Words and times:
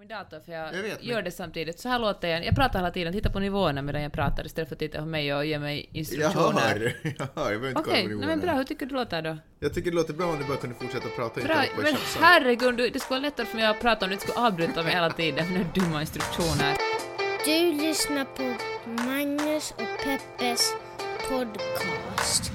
min 0.00 0.08
dator 0.08 0.40
för 0.40 0.52
jag, 0.52 0.74
Jag 0.74 0.82
vet, 0.82 0.98
men- 0.98 1.08
gör 1.08 1.22
det 1.22 1.30
samtidigt. 1.30 1.80
Så 1.80 1.88
här 1.88 1.98
låter 1.98 2.28
jag. 2.28 2.44
Jag 2.46 2.54
pratar 2.54 2.78
hela 2.78 2.90
tiden, 2.90 3.12
tittar 3.12 3.30
på 3.30 3.38
nivåerna 3.40 3.82
medan 3.82 4.02
jag 4.02 4.12
pratar 4.12 4.46
istället 4.46 4.68
för 4.68 4.74
att 4.74 4.78
titta 4.78 4.98
på 4.98 5.04
mig 5.06 5.34
och 5.34 5.46
ge 5.46 5.58
mig 5.58 5.86
Jag 5.92 5.98
instruktioner. 5.98 6.60
hör, 6.60 6.92
jag 7.18 7.26
hör. 7.42 7.52
Jag 7.52 7.60
behöver 7.60 7.68
inte 7.68 7.80
Okej, 7.80 7.84
kolla 7.84 8.02
på 8.02 8.08
nej 8.08 8.08
men 8.08 8.18
nivåerna. 8.18 8.42
bra. 8.42 8.52
Hur 8.54 8.64
tycker 8.64 8.86
du 8.86 8.92
det 8.94 8.98
låter 9.00 9.22
då? 9.22 9.36
Jag 9.60 9.74
tycker 9.74 9.90
det 9.90 9.96
låter 9.96 10.12
bra 10.14 10.26
om 10.26 10.38
du 10.38 10.44
bara 10.44 10.56
kunde 10.56 10.76
fortsätta 10.76 11.08
prata 11.16 11.40
Bra, 11.40 11.54
att 11.54 11.68
men 11.82 11.86
tjafsa. 11.92 12.18
herregud, 12.22 12.76
du- 12.76 12.88
det 12.90 13.00
skulle 13.00 13.20
vara 13.20 13.28
lättare 13.28 13.46
för 13.46 13.56
mig 13.56 13.66
att 13.66 13.80
prata 13.80 14.04
om 14.04 14.08
du 14.10 14.14
inte 14.14 14.26
skulle 14.26 14.46
avbryta 14.46 14.82
mig 14.82 14.92
hela 14.92 15.10
tiden 15.10 15.52
med 15.52 15.66
dumma 15.74 16.00
instruktioner. 16.00 16.76
Du 17.44 17.72
lyssnar 17.82 18.24
på 18.24 18.42
Magnus 18.90 19.70
och 19.70 20.04
Peppes 20.04 20.72
podcast. 21.28 22.52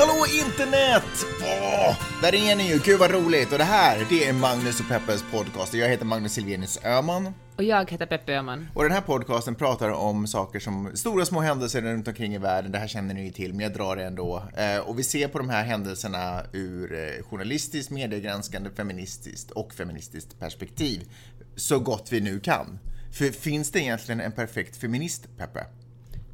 Hallå 0.00 0.26
internet! 0.46 1.26
Åh, 1.42 1.96
där 2.22 2.34
är 2.34 2.56
ni 2.56 2.68
ju, 2.68 2.78
gud 2.84 2.98
vad 2.98 3.10
roligt! 3.10 3.52
Och 3.52 3.58
det 3.58 3.64
här, 3.64 4.06
det 4.08 4.28
är 4.28 4.32
Magnus 4.32 4.80
och 4.80 4.88
Peppes 4.88 5.24
podcast. 5.32 5.74
Jag 5.74 5.88
heter 5.88 6.04
Magnus 6.04 6.32
Silvenius 6.32 6.84
Öhman. 6.84 7.34
Och 7.56 7.62
jag 7.62 7.90
heter 7.90 8.06
Peppe 8.06 8.32
Öhman. 8.32 8.68
Och 8.74 8.82
den 8.82 8.92
här 8.92 9.00
podcasten 9.00 9.54
pratar 9.54 9.90
om 9.90 10.26
saker 10.26 10.60
som 10.60 10.90
stora 10.94 11.26
små 11.26 11.40
händelser 11.40 11.82
runt 11.82 12.08
omkring 12.08 12.34
i 12.34 12.38
världen. 12.38 12.72
Det 12.72 12.78
här 12.78 12.86
känner 12.86 13.14
ni 13.14 13.24
ju 13.24 13.30
till, 13.30 13.52
men 13.52 13.60
jag 13.60 13.72
drar 13.72 13.96
det 13.96 14.04
ändå. 14.04 14.42
Eh, 14.56 14.78
och 14.78 14.98
vi 14.98 15.02
ser 15.02 15.28
på 15.28 15.38
de 15.38 15.48
här 15.48 15.64
händelserna 15.64 16.42
ur 16.52 16.94
eh, 16.94 17.24
journalistiskt, 17.24 17.90
mediegranskande, 17.90 18.70
feministiskt 18.70 19.50
och 19.50 19.74
feministiskt 19.74 20.38
perspektiv. 20.38 21.08
Så 21.56 21.78
gott 21.78 22.12
vi 22.12 22.20
nu 22.20 22.40
kan. 22.40 22.78
För 23.12 23.24
finns 23.24 23.70
det 23.70 23.80
egentligen 23.80 24.20
en 24.20 24.32
perfekt 24.32 24.76
feminist, 24.76 25.28
Peppe? 25.38 25.66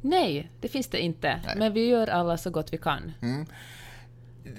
Nej, 0.09 0.51
det 0.61 0.67
finns 0.67 0.87
det 0.87 0.99
inte. 0.99 1.39
Men 1.57 1.73
vi 1.73 1.87
gör 1.87 2.07
alla 2.07 2.37
så 2.37 2.49
gott 2.49 2.73
vi 2.73 2.77
kan. 2.77 3.13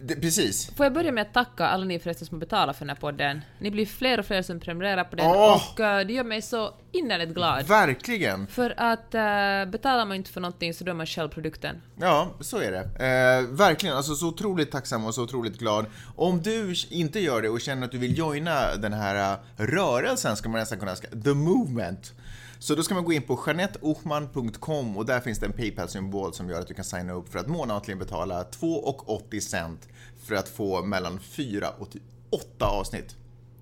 Det, 0.03 0.17
precis. 0.17 0.71
Får 0.77 0.87
jag 0.87 0.93
börja 0.93 1.13
med 1.13 1.23
att 1.23 1.35
tacka 1.35 1.67
alla 1.67 1.85
ni 1.85 1.99
förresten 1.99 2.27
som 2.27 2.37
har 2.37 2.41
betalat 2.41 2.77
för 2.77 2.85
den 2.85 2.89
här 2.89 3.01
podden. 3.01 3.41
Ni 3.59 3.71
blir 3.71 3.87
fler 3.87 4.19
och 4.19 4.27
fler 4.27 4.43
som 4.43 4.61
prenumererar 4.61 5.05
på 5.05 5.17
den 5.17 5.27
Åh! 5.27 5.63
och 5.73 5.81
eh, 5.81 6.07
det 6.07 6.13
gör 6.13 6.25
mig 6.25 6.43
så 6.43 6.75
innerligt 6.93 7.35
glad. 7.35 7.67
Verkligen. 7.67 8.47
För 8.47 8.75
att 8.77 9.15
uh, 9.15 9.71
betalar 9.71 10.07
man 10.07 10.17
inte 10.17 10.31
för 10.31 10.41
någonting 10.41 10.75
så 10.75 10.85
då 10.85 10.91
är 10.91 10.95
man 10.95 11.07
själv 11.07 11.29
produkten. 11.29 11.83
Ja, 12.01 12.35
så 12.41 12.59
är 12.59 12.73
det. 12.73 12.81
Eh, 12.81 13.57
verkligen, 13.57 13.97
alltså 13.97 14.15
så 14.15 14.29
otroligt 14.29 14.71
tacksam 14.71 15.05
och 15.05 15.15
så 15.15 15.23
otroligt 15.23 15.59
glad. 15.59 15.87
Om 16.17 16.43
du 16.43 16.75
inte 16.91 17.21
gör 17.21 17.43
det 17.43 17.49
och 17.49 17.61
känner 17.61 17.85
att 17.85 17.93
du 17.93 17.99
vill 17.99 18.19
joina 18.19 18.77
den 18.77 18.93
här 18.93 19.33
eh, 19.33 19.67
rörelsen, 19.67 20.37
ska 20.37 20.49
man 20.49 20.61
nästan 20.61 20.79
kunna 20.79 20.97
säga, 20.97 21.11
the 21.25 21.35
movement. 21.35 22.12
Så 22.59 22.75
då 22.75 22.83
ska 22.83 22.95
man 22.95 23.05
gå 23.05 23.12
in 23.12 23.23
på 23.23 23.42
janetteochman.com 23.47 24.97
och 24.97 25.06
där 25.06 25.20
finns 25.20 25.39
det 25.39 25.47
en 25.47 25.53
Paypal-symbol 25.53 26.34
som 26.34 26.48
gör 26.48 26.61
att 26.61 26.67
du 26.67 26.75
kan 26.75 26.84
signa 26.84 27.12
upp 27.12 27.28
för 27.28 27.39
att 27.39 27.47
månatligen 27.47 27.98
betala 27.98 28.42
2,80 28.42 29.41
cent 29.41 29.89
för 30.17 30.34
att 30.34 30.48
få 30.48 30.83
mellan 30.83 31.20
4 31.20 31.70
och 31.70 31.91
typ 31.91 32.03
8 32.31 32.67
avsnitt. 32.67 33.17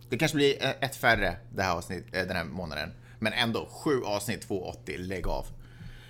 Det 0.09 0.19
kanske 0.19 0.37
blir 0.37 0.65
eh, 0.65 0.71
ett 0.81 0.97
färre 0.97 1.37
det 1.55 1.63
här 1.63 1.77
avsnitt, 1.77 2.05
eh, 2.13 2.27
den 2.27 2.37
här 2.37 2.45
månaden. 2.45 2.91
Men 3.19 3.33
ändå, 3.33 3.69
7 3.85 4.03
avsnitt, 4.03 4.49
2,80, 4.49 4.99
lägg 4.99 5.27
av. 5.27 5.47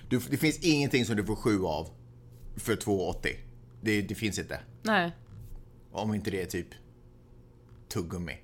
Du, 0.09 0.19
det 0.29 0.37
finns 0.37 0.59
ingenting 0.59 1.05
som 1.05 1.15
du 1.15 1.25
får 1.25 1.35
7 1.35 1.63
av 1.63 1.89
för 2.55 2.75
2,80. 2.75 3.35
Det, 3.81 4.01
det 4.01 4.15
finns 4.15 4.39
inte. 4.39 4.59
Nej, 4.81 5.11
Om 5.91 6.13
inte 6.13 6.31
det 6.31 6.41
är 6.41 6.45
typ 6.45 6.67
tuggummi. 7.89 8.37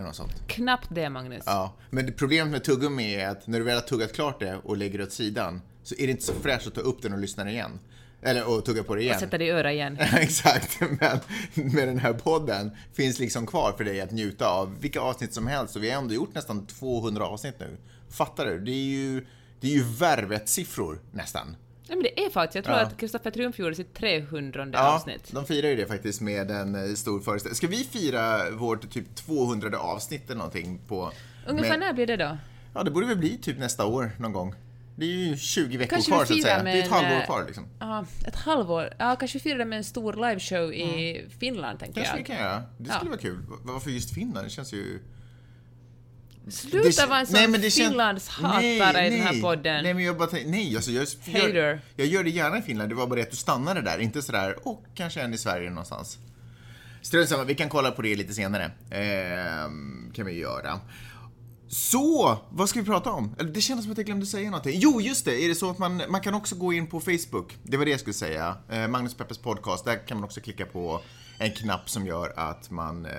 Eller 0.00 0.08
något 0.08 0.16
sånt. 0.16 0.46
knappt 0.46 0.88
det 0.90 1.10
Magnus. 1.10 1.42
Ja, 1.46 1.74
men 1.90 2.06
det 2.06 2.12
problemet 2.12 2.52
med 2.52 2.64
tuggummi 2.64 3.14
är 3.14 3.28
att 3.28 3.46
när 3.46 3.58
du 3.58 3.64
väl 3.64 3.74
har 3.74 3.82
tuggat 3.82 4.12
klart 4.12 4.40
det 4.40 4.56
och 4.64 4.76
lägger 4.76 4.98
det 4.98 5.04
åt 5.04 5.12
sidan 5.12 5.62
så 5.82 5.94
är 5.98 6.06
det 6.06 6.10
inte 6.10 6.24
så 6.24 6.32
fräscht 6.32 6.66
att 6.66 6.74
ta 6.74 6.80
upp 6.80 7.02
den 7.02 7.12
och 7.12 7.18
lyssna 7.18 7.50
igen. 7.50 7.78
Eller 8.22 8.48
och 8.48 8.64
tugga 8.64 8.84
på 8.84 8.94
det 8.94 9.02
igen. 9.02 9.20
Sätta 9.20 9.38
det 9.38 9.44
i 9.44 9.50
örat 9.50 9.72
igen. 9.72 9.98
Exakt, 10.12 10.80
men 10.80 11.20
med 11.54 11.88
den 11.88 11.98
här 11.98 12.12
podden 12.12 12.70
finns 12.92 13.18
liksom 13.18 13.46
kvar 13.46 13.72
för 13.72 13.84
dig 13.84 14.00
att 14.00 14.10
njuta 14.10 14.48
av 14.48 14.80
vilka 14.80 15.00
avsnitt 15.00 15.34
som 15.34 15.46
helst 15.46 15.76
och 15.76 15.82
vi 15.82 15.90
har 15.90 16.02
ändå 16.02 16.14
gjort 16.14 16.34
nästan 16.34 16.66
200 16.66 17.24
avsnitt 17.24 17.60
nu. 17.60 17.76
Fattar 18.10 18.46
du? 18.46 18.60
Det 18.60 18.72
är 18.72 18.84
ju, 18.84 19.26
det 19.60 19.66
är 19.66 19.72
ju 19.72 19.84
värvet-siffror 19.84 21.00
nästan. 21.12 21.56
Ja, 21.90 21.96
men 21.96 22.02
det 22.02 22.24
är 22.24 22.30
faktiskt, 22.30 22.54
jag 22.54 22.64
tror 22.64 22.76
Ja. 22.76 22.82
att 22.82 22.96
Kristoffer 22.96 23.30
Triumf 23.30 23.58
gjorde 23.58 23.74
sitt 23.74 23.94
300 23.94 24.68
Ja, 24.72 24.94
avsnitt. 24.94 25.30
de 25.32 25.44
firar 25.46 25.68
ju 25.68 25.76
det 25.76 25.86
faktiskt 25.86 26.20
med 26.20 26.50
en 26.50 26.74
eh, 26.74 26.94
stor 26.94 27.20
föreställning. 27.20 27.54
Ska 27.56 27.66
vi 27.66 27.76
fira 27.84 28.50
vårt 28.50 28.90
typ 28.90 29.14
200 29.14 29.78
avsnitt 29.78 30.24
eller 30.26 30.38
någonting 30.38 30.80
på... 30.88 31.12
Ungefär 31.46 31.70
med- 31.70 31.80
när 31.80 31.92
blir 31.92 32.06
det 32.06 32.16
då? 32.16 32.38
Ja, 32.74 32.82
det 32.82 32.90
borde 32.90 33.06
väl 33.06 33.18
bli 33.18 33.38
typ 33.38 33.58
nästa 33.58 33.86
år 33.86 34.10
någon 34.18 34.32
gång. 34.32 34.54
Det 34.96 35.04
är 35.04 35.08
ju 35.08 35.36
20 35.36 35.76
veckor 35.76 35.90
Kanske 35.90 36.10
vi 36.10 36.16
kvar 36.16 36.24
så 36.24 36.34
att 36.34 36.42
säga. 36.42 36.62
med 36.62 36.74
Det 36.76 36.80
är 36.80 36.84
ett 36.84 36.90
halvår 36.90 37.16
eh, 37.20 37.24
kvar 37.26 37.44
liksom. 37.46 37.66
Ja, 37.80 38.04
ett 38.26 38.36
halvår. 38.36 38.94
Ja, 38.98 39.16
kanske 39.16 39.38
vi 39.38 39.42
firar 39.42 39.58
det 39.58 39.64
med 39.64 39.76
en 39.76 39.84
stor 39.84 40.12
liveshow 40.12 40.72
i 40.74 41.24
Finland, 41.38 41.78
tänker 41.78 41.94
Kanske 41.94 42.14
vi 42.16 42.20
jag. 42.20 42.26
kan 42.26 42.36
göra. 42.36 42.62
Det 42.78 42.84
skulle 42.90 43.04
Ja. 43.04 43.08
vara 43.10 43.20
kul. 43.20 43.38
Va- 43.48 43.56
Varför 43.62 43.90
just 43.90 44.14
Finland? 44.14 44.46
Det 44.46 44.50
känns 44.50 44.72
ju... 44.72 44.98
Sluta 46.50 47.06
vara 47.06 47.20
en 47.20 47.26
sån 47.26 47.34
nej, 47.34 47.48
men 47.48 47.60
det 47.60 47.70
Finlandshatare 47.70 48.60
Nej, 48.92 49.06
i 49.06 49.10
den 49.10 49.20
här 49.20 49.32
nej. 49.32 49.42
podden. 49.42 49.82
Nej, 49.82 49.94
men 49.94 50.04
jag 50.04 50.16
bara 50.16 50.28
tänker, 50.28 50.50
nej, 50.50 50.76
alltså 50.76 50.90
jag, 50.90 51.06
jag, 51.24 51.40
Hater. 51.40 51.80
jag 51.96 52.06
gör 52.06 52.24
det 52.24 52.30
gärna 52.30 52.58
i 52.58 52.62
Finland. 52.62 52.90
Det 52.90 52.94
var 52.94 53.06
bara 53.06 53.16
det 53.16 53.22
att 53.22 53.30
du 53.30 53.36
stannade 53.36 53.82
där, 53.82 53.98
inte 53.98 54.22
sådär, 54.22 54.68
och 54.68 54.84
kanske 54.94 55.20
en 55.20 55.34
i 55.34 55.38
Sverige 55.38 55.70
någonstans. 55.70 56.18
Strunt 57.02 57.28
samma, 57.28 57.44
vi 57.44 57.54
kan 57.54 57.68
kolla 57.68 57.90
på 57.90 58.02
det 58.02 58.16
lite 58.16 58.34
senare. 58.34 58.70
Ehm, 58.90 60.10
kan 60.14 60.26
vi 60.26 60.32
göra. 60.32 60.80
Så, 61.68 62.38
vad 62.50 62.68
ska 62.68 62.80
vi 62.80 62.86
prata 62.86 63.10
om? 63.10 63.34
Eller, 63.38 63.50
Det 63.50 63.60
kändes 63.60 63.84
som 63.84 63.92
att 63.92 63.98
jag 63.98 64.06
glömde 64.06 64.26
säga 64.26 64.50
någonting. 64.50 64.78
Jo, 64.80 65.00
just 65.00 65.24
det! 65.24 65.44
Är 65.44 65.48
det 65.48 65.54
så 65.54 65.70
att 65.70 65.78
man, 65.78 66.02
man 66.08 66.20
kan 66.20 66.34
också 66.34 66.54
gå 66.54 66.72
in 66.72 66.86
på 66.86 67.00
Facebook? 67.00 67.56
Det 67.62 67.76
var 67.76 67.84
det 67.84 67.90
jag 67.90 68.00
skulle 68.00 68.14
säga. 68.14 68.56
Eh, 68.70 68.88
Magnus 68.88 69.14
Peppers 69.14 69.38
podcast. 69.38 69.84
Där 69.84 70.06
kan 70.06 70.16
man 70.16 70.24
också 70.24 70.40
klicka 70.40 70.66
på 70.66 71.00
en 71.38 71.50
knapp 71.50 71.90
som 71.90 72.06
gör 72.06 72.32
att 72.36 72.70
man 72.70 73.06
eh, 73.06 73.12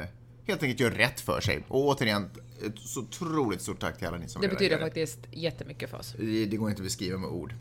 helt 0.47 0.63
enkelt 0.63 0.79
gör 0.79 0.91
rätt 0.91 1.19
för 1.21 1.41
sig. 1.41 1.65
Och 1.67 1.87
återigen, 1.87 2.29
ett 2.61 2.79
så 2.79 2.99
otroligt 2.99 3.61
stort 3.61 3.79
tack 3.79 3.97
till 3.97 4.07
alla 4.07 4.17
ni 4.17 4.27
som 4.27 4.41
Det 4.41 4.47
betyder 4.47 4.71
gör 4.71 4.83
faktiskt 4.83 5.19
jättemycket 5.31 5.89
för 5.89 5.97
oss. 5.97 6.15
det, 6.17 6.45
det 6.45 6.57
går 6.57 6.69
inte 6.69 6.79
att 6.79 6.85
beskriva 6.85 7.17
med 7.17 7.29
ord. 7.29 7.53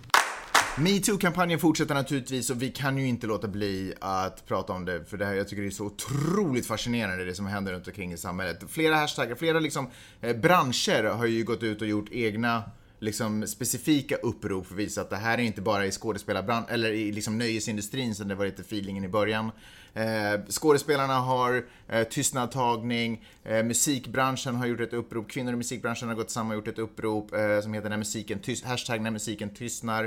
Metoo-kampanjen 0.78 1.59
fortsätter 1.59 1.94
naturligtvis 1.94 2.50
och 2.50 2.62
vi 2.62 2.71
kan 2.71 2.99
ju 2.99 3.06
inte 3.06 3.27
låta 3.27 3.49
bli 3.49 3.94
att 4.00 4.47
prata 4.47 4.72
om 4.72 4.84
det 4.84 5.05
för 5.05 5.16
det 5.16 5.27
här, 5.27 5.34
jag 5.34 5.49
tycker 5.49 5.62
det 5.62 5.69
är 5.69 5.71
så 5.71 5.84
otroligt 5.84 6.66
fascinerande 6.66 7.25
det 7.25 7.34
som 7.34 7.47
händer 7.47 7.72
runt 7.72 7.87
omkring 7.87 8.12
i 8.12 8.16
samhället. 8.16 8.65
Flera 8.69 8.97
hashtaggar, 8.97 9.34
flera 9.34 9.60
liksom 9.60 9.91
eh, 10.21 10.37
branscher 10.37 11.05
har 11.05 11.27
ju 11.27 11.44
gått 11.44 11.62
ut 11.62 11.83
och 11.83 11.89
gjort 11.89 12.09
egna 12.10 12.62
liksom 12.99 13.47
specifika 13.47 14.16
upprop 14.16 14.66
för 14.66 14.75
att 14.75 14.81
visa 14.81 15.00
att 15.00 15.10
det 15.10 15.16
här 15.16 15.39
är 15.39 15.43
inte 15.43 15.60
bara 15.60 15.87
i 15.87 15.91
skådespelarbranschen 15.91 16.75
eller 16.75 16.93
i 16.93 17.12
liksom 17.12 17.39
nöjesindustrin 17.39 18.15
som 18.15 18.28
det 18.28 18.34
var 18.34 18.47
lite 18.47 18.62
feelingen 18.62 19.05
i 19.05 19.09
början. 19.09 19.50
Eh, 19.95 20.41
skådespelarna 20.49 21.15
har 21.15 21.65
eh, 21.89 22.03
tystnadtagning, 22.05 23.25
eh, 23.45 23.62
musikbranschen 23.62 24.56
har 24.56 24.67
gjort 24.67 24.81
ett 24.81 24.93
upprop, 24.93 25.31
kvinnor 25.31 25.53
i 25.53 25.56
musikbranschen 25.56 26.09
har 26.09 26.15
gått 26.15 26.31
samman 26.31 26.51
och 26.51 26.56
gjort 26.56 26.69
ett 26.69 26.78
upprop 26.78 27.34
eh, 27.34 27.61
som 27.61 27.75
heter 27.75 27.89
när 27.89 27.97
musiken 27.97 28.39
tyst, 28.39 28.65
hashtag 28.65 29.01
när 29.01 29.11
musiken 29.11 29.55
tystnar. 29.55 30.05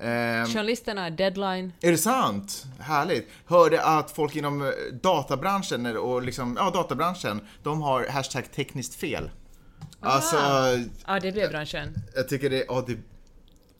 Eh, 0.00 0.08
Journalisterna, 0.46 1.10
deadline. 1.10 1.72
är 1.80 1.90
det 1.90 1.98
sant? 1.98 2.64
Härligt. 2.78 3.28
Hörde 3.46 3.82
att 3.84 4.10
folk 4.10 4.36
inom 4.36 4.62
eh, 4.62 4.68
databranschen 5.02 5.96
och 5.96 6.22
liksom, 6.22 6.56
ja 6.60 6.70
databranschen, 6.70 7.40
de 7.62 7.82
har 7.82 8.06
hashtag 8.06 8.52
tekniskt 8.52 8.94
fel. 8.94 9.30
Alltså, 10.00 10.36
Ja, 11.06 11.20
det 11.20 11.32
blev 11.32 11.50
branschen. 11.50 11.94
jag 12.14 12.28
tycker 12.28 12.50
det 12.50 12.62
är 12.64 12.78
AD, 12.78 12.96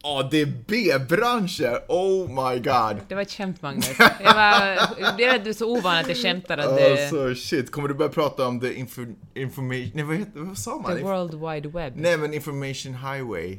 ADB-branschen, 0.02 1.78
oh 1.88 2.28
my 2.28 2.58
god. 2.58 3.00
Det 3.08 3.14
var 3.14 3.22
ett 3.22 3.30
skämt, 3.30 3.62
Magnus. 3.62 3.98
Jag 3.98 4.34
var, 4.34 5.16
det 5.16 5.24
är 5.24 5.36
att 5.36 5.44
du 5.44 5.54
så 5.54 5.78
ovan 5.78 5.96
att 5.96 6.08
jag 6.08 6.16
skämtar 6.16 6.58
att 6.58 6.76
det... 6.76 7.02
Alltså 7.02 7.34
shit, 7.34 7.70
kommer 7.70 7.88
du 7.88 7.94
börja 7.94 8.10
prata 8.10 8.46
om 8.46 8.60
the 8.60 8.74
info, 8.74 9.06
information, 9.34 9.90
nej 9.94 10.04
vad, 10.04 10.16
heter, 10.16 10.40
vad 10.40 10.58
sa 10.58 10.78
man? 10.78 10.96
The 10.96 11.02
World 11.02 11.34
Wide 11.34 11.68
Web. 11.68 11.92
Nej 11.96 12.16
men 12.16 12.34
information 12.34 12.94
highway. 12.94 13.58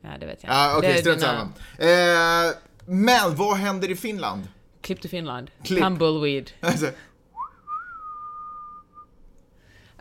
Ja, 0.00 0.10
det 0.20 0.26
vet 0.26 0.42
jag 0.42 0.52
Ja 0.52 0.74
ah, 0.74 0.78
okej, 0.78 0.90
är 0.90 1.00
strunt 1.00 1.20
samma. 1.20 1.40
Eh, 1.78 2.54
men 2.86 3.36
vad 3.36 3.56
händer 3.56 3.90
i 3.90 3.96
Finland? 3.96 4.48
Klipp 4.80 5.00
till 5.00 5.10
Finland. 5.10 5.50
Klipp. 5.64 5.82
Tumbleweed. 5.82 6.50
Alltså, 6.60 6.86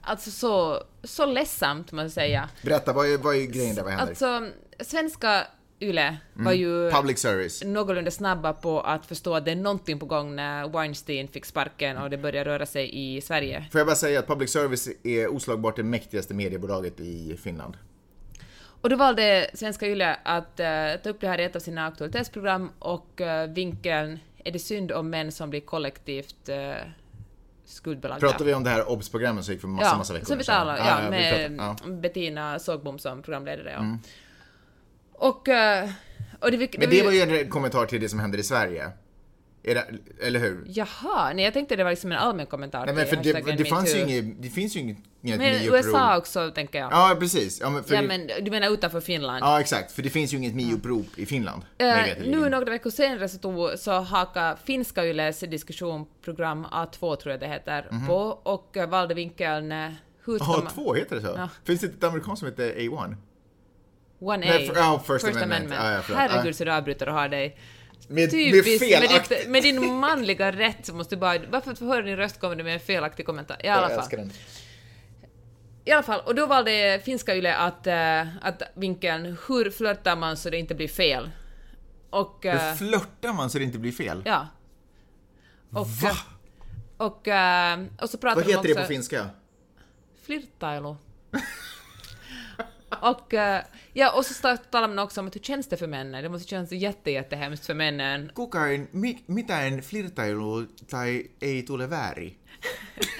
Alltså 0.01 0.31
så, 0.31 0.83
så 1.03 1.25
ledsamt, 1.25 1.91
måste 1.91 2.03
jag 2.03 2.11
säga. 2.11 2.49
berätta, 2.61 2.93
vad 2.93 3.13
är, 3.13 3.17
vad 3.17 3.35
är 3.35 3.45
grejen 3.45 3.75
där, 3.75 3.83
vad 3.83 3.91
händer? 3.91 4.07
Alltså, 4.09 4.51
svenska 4.79 5.47
YLE 5.79 6.17
var 6.33 6.51
ju 6.51 6.81
Mm. 6.87 6.91
Public 7.01 7.19
service. 7.19 7.63
någorlunda 7.65 8.11
snabba 8.11 8.53
på 8.53 8.81
att 8.81 9.05
förstå 9.05 9.35
att 9.35 9.45
det 9.45 9.51
är 9.51 9.55
någonting 9.55 9.99
på 9.99 10.05
gång 10.05 10.35
när 10.35 10.67
Weinstein 10.69 11.27
fick 11.27 11.45
sparken 11.45 11.97
och 11.97 12.09
det 12.09 12.17
började 12.17 12.49
röra 12.49 12.65
sig 12.65 12.89
i 13.15 13.21
Sverige. 13.21 13.65
Får 13.71 13.79
jag 13.79 13.87
bara 13.87 13.95
säga 13.95 14.19
att 14.19 14.27
public 14.27 14.51
service 14.51 14.89
är 15.03 15.27
oslagbart 15.35 15.75
det 15.75 15.83
mäktigaste 15.83 16.33
mediebolaget 16.33 16.99
i 16.99 17.37
Finland. 17.43 17.77
Och 18.81 18.89
då 18.89 18.95
valde 18.95 19.49
svenska 19.53 19.87
YLE 19.87 20.17
att 20.23 20.59
eh, 20.59 20.67
ta 21.03 21.09
upp 21.09 21.21
det 21.21 21.27
här 21.27 21.39
i 21.39 21.43
ett 21.43 21.55
av 21.55 21.59
sina 21.59 21.87
aktualitetsprogram 21.87 22.69
och 22.79 23.21
uh, 23.21 23.53
vinkeln 23.53 24.19
är 24.43 24.51
det 24.51 24.59
synd 24.59 24.91
om 24.91 25.09
män 25.09 25.31
som 25.31 25.49
blir 25.49 25.61
kollektivt 25.61 26.49
uh, 26.49 26.55
skuldbelagda. 27.65 28.27
Pratar 28.27 28.45
vi 28.45 28.53
om 28.53 28.63
det 28.63 28.69
här 28.69 28.89
OBS-programmet 28.91 29.45
som 29.45 29.53
gick 29.53 29.61
för 29.61 29.67
massa, 29.67 29.85
ja, 29.91 29.97
massa 29.97 30.13
veckor 30.13 30.25
så 30.25 30.35
vi 30.35 30.43
sedan? 30.43 30.67
ja, 30.67 30.99
vi 31.03 31.09
med 31.09 31.57
pratar- 31.57 31.79
ja. 31.85 31.91
Bettina 31.91 32.59
Sågbom 32.59 32.99
som 32.99 33.21
programledare. 33.21 33.71
Ja. 33.71 33.97
Och... 35.19 35.47
eh, 35.47 35.89
och 36.41 36.51
det, 36.51 36.57
det, 36.57 36.77
Men 36.77 36.89
det 36.89 37.03
var 37.03 37.11
ju 37.11 37.21
en 37.21 37.49
kommentar 37.49 37.85
till 37.85 38.01
det 38.01 38.09
som 38.09 38.19
händer 38.19 38.37
i 38.37 38.43
Sverige. 38.43 38.91
Det, 39.61 39.85
eller 40.21 40.39
hur? 40.39 40.63
Jaha, 40.67 41.33
nej 41.33 41.45
jag 41.45 41.53
tänkte 41.53 41.75
det 41.75 41.83
var 41.83 41.91
liksom 41.91 42.11
en 42.11 42.17
allmän 42.17 42.45
kommentar 42.45 42.85
Nej 42.85 42.95
men 42.95 43.07
för 43.07 43.15
det, 43.15 43.57
det, 43.57 43.65
fanns 43.65 43.95
ju 43.95 43.99
inget, 43.99 44.41
det 44.41 44.49
finns 44.49 44.75
ju 44.75 44.79
inget, 44.79 44.97
Men. 45.21 45.41
USA 45.41 46.17
också, 46.17 46.51
tänker 46.51 46.79
jag. 46.79 46.91
Ja, 46.91 47.17
precis. 47.19 47.59
Ja, 47.61 47.69
men, 47.69 47.83
Ja, 47.87 48.01
men 48.01 48.29
du 48.41 48.51
menar 48.51 48.69
utanför 48.69 49.01
Finland? 49.01 49.43
ja, 49.43 49.59
exakt. 49.59 49.91
För 49.91 50.01
det 50.01 50.09
finns 50.09 50.33
ju 50.33 50.37
inget 50.37 50.55
MeUp-rop 50.55 51.19
i 51.19 51.25
Finland. 51.25 51.61
veterligen. 51.77 52.41
nu 52.41 52.49
några 52.49 52.71
veckor 52.71 52.89
senare 52.89 53.29
så, 53.29 53.37
tog, 53.37 53.79
så 53.79 53.91
hakade 53.91 54.57
finska 54.63 55.05
Yles 55.05 55.39
diskussionprogram 55.39 56.65
A2 56.65 57.15
tror 57.15 57.31
jag 57.31 57.39
det 57.39 57.47
heter 57.47 58.05
på 58.07 58.39
och 58.43 58.77
eh, 58.77 58.89
valde 58.89 59.13
vinkeln 59.13 59.71
hur 60.25 60.37
ska 60.37 60.45
Jaha, 60.51 60.63
man... 60.63 60.73
två 60.73 60.93
heter 60.93 61.15
det 61.15 61.21
så? 61.21 61.33
Ja. 61.37 61.49
Finns 61.63 61.81
det 61.81 61.87
ett 61.87 62.03
amerikanskt 62.03 62.39
som 62.39 62.49
heter 62.49 62.73
A1? 62.73 63.15
1A. 64.19 64.37
Nej, 64.37 64.67
för- 64.67 64.75
ja, 64.75 65.03
First 65.07 65.25
Amendment. 65.25 65.73
Ja, 65.73 65.91
ja, 65.91 66.01
förlåt. 66.01 66.19
Herregud 66.21 66.47
Ja. 66.49 66.53
så 66.53 66.65
du 66.65 66.71
avbryter 66.71 67.07
och 67.09 67.13
har 67.15 67.29
dig. 67.29 67.57
Med, 68.07 68.15
med 68.15 68.31
Typiskt, 68.31 68.81
med, 68.81 68.99
felaktigt... 69.01 69.39
ditt, 69.39 69.49
med 69.49 69.63
din 69.63 69.93
manliga 69.95 70.51
rätt 70.51 70.85
så 70.85 70.93
måste 70.95 71.15
du 71.15 71.19
bara... 71.19 71.39
Varför 71.49 71.75
får 71.75 71.85
höra 71.85 72.01
din 72.01 72.17
röst 72.17 72.39
kommer 72.39 72.55
du 72.55 72.63
med 72.63 72.73
en 72.73 72.79
felaktig 72.79 73.25
kommentar? 73.25 73.65
I 73.65 73.67
alla 73.67 73.81
Jag 73.81 73.89
fall. 73.89 73.99
älskar 73.99 74.17
den. 74.17 74.31
I 75.85 75.91
alla 75.91 76.03
fall, 76.03 76.19
och 76.25 76.35
då 76.35 76.45
valde 76.45 77.01
finska 77.05 77.35
Yle 77.35 77.55
att, 77.55 77.87
eh, 77.87 78.21
att 78.41 78.61
vinkeln 78.75 79.25
hur 79.47 79.71
flörtar 79.71 80.15
man 80.15 80.37
så 80.37 80.49
det 80.49 80.57
inte 80.57 80.75
blir 80.75 80.87
fel? 80.87 81.29
Och... 82.09 82.45
eh, 82.45 82.69
Hur 82.69 82.75
flörtar 82.75 83.33
man 83.33 83.49
så 83.49 83.57
det 83.57 83.63
inte 83.63 83.79
blir 83.79 83.91
fel? 83.91 84.21
ja. 84.25 84.47
Och, 85.73 85.87
Va? 85.87 86.09
eh, 86.09 86.15
och, 86.97 87.27
eh, 87.27 87.79
och 88.01 88.09
så 88.09 88.17
pratar 88.17 88.35
Vad 88.35 88.45
de 88.45 88.51
heter 88.51 88.63
det 88.67 88.73
också... 88.73 88.81
på 88.83 88.87
finska? 88.87 89.29
Flirttailu. 90.25 90.95
och, 93.11 93.33
eh, 93.33 93.61
ja, 93.93 94.11
och 94.11 94.25
så 94.25 94.57
talar 94.71 94.87
man 94.87 94.99
också 94.99 95.21
om 95.21 95.27
att 95.27 95.35
hur 95.35 95.41
känns 95.41 95.67
det 95.69 95.77
för 95.77 95.87
männen? 95.87 96.23
Det 96.23 96.29
måste 96.29 96.47
kännas 96.49 96.71
jätte, 96.71 97.11
jättehemskt 97.11 97.65
för 97.65 97.73
männen. 97.73 98.31
Kuka 98.35 98.59
en, 98.67 98.87
mi, 98.91 99.23
mitä 99.25 99.61
en 99.61 99.81
flirtailu 99.81 100.67
tai 100.89 101.27
ei 101.41 101.61
tule 101.63 101.87
väärin? 101.87 102.35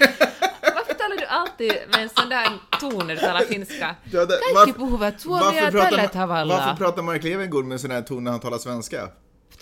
Varför 0.74 0.94
talar 0.94 1.16
du 1.16 1.26
alltid 1.26 1.72
med 1.92 2.02
en 2.02 2.08
sån 2.08 2.28
där 2.28 2.48
ton 2.80 3.06
när 3.06 3.14
du 3.14 3.20
talar 3.20 3.40
finska? 3.40 3.96
Ja, 4.12 4.24
det- 4.26 4.38
Kaikki 4.54 4.78
puhuvat 4.78 5.20
suomea 5.20 5.70
tällä 5.70 6.08
tavalla. 6.08 6.56
varför 6.56 6.76
pratar 6.76 7.02
Mark 7.02 7.24
Levengood 7.24 7.64
med 7.64 7.80
sån 7.80 7.90
här 7.90 8.02
ton 8.02 8.24
när 8.24 8.30
han 8.30 8.40
talar 8.40 8.58
svenska? 8.58 9.08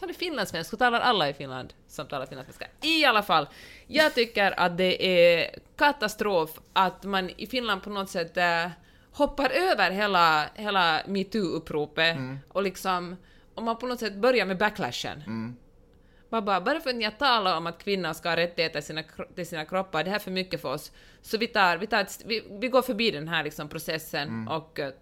talar 0.00 0.12
finlandssvenska 0.12 0.74
och 0.74 0.78
talar 0.78 1.00
alla 1.00 1.28
i 1.28 1.34
Finland 1.34 1.72
som 1.88 2.06
talar 2.06 2.26
finlandssvenska. 2.26 2.66
I 2.82 3.04
alla 3.04 3.22
fall, 3.22 3.48
jag 3.86 4.14
tycker 4.14 4.60
att 4.60 4.76
det 4.76 5.06
är 5.06 5.50
katastrof 5.76 6.50
att 6.72 7.04
man 7.04 7.30
i 7.36 7.46
Finland 7.46 7.82
på 7.82 7.90
något 7.90 8.10
sätt 8.10 8.36
eh, 8.36 8.66
hoppar 9.18 9.50
över 9.50 9.90
hela, 9.90 10.50
hela 10.54 11.02
metoo-uppropet 11.06 12.16
och 12.48 12.62
liksom, 12.62 13.16
om 13.54 13.64
man 13.64 13.78
på 13.78 13.86
något 13.86 14.00
sätt 14.00 14.14
börjar 14.14 14.46
med 14.46 14.58
backlashen. 14.58 15.22
Man 16.30 16.44
bara, 16.44 16.60
bara 16.60 16.80
för 16.80 16.90
att 16.90 16.96
ni 16.96 17.04
har 17.04 17.10
talat 17.10 17.58
om 17.58 17.66
att 17.66 17.82
kvinnor 17.82 18.12
ska 18.12 18.28
ha 18.28 18.36
rättigheter 18.36 18.80
till 18.80 18.86
sina, 18.86 19.02
till 19.34 19.46
sina 19.46 19.64
kroppar, 19.64 20.04
det 20.04 20.10
här 20.10 20.16
är 20.16 20.22
för 20.22 20.30
mycket 20.30 20.60
för 20.60 20.72
oss, 20.72 20.92
så 21.22 21.38
vi, 21.38 21.46
tar, 21.46 21.76
vi, 21.76 21.86
tar 21.86 22.00
ett, 22.00 22.22
vi, 22.26 22.44
vi 22.60 22.68
går 22.68 22.82
förbi 22.82 23.10
den 23.10 23.28
här 23.28 23.44
liksom 23.44 23.68
processen 23.68 24.48
och 24.48 24.78
eh, 24.78 24.92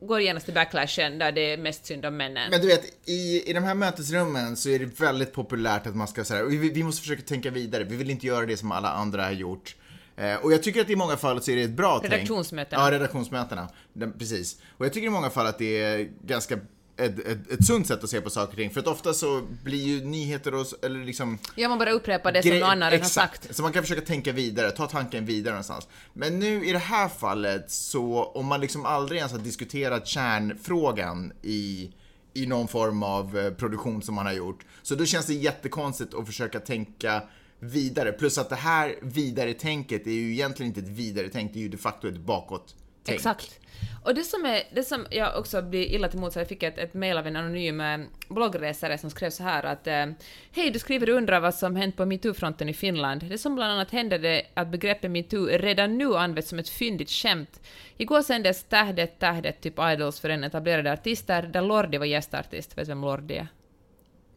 går 0.00 0.20
genast 0.20 0.44
till 0.44 0.54
backlashen 0.54 1.18
där 1.18 1.32
det 1.32 1.52
är 1.52 1.58
mest 1.58 1.86
synd 1.86 2.06
om 2.06 2.16
männen. 2.16 2.50
Men 2.50 2.60
du 2.60 2.66
vet, 2.66 3.08
i, 3.08 3.50
i 3.50 3.52
de 3.52 3.64
här 3.64 3.74
mötesrummen 3.74 4.56
så 4.56 4.68
är 4.68 4.78
det 4.78 5.00
väldigt 5.00 5.32
populärt 5.32 5.86
att 5.86 5.96
man 5.96 6.08
ska 6.08 6.24
säga 6.24 6.44
vi, 6.44 6.56
vi 6.70 6.82
måste 6.82 7.02
försöka 7.02 7.22
tänka 7.22 7.50
vidare, 7.50 7.84
vi 7.84 7.96
vill 7.96 8.10
inte 8.10 8.26
göra 8.26 8.46
det 8.46 8.56
som 8.56 8.72
alla 8.72 8.90
andra 8.90 9.24
har 9.24 9.32
gjort. 9.32 9.76
Eh, 10.20 10.34
och 10.36 10.52
jag 10.52 10.62
tycker 10.62 10.80
att 10.80 10.90
i 10.90 10.96
många 10.96 11.16
fall 11.16 11.42
så 11.42 11.50
är 11.50 11.56
det 11.56 11.62
ett 11.62 11.70
bra 11.70 11.98
tänk. 11.98 12.12
Redaktionsmötena. 12.12 12.82
Ja, 12.82 12.90
redaktionsmötena. 12.90 13.68
Den, 13.92 14.12
precis. 14.12 14.60
Och 14.76 14.84
jag 14.84 14.92
tycker 14.92 15.06
i 15.06 15.10
många 15.10 15.30
fall 15.30 15.46
att 15.46 15.58
det 15.58 15.82
är 15.82 16.08
ganska 16.24 16.58
ett, 16.96 17.18
ett, 17.18 17.52
ett 17.52 17.66
sunt 17.66 17.86
sätt 17.86 18.04
att 18.04 18.10
se 18.10 18.20
på 18.20 18.30
saker 18.30 18.52
och 18.52 18.56
ting. 18.56 18.70
För 18.70 18.80
att 18.80 18.86
ofta 18.86 19.12
så 19.14 19.42
blir 19.64 19.86
ju 19.86 20.04
nyheter 20.04 20.54
och, 20.54 20.66
eller 20.82 21.04
liksom 21.04 21.38
Ja, 21.54 21.68
man 21.68 21.78
bara 21.78 21.92
upprepar 21.92 22.32
det 22.32 22.42
som 22.42 22.50
någon 22.50 22.62
annan 22.62 22.90
redan 22.90 23.00
har 23.00 23.06
exakt. 23.06 23.42
sagt. 23.42 23.56
Så 23.56 23.62
man 23.62 23.72
kan 23.72 23.82
försöka 23.82 24.00
tänka 24.00 24.32
vidare, 24.32 24.70
ta 24.70 24.86
tanken 24.86 25.26
vidare 25.26 25.52
någonstans. 25.52 25.88
Men 26.12 26.38
nu 26.38 26.64
i 26.64 26.72
det 26.72 26.78
här 26.78 27.08
fallet 27.08 27.70
så, 27.70 28.24
om 28.24 28.46
man 28.46 28.60
liksom 28.60 28.86
aldrig 28.86 29.18
ens 29.18 29.32
har 29.32 29.38
diskuterat 29.38 30.06
kärnfrågan 30.06 31.32
i, 31.42 31.90
i 32.34 32.46
någon 32.46 32.68
form 32.68 33.02
av 33.02 33.38
eh, 33.38 33.50
produktion 33.50 34.02
som 34.02 34.14
man 34.14 34.26
har 34.26 34.32
gjort, 34.32 34.64
så 34.82 34.94
då 34.94 35.04
känns 35.04 35.26
det 35.26 35.34
jättekonstigt 35.34 36.14
att 36.14 36.26
försöka 36.26 36.60
tänka 36.60 37.22
vidare. 37.60 38.12
Plus 38.12 38.38
att 38.38 38.48
det 38.48 38.56
här 38.56 38.94
vidare-tänket 39.02 40.06
är 40.06 40.10
ju 40.10 40.32
egentligen 40.32 40.68
inte 40.68 40.80
ett 40.80 40.96
vidare-tänk, 40.98 41.52
det 41.52 41.58
är 41.58 41.62
ju 41.62 41.68
de 41.68 41.76
facto 41.76 42.08
ett 42.08 42.18
bakåt-tänk. 42.18 43.16
Exakt. 43.16 43.60
Och 44.04 44.14
det 44.14 44.24
som, 44.24 44.44
är, 44.44 44.62
det 44.74 44.84
som 44.84 45.06
jag 45.10 45.38
också 45.38 45.62
blir 45.62 45.84
illa 45.84 46.08
till 46.08 46.18
mods, 46.18 46.36
jag 46.36 46.48
fick 46.48 46.62
ett, 46.62 46.78
ett 46.78 46.94
mejl 46.94 47.18
av 47.18 47.26
en 47.26 47.36
anonym 47.36 47.80
eh, 47.80 47.98
bloggresare 48.28 48.98
som 48.98 49.10
skrev 49.10 49.30
så 49.30 49.42
här 49.42 49.62
att 49.62 49.86
eh, 49.86 50.06
Hej, 50.52 50.70
du 50.70 50.78
skriver 50.78 51.10
och 51.10 51.16
undrar 51.16 51.40
vad 51.40 51.54
som 51.54 51.76
hänt 51.76 51.96
på 51.96 52.04
metoo-fronten 52.04 52.68
i 52.68 52.74
Finland. 52.74 53.24
Det 53.28 53.38
som 53.38 53.54
bland 53.54 53.72
annat 53.72 53.90
hände 53.90 54.28
är 54.28 54.42
att 54.54 54.68
begreppet 54.68 55.10
metoo 55.10 55.46
redan 55.46 55.98
nu 55.98 56.16
används 56.16 56.48
som 56.48 56.58
ett 56.58 56.68
fyndigt 56.68 57.10
skämt. 57.10 57.60
Igår 57.96 58.22
sändes 58.22 58.64
Tähdet 58.64 59.18
Tähdet, 59.18 59.60
typ 59.60 59.74
Idols 59.92 60.20
för 60.20 60.30
en 60.30 60.44
etablerade 60.44 60.92
artister, 60.92 61.42
där 61.42 61.62
Lordi 61.62 61.98
var 61.98 62.06
gästartist. 62.06 62.78
Vet 62.78 62.86
du 62.86 62.90
vem 62.90 63.00
Lordi 63.00 63.34
är? 63.34 63.48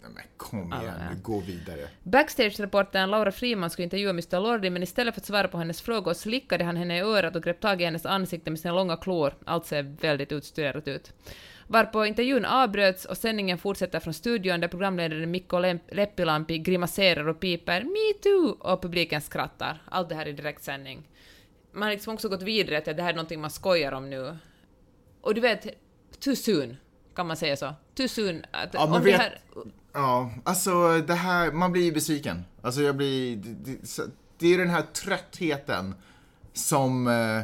Nej, 0.04 0.12
Men 0.16 0.24
kom 0.38 0.74
igen, 0.82 0.94
nu 1.10 1.22
gå 1.22 1.40
vidare. 1.40 1.88
Backstage-reportern 2.04 3.10
Laura 3.10 3.32
Friman 3.32 3.70
skulle 3.70 3.84
intervjua 3.84 4.10
Mr 4.10 4.40
Lordi, 4.40 4.70
men 4.70 4.84
istället 4.84 5.14
för 5.14 5.22
att 5.22 5.26
svara 5.26 5.48
på 5.48 5.58
hennes 5.58 5.82
frågor 5.82 6.14
slickade 6.14 6.64
han 6.64 6.78
henne 6.78 6.98
i 6.98 7.02
örat 7.02 7.36
och 7.36 7.44
grep 7.44 7.60
tag 7.60 7.82
i 7.82 7.86
hennes 7.86 8.06
ansikte 8.06 8.50
med 8.52 8.60
sina 8.60 8.74
långa 8.74 8.98
klor. 8.98 9.34
Allt 9.46 9.66
ser 9.66 9.84
väldigt 9.84 10.32
utstuderat 10.32 10.88
ut. 10.88 11.14
Varpå 11.68 12.06
intervjun 12.06 12.46
avbröts 12.46 13.06
och 13.06 13.18
sändningen 13.18 13.58
fortsätter 13.58 14.00
från 14.00 14.14
studion 14.14 14.60
där 14.60 14.68
programledaren 14.68 15.32
Mikko 15.32 15.60
Leppilampi 15.92 16.58
grimaserar 16.58 17.28
och 17.28 17.40
piper 17.40 17.82
”Me 17.84 18.20
too” 18.24 18.58
och 18.60 18.82
publiken 18.82 19.22
skrattar. 19.22 19.82
Allt 19.86 20.10
det 20.10 20.16
här 20.16 20.28
i 20.28 20.32
direktsändning. 20.32 21.10
Man 21.72 21.84
har 21.84 21.92
liksom 21.92 22.14
också 22.14 22.30
gått 22.30 22.42
vidare 22.42 22.82
till 22.82 22.92
att 22.92 22.98
det 22.98 23.04
här 23.04 23.10
är 23.10 23.16
någonting 23.16 23.42
man 23.42 23.50
skojar 23.50 23.92
om 23.92 24.10
nu. 24.10 24.38
Och 25.22 25.36
du 25.36 25.42
vet, 25.42 25.68
too 26.20 26.36
soon, 26.36 26.78
kan 27.16 27.28
man 27.28 27.38
säga 27.38 27.56
så? 27.58 27.74
Too 27.96 28.08
soon. 28.08 28.46
Att 28.52 28.74
Ja, 28.74 28.84
om 28.86 28.94
vet- 28.94 29.04
det 29.04 29.12
här... 29.12 29.40
Ja, 29.94 30.32
alltså 30.44 31.02
det 31.08 31.14
här, 31.14 31.52
man 31.52 31.72
blir 31.72 31.84
ju 31.84 31.92
besviken. 31.92 32.44
Alltså 32.62 32.82
jag 32.82 32.96
blir, 32.98 33.36
det, 33.36 33.54
det, 33.72 34.12
det 34.38 34.54
är 34.54 34.58
den 34.58 34.70
här 34.70 34.82
tröttheten 34.82 35.96
som 36.54 37.08
eh, 37.08 37.42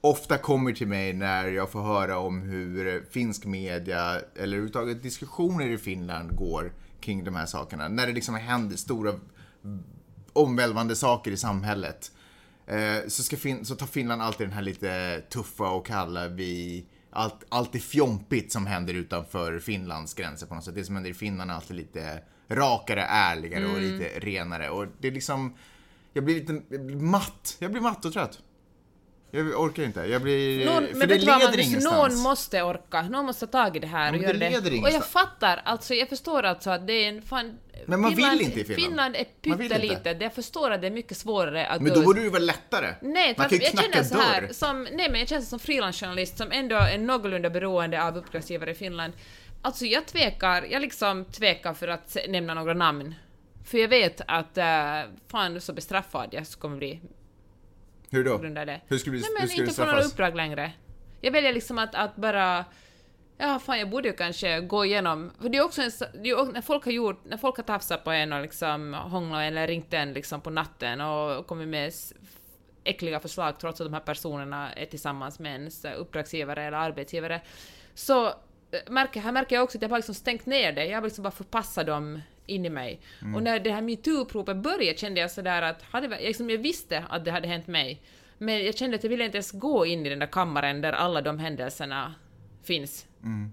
ofta 0.00 0.38
kommer 0.38 0.72
till 0.72 0.88
mig 0.88 1.12
när 1.12 1.44
jag 1.48 1.70
får 1.70 1.82
höra 1.82 2.18
om 2.18 2.42
hur 2.42 3.04
finsk 3.10 3.44
media, 3.44 4.10
eller 4.10 4.22
överhuvudtaget 4.36 5.02
diskussioner 5.02 5.68
i 5.68 5.78
Finland 5.78 6.36
går 6.36 6.72
kring 7.00 7.24
de 7.24 7.34
här 7.34 7.46
sakerna. 7.46 7.88
När 7.88 8.06
det 8.06 8.12
liksom 8.12 8.34
händer 8.34 8.76
stora 8.76 9.14
omvälvande 10.32 10.96
saker 10.96 11.30
i 11.30 11.36
samhället. 11.36 12.12
Eh, 12.66 13.08
så, 13.08 13.22
ska 13.22 13.36
fin- 13.36 13.64
så 13.64 13.74
tar 13.74 13.86
Finland 13.86 14.22
alltid 14.22 14.46
den 14.46 14.54
här 14.54 14.62
lite 14.62 15.20
tuffa 15.30 15.68
och 15.68 15.86
kalla 15.86 16.28
vi 16.28 16.84
allt, 17.14 17.44
allt 17.48 17.74
är 17.74 17.78
fjompigt 17.78 18.52
som 18.52 18.66
händer 18.66 18.94
utanför 18.94 19.58
Finlands 19.58 20.14
gränser 20.14 20.46
på 20.46 20.54
något 20.54 20.64
sätt. 20.64 20.74
Det 20.74 20.84
som 20.84 20.94
händer 20.94 21.10
i 21.10 21.14
Finland 21.14 21.50
är 21.50 21.54
alltid 21.54 21.76
lite 21.76 22.20
rakare, 22.48 23.02
ärligare 23.02 23.64
och 23.64 23.78
Mm. 23.78 23.82
lite 23.92 24.20
renare. 24.20 24.70
Och 24.70 24.86
det 25.00 25.08
är 25.08 25.12
liksom, 25.12 25.54
jag 26.12 26.24
blir 26.24 26.34
lite 26.34 26.62
jag 26.68 26.86
blir 26.86 26.96
matt. 26.96 27.56
Jag 27.58 27.70
blir 27.70 27.82
matt 27.82 28.04
och 28.04 28.12
trött. 28.12 28.38
Jag 29.34 29.60
orkar 29.60 29.82
inte. 29.82 30.00
Jag 30.00 30.22
blir, 30.22 30.66
Någon, 30.66 30.86
för 30.86 30.94
men 30.94 31.08
det 31.08 31.18
leder 31.18 31.38
Magnus? 31.38 31.66
ingenstans. 31.66 32.14
Någon 32.14 32.22
måste 32.22 32.62
orka, 32.62 33.02
någon 33.02 33.26
måste 33.26 33.46
ta 33.46 33.64
tag 33.64 33.76
i 33.76 33.78
det 33.78 33.86
här 33.86 34.12
och 34.12 34.18
det 34.18 34.24
göra 34.24 34.32
det. 34.32 34.50
leder 34.50 34.82
Och 34.82 34.90
jag 34.90 35.06
fattar, 35.06 35.62
alltså 35.64 35.94
jag 35.94 36.08
förstår 36.08 36.42
alltså 36.42 36.70
att 36.70 36.86
det 36.86 36.92
är 36.92 37.08
en 37.08 37.22
fan... 37.22 37.58
Men 37.86 38.00
man 38.00 38.10
vill 38.10 38.16
Finland, 38.16 38.40
inte 38.40 38.60
i 38.60 38.64
Finland. 38.64 38.84
Finland 38.84 39.16
är 39.16 39.26
Man 39.48 39.58
vill 39.58 39.68
pyttelitet, 39.68 40.22
jag 40.22 40.34
förstår 40.34 40.70
att 40.70 40.80
det 40.80 40.86
är 40.86 40.90
mycket 40.90 41.16
svårare 41.16 41.66
att 41.66 41.82
Men 41.82 41.94
då 41.94 42.02
borde 42.02 42.20
det 42.20 42.24
ju 42.24 42.30
vara 42.30 42.42
lättare. 42.42 42.94
Nej, 43.02 43.34
Man 43.38 43.48
kan 43.48 43.58
ju 43.58 43.64
jag 43.64 43.78
känner 43.78 44.02
så 44.04 44.14
här, 44.14 44.48
som, 44.50 44.82
nej 44.82 45.10
men 45.10 45.20
jag 45.20 45.28
känner 45.28 45.42
som 45.42 45.58
frilansjournalist 45.58 46.38
som 46.38 46.52
ändå 46.52 46.76
är 46.76 46.98
någorlunda 46.98 47.50
beroende 47.50 48.02
av 48.04 48.16
uppdragsgivare 48.16 48.70
i 48.70 48.74
Finland. 48.74 49.12
Alltså 49.62 49.84
jag 49.84 50.06
tvekar, 50.06 50.66
jag 50.70 50.82
liksom 50.82 51.24
tvekar 51.24 51.74
för 51.74 51.88
att 51.88 52.16
nämna 52.28 52.54
några 52.54 52.74
namn. 52.74 53.14
För 53.64 53.78
jag 53.78 53.88
vet 53.88 54.20
att 54.26 54.58
uh, 54.58 55.14
fan 55.28 55.60
så 55.60 55.72
bestraffad 55.72 56.28
jag 56.32 56.46
kommer 56.46 56.76
bli 56.76 57.00
Hur 58.14 58.24
då? 58.24 58.36
på 58.36 58.42
grund 58.42 58.58
av 58.58 58.66
det. 58.66 58.80
Hur 58.86 58.98
ska 58.98 59.10
du, 59.10 59.16
Nej 59.16 59.26
hur 59.28 59.40
men 59.40 59.48
du 59.48 59.62
inte 59.62 59.74
få 59.74 59.82
några 59.82 59.92
straffas? 59.92 60.12
uppdrag 60.12 60.36
längre. 60.36 60.72
Jag 61.20 61.32
väljer 61.32 61.52
liksom 61.52 61.78
att, 61.78 61.94
att 61.94 62.16
bara... 62.16 62.64
Ja, 63.38 63.58
fan 63.58 63.78
jag 63.78 63.90
borde 63.90 64.08
ju 64.08 64.14
kanske 64.14 64.60
gå 64.60 64.84
igenom... 64.84 65.32
För 65.40 65.48
det 65.48 65.58
är 65.58 65.64
också 65.64 65.82
en, 65.82 65.88
är 65.88 66.52
när 66.52 66.60
folk 66.60 66.84
har 66.84 66.92
gjort, 66.92 67.24
när 67.24 67.36
folk 67.36 67.56
har 67.56 67.64
tafsat 67.64 68.04
på 68.04 68.10
en 68.10 68.32
och 68.32 68.42
liksom 68.42 68.94
hånglat 68.94 69.42
eller 69.42 69.66
ringt 69.66 69.94
en 69.94 70.12
liksom 70.12 70.40
på 70.40 70.50
natten 70.50 71.00
och 71.00 71.46
kommit 71.46 71.68
med 71.68 71.92
äckliga 72.84 73.20
förslag 73.20 73.58
trots 73.60 73.80
att 73.80 73.86
de 73.86 73.94
här 73.94 74.00
personerna 74.00 74.72
är 74.72 74.86
tillsammans 74.86 75.38
med 75.38 75.52
ens 75.52 75.84
uppdragsgivare 75.84 76.62
eller 76.62 76.78
arbetsgivare. 76.78 77.40
Så 77.94 78.26
eh, 78.26 78.32
märker, 78.88 79.20
här 79.20 79.32
märker 79.32 79.56
jag 79.56 79.62
också 79.64 79.78
att 79.78 79.82
jag 79.82 79.90
bara 79.90 79.98
liksom 79.98 80.14
stängt 80.14 80.46
ner 80.46 80.72
det, 80.72 80.86
jag 80.86 80.96
har 80.96 81.02
liksom 81.02 81.22
bara 81.22 81.30
förpassat 81.30 81.86
dem 81.86 82.20
in 82.46 82.64
i 82.64 82.70
mig. 82.70 83.00
Mm. 83.22 83.34
Och 83.34 83.42
när 83.42 83.58
det 83.58 83.70
här 83.70 83.82
metoo-uppropet 83.82 84.62
började 84.62 84.98
kände 84.98 85.20
jag 85.20 85.30
sådär 85.30 85.62
att, 85.62 85.82
hade, 85.82 86.06
jag, 86.06 86.20
liksom, 86.20 86.50
jag 86.50 86.58
visste 86.58 87.04
att 87.08 87.24
det 87.24 87.30
hade 87.30 87.48
hänt 87.48 87.66
mig, 87.66 88.02
men 88.38 88.64
jag 88.64 88.76
kände 88.76 88.96
att 88.96 89.02
jag 89.02 89.10
ville 89.10 89.24
inte 89.24 89.36
ens 89.36 89.50
gå 89.52 89.86
in 89.86 90.06
i 90.06 90.08
den 90.08 90.18
där 90.18 90.26
kammaren 90.26 90.80
där 90.80 90.92
alla 90.92 91.20
de 91.20 91.38
händelserna 91.38 92.14
finns. 92.62 93.06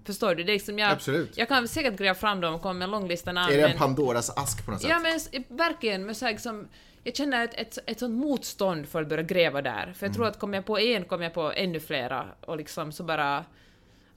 Förstår 0.04 0.34
du? 0.34 0.42
Det 0.44 0.52
är 0.52 0.54
liksom 0.54 0.78
jag, 0.78 0.92
Absolut. 0.92 1.36
jag 1.38 1.48
kan 1.48 1.68
säkert 1.68 1.98
gräva 1.98 2.14
fram 2.14 2.40
dem 2.40 2.54
och 2.54 2.62
komma 2.62 2.72
med 2.72 2.84
en 2.84 2.90
lång 2.90 3.08
lista 3.08 3.32
namn. 3.32 3.52
Är 3.52 3.56
det 3.56 3.62
en 3.62 3.68
men- 3.70 3.78
Pandoras 3.78 4.30
ask 4.36 4.64
på 4.64 4.70
något 4.70 4.80
sätt? 4.80 4.90
Ja 4.90 4.98
men 4.98 5.20
verkligen, 5.58 6.06
men 6.06 6.14
så 6.14 6.24
här, 6.24 6.32
liksom, 6.32 6.68
jag 7.04 7.16
känner 7.16 7.44
ett, 7.44 7.54
ett, 7.54 7.78
ett 7.86 7.98
sånt 7.98 8.14
motstånd 8.14 8.88
för 8.88 9.02
att 9.02 9.08
börja 9.08 9.22
gräva 9.22 9.62
där. 9.62 9.92
För 9.96 10.06
jag 10.06 10.14
tror 10.14 10.26
att 10.26 10.38
kommer 10.38 10.58
jag 10.58 10.64
på 10.64 10.78
en 10.78 11.04
kommer 11.04 11.24
jag 11.24 11.34
på 11.34 11.52
ännu 11.52 11.80
flera 11.80 12.26
och 12.40 12.56
liksom 12.56 12.92
så 12.92 13.02
bara... 13.04 13.44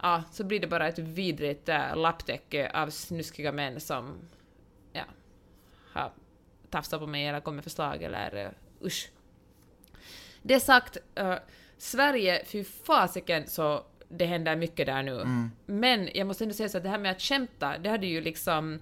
Ja, 0.02 0.24
så 0.32 0.44
blir 0.44 0.60
det 0.60 0.68
bara 0.68 0.88
ett 0.88 1.00
vidrigt 1.00 1.70
äh, 1.70 1.96
lapptäcke 1.96 2.72
av 2.74 2.90
snuskiga 2.90 3.52
män 3.52 3.80
som 3.80 4.14
har 5.96 6.12
tafsat 6.70 7.00
på 7.00 7.08
mig 7.08 7.28
eller 7.28 7.40
kommit 7.40 7.56
med 7.56 7.64
förslag 7.64 8.04
eller 8.04 8.46
uh, 8.46 8.52
usch. 8.86 9.10
Det 10.42 10.60
sagt, 10.60 10.98
eh, 11.16 11.36
Sverige, 11.78 12.44
fy 12.46 12.64
fasiken 12.64 13.48
så 13.48 13.84
det 14.10 14.26
händer 14.26 14.56
mycket 14.56 14.86
där 14.86 15.04
nu. 15.04 15.24
Men 15.66 16.10
jag 16.14 16.28
måste 16.28 16.44
ändå 16.44 16.54
säga 16.54 16.70
så 16.70 16.78
att 16.78 16.84
det 16.84 16.90
här 16.90 17.00
med 17.00 17.12
att 17.12 17.22
skämta, 17.22 17.78
det 17.78 17.90
hade 17.90 18.08
ju 18.08 18.22
liksom... 18.22 18.80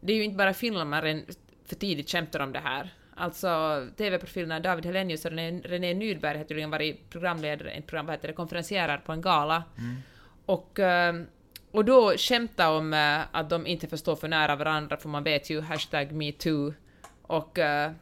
Det 0.00 0.12
är 0.12 0.16
ju 0.16 0.24
inte 0.24 0.36
bara 0.36 0.54
Finland 0.54 0.94
redan 0.94 1.22
för 1.64 1.76
tidigt 1.76 2.10
skämtar 2.10 2.40
om 2.40 2.52
det 2.52 2.58
här. 2.58 2.94
Alltså 3.14 3.86
TV-profilerna 3.96 4.60
David 4.60 4.86
Helenius 4.86 5.24
och 5.24 5.30
René, 5.30 5.60
René 5.64 5.94
Nydberg 5.94 6.38
har 6.38 6.44
tydligen 6.44 6.70
varit 6.70 7.10
programledare, 7.10 7.76
inte 7.76 7.88
program, 7.88 8.06
vad 8.06 8.14
heter 8.14 8.28
det, 8.28 8.34
konferencierar 8.34 8.98
på 8.98 9.12
en 9.12 9.20
gala. 9.20 9.62
Och, 10.46 10.78
eh, 10.78 11.14
och 11.72 11.84
då 11.84 12.16
skämta 12.16 12.70
om 12.70 12.92
eh, 12.94 13.20
att 13.32 13.50
de 13.50 13.66
inte 13.66 13.88
får 13.88 13.96
stå 13.96 14.16
för 14.16 14.28
nära 14.28 14.56
varandra, 14.56 14.96
för 14.96 15.08
man 15.08 15.24
vet 15.24 15.50
ju 15.50 15.60
hashtag 15.60 16.12
metoo. 16.12 16.74
Och... 17.22 17.58
eh, 17.58 17.92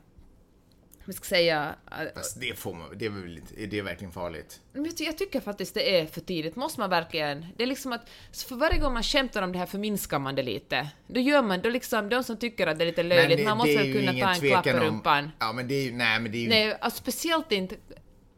vi 1.09 1.13
ska 1.13 1.25
säga... 1.25 1.75
eh, 1.91 1.97
Fast 2.15 2.41
det 2.41 2.59
får 2.59 2.75
man, 2.75 2.89
det 2.99 3.07
är 3.07 3.11
väl 3.11 3.41
är 3.59 3.67
det 3.67 3.83
verkligen 3.83 4.13
farligt? 4.13 4.61
men 4.73 4.91
jag 4.99 5.19
tycker 5.19 5.41
faktiskt 5.41 5.75
det 5.75 5.99
är 6.01 6.07
för 6.07 6.21
tidigt. 6.21 6.57
Måste 6.57 6.81
man 6.81 6.91
verkligen... 6.91 7.47
Det 7.57 7.63
är 7.63 7.67
liksom 7.67 7.93
att 7.93 8.11
för 8.49 8.57
varje 8.57 8.79
gång 8.79 8.93
man 8.95 9.03
skämtar 9.03 9.43
om 9.43 9.53
det 9.53 9.59
här 9.59 9.67
förminskar 9.67 10.19
man 10.19 10.35
det 10.35 10.43
lite. 10.43 10.89
Då 11.07 11.21
gör 11.21 11.43
man, 11.43 11.61
då 11.63 11.69
liksom, 11.71 12.09
de 12.09 12.25
som 12.25 12.37
tycker 12.37 12.67
att 12.67 12.79
det 12.79 12.85
är 12.85 12.87
lite 12.87 13.03
löjligt, 13.03 13.45
man 13.45 13.57
måste 13.57 13.77
väl 13.77 13.93
kunna 13.93 14.13
ta 14.13 14.31
en 14.35 14.41
klapp 14.41 14.57
på 14.57 14.63
tvekan 14.63 14.79
om- 14.81 14.87
rumpan. 14.87 15.31
Ja 15.39 15.53
men 15.53 15.69
det 15.69 15.75
är 15.75 15.83
ju, 15.85 15.93
nej 15.93 16.21
men 16.21 16.33
det 16.33 16.39
är 16.39 16.43
ju... 16.43 16.49
Nej, 16.49 16.77
alltså 16.81 16.99
speciellt 17.03 17.53
inte... 17.53 17.77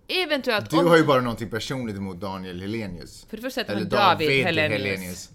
Eventuellt 0.08 0.70
Du 0.70 0.78
om... 0.78 0.86
har 0.86 0.96
ju 0.96 1.04
bara 1.04 1.20
någonting 1.20 1.50
personligt 1.50 1.96
emot 1.96 2.20
Daniel 2.20 2.60
Helenius. 2.60 3.26
För 3.30 3.36
det 3.36 3.42
första 3.42 3.60
heter 3.60 3.72
Eller 3.72 3.96
han 3.96 4.18
David, 4.18 4.28
David 4.28 4.44
Helenius. 4.44 5.30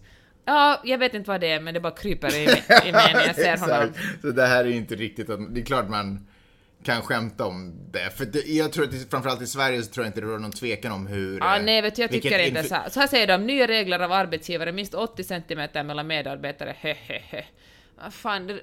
Ja, 0.46 0.82
jag 0.84 0.98
vet 0.98 1.13
inte 1.13 1.30
vad 1.30 1.42
det 1.42 1.51
är, 1.51 1.60
men 1.60 1.74
det 1.74 1.80
bara 1.80 1.94
kryper 1.94 2.36
i, 2.36 2.44
i 2.88 2.92
mig 2.92 3.13
när 3.13 3.27
jag 3.27 3.36
ser 3.36 3.58
honom. 3.58 3.94
Så 4.22 4.27
det 4.27 4.46
här 4.46 4.65
är 4.65 4.70
ju 4.70 4.75
inte 4.75 4.96
riktigt 4.96 5.30
att, 5.30 5.56
det 5.56 5.62
är 5.62 5.65
klart 5.65 5.89
man 5.89 6.27
kan 6.84 7.01
skämta 7.01 7.46
om 7.46 7.74
det. 7.92 8.10
För 8.18 8.25
det, 8.25 8.39
jag 8.39 8.72
tror 8.72 8.86
att 8.86 8.92
det, 8.92 9.12
framförallt 9.12 9.42
i 9.42 9.48
Sverige 9.48 9.84
så 9.84 9.92
tror 9.92 10.06
jag 10.06 10.10
inte 10.10 10.22
det 10.22 10.27
råder 10.27 10.39
någon 10.39 10.51
tvekan 10.51 10.92
om 10.92 11.08
hur... 11.08 11.39
Ja, 11.39 11.58
eh, 11.58 11.63
nej, 11.63 11.82
vet 11.82 11.96
du, 11.96 12.01
jag 12.01 12.12
tycker 12.12 12.39
inte 12.39 12.63
så. 12.63 12.75
här. 12.75 12.89
Så 12.89 13.00
här 13.00 13.08
säger 13.08 13.27
de, 13.27 13.46
nya 13.46 13.68
regler 13.68 14.00
av 14.00 14.12
arbetsgivare, 14.12 14.72
minst 14.72 14.94
80 14.94 15.24
centimeter 15.24 15.84
mellan 15.84 16.08
medarbetare, 16.08 16.75
hehehe. 16.80 17.46
Vad 18.03 18.13
fan, 18.13 18.48
det, 18.48 18.60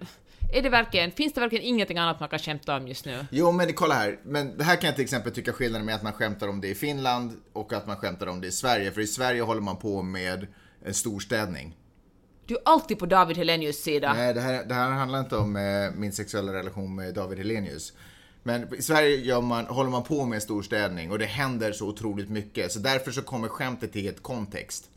är 0.53 0.63
det 0.63 0.69
verkligen, 0.69 1.11
finns 1.11 1.33
det 1.33 1.41
verkligen 1.41 1.65
ingenting 1.65 1.99
annat 1.99 2.21
man 2.21 2.29
kan 2.29 2.39
skämta 2.39 2.77
om 2.77 2.89
just 2.89 3.05
nu? 3.05 3.27
Jo, 3.31 3.53
men 3.53 3.73
kolla 3.73 3.95
här. 3.95 4.19
Men 4.25 4.59
det 4.59 4.65
här 4.65 4.77
kan 4.77 4.87
jag 4.87 4.95
till 4.95 5.05
exempel 5.05 5.33
tycka 5.33 5.53
skillnaden 5.53 5.87
med 5.87 5.95
att 5.95 6.03
man 6.03 6.13
skämtar 6.13 6.49
om 6.49 6.61
det 6.61 6.69
i 6.69 6.75
Finland 6.75 7.33
och 7.53 7.73
att 7.73 7.87
man 7.87 7.97
skämtar 7.97 8.27
om 8.27 8.41
det 8.41 8.47
i 8.47 8.53
Sverige. 8.53 8.91
För 8.93 9.01
i 9.01 9.07
Sverige 9.07 9.43
håller 9.43 9.61
man 9.61 9.77
på 9.77 10.03
med 10.03 10.47
storstädning. 10.93 11.77
Du 12.47 12.55
är 12.55 12.63
alltid 12.65 12.99
på 12.99 13.07
David 13.07 13.37
Helenius 13.37 13.83
sida. 13.83 14.13
Nej, 14.13 14.35
det 14.35 14.41
här, 14.41 14.65
det 14.65 14.75
här 14.75 14.91
handlar 14.91 15.21
inte 15.21 15.37
om 15.37 15.57
eh, 15.57 15.91
min 15.95 16.13
sexuella 16.13 16.53
relation 16.53 16.95
med 16.95 17.15
David 17.15 17.39
Helenius. 17.39 17.93
Men 18.43 18.75
i 18.75 18.83
Sverige 18.83 19.41
man, 19.41 19.67
håller 19.67 19.91
man 19.91 20.03
på 20.03 20.25
med 20.25 20.43
storstädning 20.43 21.11
och 21.11 21.19
det 21.19 21.25
händer 21.25 21.73
så 21.73 21.89
otroligt 21.89 22.29
mycket. 22.29 22.73
Så 22.73 22.79
därför 22.79 23.11
så 23.11 23.23
kommer 23.23 23.49
skämtet 23.49 23.97
i 23.97 24.09
ett 24.09 24.23
kontext. 24.23 24.91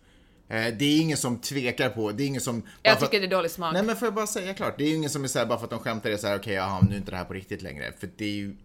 Eh, 0.53 0.73
det 0.77 0.85
är 0.85 1.01
ingen 1.01 1.17
som 1.17 1.39
tvekar 1.39 1.89
på, 1.89 2.11
det 2.11 2.23
är 2.23 2.27
ingen 2.27 2.41
som... 2.41 2.63
Jag 2.81 2.97
för 2.97 3.05
att- 3.05 3.11
tycker 3.11 3.21
det 3.21 3.27
är 3.27 3.37
dålig 3.37 3.51
smak. 3.51 3.73
Nej 3.73 3.83
men 3.83 3.95
får 3.95 4.05
jag 4.05 4.13
bara 4.13 4.27
säga 4.27 4.53
klart, 4.53 4.77
det 4.77 4.83
är 4.83 4.95
ingen 4.95 5.09
som 5.09 5.23
är 5.23 5.27
såhär 5.27 5.45
bara 5.45 5.57
för 5.57 5.65
att 5.65 5.69
de 5.71 5.79
skämtar 5.79 6.09
är 6.09 6.17
såhär 6.17 6.37
okej 6.37 6.53
jaha 6.53 6.81
nu 6.89 6.93
är 6.93 6.97
inte 6.97 7.11
det 7.11 7.17
här 7.17 7.25
på 7.25 7.33
riktigt 7.33 7.61
längre. 7.61 7.93
För 7.99 8.09
det 8.17 8.25
är 8.25 8.31
ju, 8.31 8.55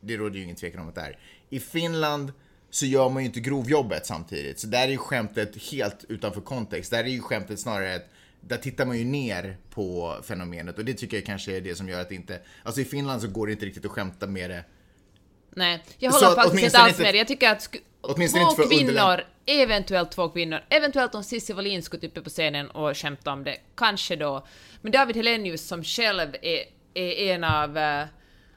det 0.00 0.16
råder 0.16 0.36
ju 0.36 0.42
ingen 0.42 0.56
tvekan 0.56 0.80
om 0.80 0.88
att 0.88 0.94
det 0.94 1.00
är. 1.00 1.18
I 1.50 1.60
Finland 1.60 2.32
så 2.70 2.86
gör 2.86 3.08
man 3.08 3.22
ju 3.22 3.26
inte 3.26 3.40
grovjobbet 3.40 4.06
samtidigt. 4.06 4.58
Så 4.60 4.66
där 4.66 4.82
är 4.82 4.88
ju 4.88 4.96
skämtet 4.96 5.62
helt 5.72 6.04
utanför 6.08 6.40
kontext. 6.40 6.90
Där 6.90 7.04
är 7.04 7.08
ju 7.08 7.20
skämtet 7.20 7.60
snarare 7.60 7.94
ett 7.94 8.10
där 8.40 8.56
tittar 8.56 8.86
man 8.86 8.98
ju 8.98 9.04
ner 9.04 9.56
på 9.70 10.16
fenomenet 10.22 10.78
och 10.78 10.84
det 10.84 10.94
tycker 10.94 11.16
jag 11.16 11.26
kanske 11.26 11.56
är 11.56 11.60
det 11.60 11.74
som 11.74 11.88
gör 11.88 12.00
att 12.00 12.08
det 12.08 12.14
inte... 12.14 12.40
Alltså 12.62 12.80
i 12.80 12.84
Finland 12.84 13.22
så 13.22 13.28
går 13.28 13.46
det 13.46 13.52
inte 13.52 13.66
riktigt 13.66 13.84
att 13.84 13.90
skämta 13.90 14.26
med 14.26 14.50
det. 14.50 14.64
Nej, 15.56 15.84
jag 15.98 16.14
Så 16.14 16.18
håller 16.18 16.28
att 16.28 16.44
faktiskt 16.44 16.64
inte 16.64 16.78
alls 16.78 16.98
med 16.98 17.14
dig. 17.14 17.18
Jag 17.18 17.28
tycker 17.28 17.50
att 17.50 17.76
Åtminstone 18.00 18.44
två 18.44 18.50
inte 18.50 18.62
för 18.62 18.68
kvinnor, 18.68 19.24
eventuellt 19.46 20.10
två 20.10 20.28
kvinnor, 20.28 20.60
eventuellt 20.68 21.14
om 21.14 21.24
Cissi 21.24 21.52
Wallin 21.52 21.82
skulle 21.82 22.00
typ 22.00 22.24
på 22.24 22.30
scenen 22.30 22.70
och 22.70 22.96
skämta 22.96 23.32
om 23.32 23.44
det, 23.44 23.56
kanske 23.76 24.16
då. 24.16 24.46
Men 24.82 24.92
David 24.92 25.16
Helenius 25.16 25.68
som 25.68 25.84
själv 25.84 26.36
är, 26.42 26.64
är 26.94 27.34
en 27.34 27.44
av... 27.44 27.76
Uh, 27.76 28.04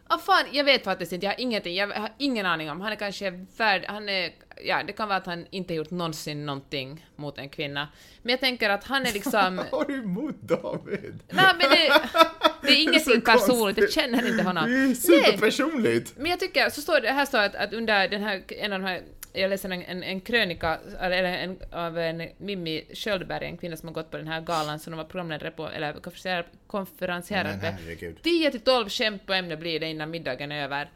ah, 0.07 0.17
fan, 0.17 0.45
jag 0.51 0.63
vet 0.63 0.83
faktiskt 0.83 1.11
inte, 1.11 1.25
jag 1.25 1.33
har 1.33 1.39
ingenting, 1.39 1.75
jag 1.75 1.87
har 1.87 2.11
ingen 2.17 2.45
aning 2.45 2.71
om. 2.71 2.81
Han 2.81 2.91
är 2.91 2.95
kanske 2.95 3.45
värd, 3.57 3.85
han 3.87 4.09
är, 4.09 4.31
ja 4.65 4.83
det 4.87 4.93
kan 4.93 5.07
vara 5.07 5.17
att 5.17 5.25
han 5.25 5.45
inte 5.49 5.73
gjort 5.73 5.91
någonsin 5.91 6.45
någonting 6.45 7.05
mot 7.15 7.37
en 7.37 7.49
kvinna. 7.49 7.87
Men 8.21 8.31
jag 8.31 8.39
tänker 8.39 8.69
att 8.69 8.83
han 8.83 9.05
är 9.05 9.13
liksom... 9.13 9.55
Vad 9.71 9.81
har 9.81 9.85
du 9.85 9.99
emot 9.99 10.35
David? 10.41 11.19
Nej 11.29 11.55
men 11.57 11.69
det, 11.69 12.09
det 12.61 12.67
är 12.67 12.81
ingenting 12.89 13.21
personligt, 13.21 13.77
jag 13.77 13.91
känner 13.91 14.27
inte 14.31 14.43
honom. 14.43 14.65
Det 14.71 14.75
är 14.77 14.85
Nej. 14.85 14.95
superpersonligt! 14.95 16.13
Men 16.17 16.25
jag 16.31 16.39
tycker, 16.39 16.69
så 16.69 16.81
står 16.81 17.01
det, 17.01 17.09
här 17.11 17.25
står 17.25 17.39
att, 17.39 17.55
att 17.55 17.73
under 17.73 18.07
den 18.07 18.23
här, 18.23 18.41
en 18.49 18.73
av 18.73 18.79
de 18.79 18.85
här, 18.87 19.01
jag 19.33 19.49
läste 19.49 19.67
en, 19.67 19.81
en, 19.81 20.03
en 20.03 20.21
krönika, 20.21 20.79
eller 21.01 21.23
en, 21.23 21.57
av 21.71 21.97
en 21.97 22.27
Mimmi 22.37 22.83
Sköldberg, 22.93 23.45
en 23.45 23.57
kvinna 23.57 23.77
som 23.77 23.87
har 23.87 23.93
gått 23.93 24.11
på 24.11 24.17
den 24.17 24.27
här 24.27 24.41
galan 24.41 24.79
som 24.79 24.91
de 24.91 24.97
var 24.97 25.03
programledare 25.03 25.51
på, 25.51 25.67
eller 25.69 25.93
konferenser- 25.93 26.45
konferencierare 26.67 27.47
Men 27.51 27.59
på. 27.59 27.65
herregud. 27.65 28.15
10 28.23 28.51
till 28.51 28.59
12 28.59 28.89
skämt 28.89 29.25
på 29.25 29.33
ämne 29.33 29.57
blir 29.57 29.79
det 29.79 29.87
innan 29.87 30.09
middagen 30.11 30.51
är 30.51 30.63
över. 30.63 30.89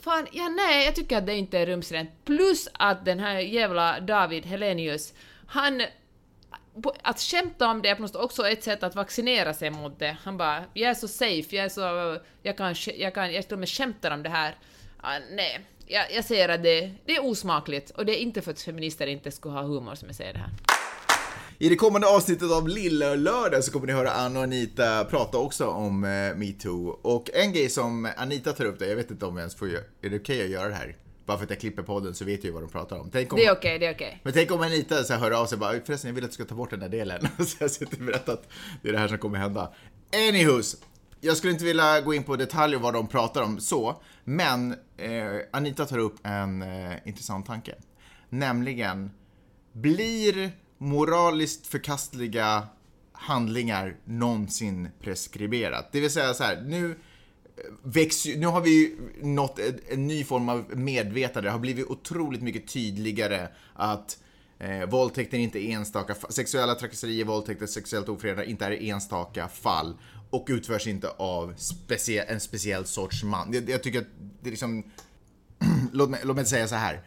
Fan, 0.00 0.26
ja 0.32 0.48
nej, 0.48 0.84
jag 0.84 0.94
tycker 0.94 1.16
att 1.18 1.26
det 1.26 1.34
inte 1.34 1.58
är 1.58 1.66
rumsrent. 1.66 2.10
Plus 2.24 2.68
att 2.72 3.04
den 3.04 3.20
här 3.20 3.38
jävla 3.38 4.00
David 4.00 4.46
Helenius, 4.46 5.14
han... 5.46 5.82
Att 7.02 7.20
skämta 7.20 7.68
om 7.68 7.82
det 7.82 7.88
är 7.88 7.94
på 7.94 8.02
något 8.02 8.10
sätt 8.10 8.20
också 8.20 8.48
ett 8.48 8.64
sätt 8.64 8.82
att 8.82 8.94
vaccinera 8.94 9.54
sig 9.54 9.70
mot 9.70 9.98
det. 9.98 10.16
Han 10.24 10.36
bara, 10.36 10.64
jag 10.74 10.90
är 10.90 10.94
så 10.94 11.08
safe, 11.08 11.56
jag 11.56 11.64
är 11.64 11.68
så... 11.68 12.18
Jag 12.42 12.56
kan, 12.56 12.74
jag 12.96 13.14
kan, 13.14 13.32
jag 13.32 13.44
till 13.44 13.52
och 13.52 13.58
med 13.58 13.68
skämtar 13.68 14.10
om 14.10 14.22
det 14.22 14.28
här. 14.28 14.58
Ah, 15.00 15.18
nej, 15.30 15.60
jag, 15.86 16.12
jag 16.12 16.24
säger 16.24 16.48
att 16.48 16.62
det, 16.62 16.90
det 17.04 17.16
är 17.16 17.24
osmakligt 17.24 17.90
och 17.90 18.06
det 18.06 18.18
är 18.18 18.22
inte 18.22 18.42
för 18.42 18.50
att 18.50 18.62
feminister 18.62 19.06
inte 19.06 19.30
skulle 19.30 19.54
ha 19.54 19.62
humor 19.62 19.94
som 19.94 20.08
jag 20.08 20.16
säger 20.16 20.32
det 20.32 20.38
här. 20.38 20.50
I 21.58 21.68
det 21.68 21.76
kommande 21.76 22.06
avsnittet 22.06 22.52
av 22.52 22.68
Lilla 22.68 23.14
Lördag 23.14 23.64
så 23.64 23.72
kommer 23.72 23.86
ni 23.86 23.92
höra 23.92 24.10
Anna 24.10 24.38
och 24.38 24.44
Anita 24.44 25.04
prata 25.04 25.38
också 25.38 25.66
om 25.66 26.04
eh, 26.04 26.36
metoo. 26.36 26.88
Och 27.02 27.30
en 27.34 27.52
grej 27.52 27.68
som 27.68 28.08
Anita 28.16 28.52
tar 28.52 28.64
upp 28.64 28.78
där, 28.78 28.86
jag 28.86 28.96
vet 28.96 29.10
inte 29.10 29.26
om 29.26 29.36
jag 29.36 29.40
ens 29.40 29.54
får 29.54 29.68
göra, 29.68 29.82
är 30.02 30.10
det 30.10 30.16
okej 30.16 30.42
att 30.44 30.50
göra 30.50 30.68
det 30.68 30.74
här? 30.74 30.96
Bara 31.26 31.36
för 31.36 31.44
att 31.44 31.50
jag 31.50 31.60
klipper 31.60 31.82
podden 31.82 32.14
så 32.14 32.24
vet 32.24 32.44
jag 32.44 32.44
ju 32.44 32.50
vad 32.50 32.62
de 32.62 32.70
pratar 32.70 32.98
om. 32.98 33.10
Tänk 33.12 33.32
om, 33.32 33.38
Det 33.38 33.44
är 33.44 33.52
okej, 33.52 33.78
det 33.78 33.86
är 33.86 33.94
okej. 33.94 34.20
Men 34.22 34.32
tänk 34.32 34.50
om 34.50 34.60
Anita 34.60 35.04
så 35.04 35.12
här 35.12 35.20
hör 35.20 35.30
av 35.30 35.46
sig 35.46 35.56
och 35.56 35.60
bara, 35.60 35.80
förresten 35.80 36.08
jag 36.08 36.14
vill 36.14 36.24
att 36.24 36.30
du 36.30 36.34
ska 36.34 36.44
ta 36.44 36.54
bort 36.54 36.70
den 36.70 36.80
där 36.80 36.88
delen. 36.88 37.28
så 37.46 37.56
jag 37.60 37.70
sitter 37.70 37.98
och 37.98 38.04
berättar 38.04 38.32
att 38.32 38.48
det 38.82 38.88
är 38.88 38.92
det 38.92 38.98
här 38.98 39.08
som 39.08 39.18
kommer 39.18 39.38
hända. 39.38 39.72
Anywhos, 40.28 40.76
jag 41.20 41.36
skulle 41.36 41.52
inte 41.52 41.64
vilja 41.64 42.00
gå 42.00 42.14
in 42.14 42.24
på 42.24 42.36
detaljer 42.36 42.78
vad 42.78 42.94
de 42.94 43.06
pratar 43.06 43.42
om 43.42 43.60
så, 43.60 44.02
men 44.24 44.72
eh, 44.96 45.40
Anita 45.52 45.84
tar 45.86 45.98
upp 45.98 46.16
en 46.22 46.62
eh, 46.62 46.92
intressant 47.04 47.46
tanke. 47.46 47.74
Nämligen, 48.28 49.10
blir 49.72 50.50
moraliskt 50.78 51.66
förkastliga 51.66 52.66
handlingar 53.12 53.96
någonsin 54.04 54.88
preskriberat? 55.00 55.88
Det 55.92 56.00
vill 56.00 56.10
säga 56.10 56.34
så 56.34 56.44
här, 56.44 56.62
nu 56.62 56.96
växer, 57.82 58.30
ju- 58.30 58.36
nu 58.38 58.46
har 58.46 58.60
vi 58.60 58.70
ju 58.70 58.96
nått 59.22 59.58
en, 59.58 59.78
en 59.88 60.06
ny 60.06 60.24
form 60.24 60.48
av 60.48 60.76
medvetande. 60.76 61.48
Det 61.48 61.52
har 61.52 61.58
blivit 61.58 61.86
otroligt 61.86 62.42
mycket 62.42 62.68
tydligare 62.68 63.48
att 63.74 64.18
eh, 64.58 64.86
våldtäkter 64.86 65.38
inte 65.38 65.58
är 65.58 65.70
enstaka 65.70 66.14
Sexuella 66.28 66.74
trakasserier, 66.74 67.24
våldtäkter, 67.24 67.66
sexuellt 67.66 68.08
ofredande 68.08 68.50
inte 68.50 68.64
är 68.64 68.82
enstaka 68.82 69.48
fall 69.48 69.96
och 70.30 70.46
utförs 70.48 70.86
inte 70.86 71.08
av 71.08 71.54
specie, 71.56 72.22
en 72.22 72.40
speciell 72.40 72.84
sorts 72.86 73.24
man. 73.24 73.52
Jag, 73.52 73.70
jag 73.70 73.82
tycker 73.82 73.98
att 74.00 74.06
det 74.42 74.48
är 74.48 74.50
liksom... 74.50 74.84
låt, 75.92 76.10
mig, 76.10 76.20
låt 76.24 76.36
mig 76.36 76.46
säga 76.46 76.68
så 76.68 76.74
här. 76.74 77.00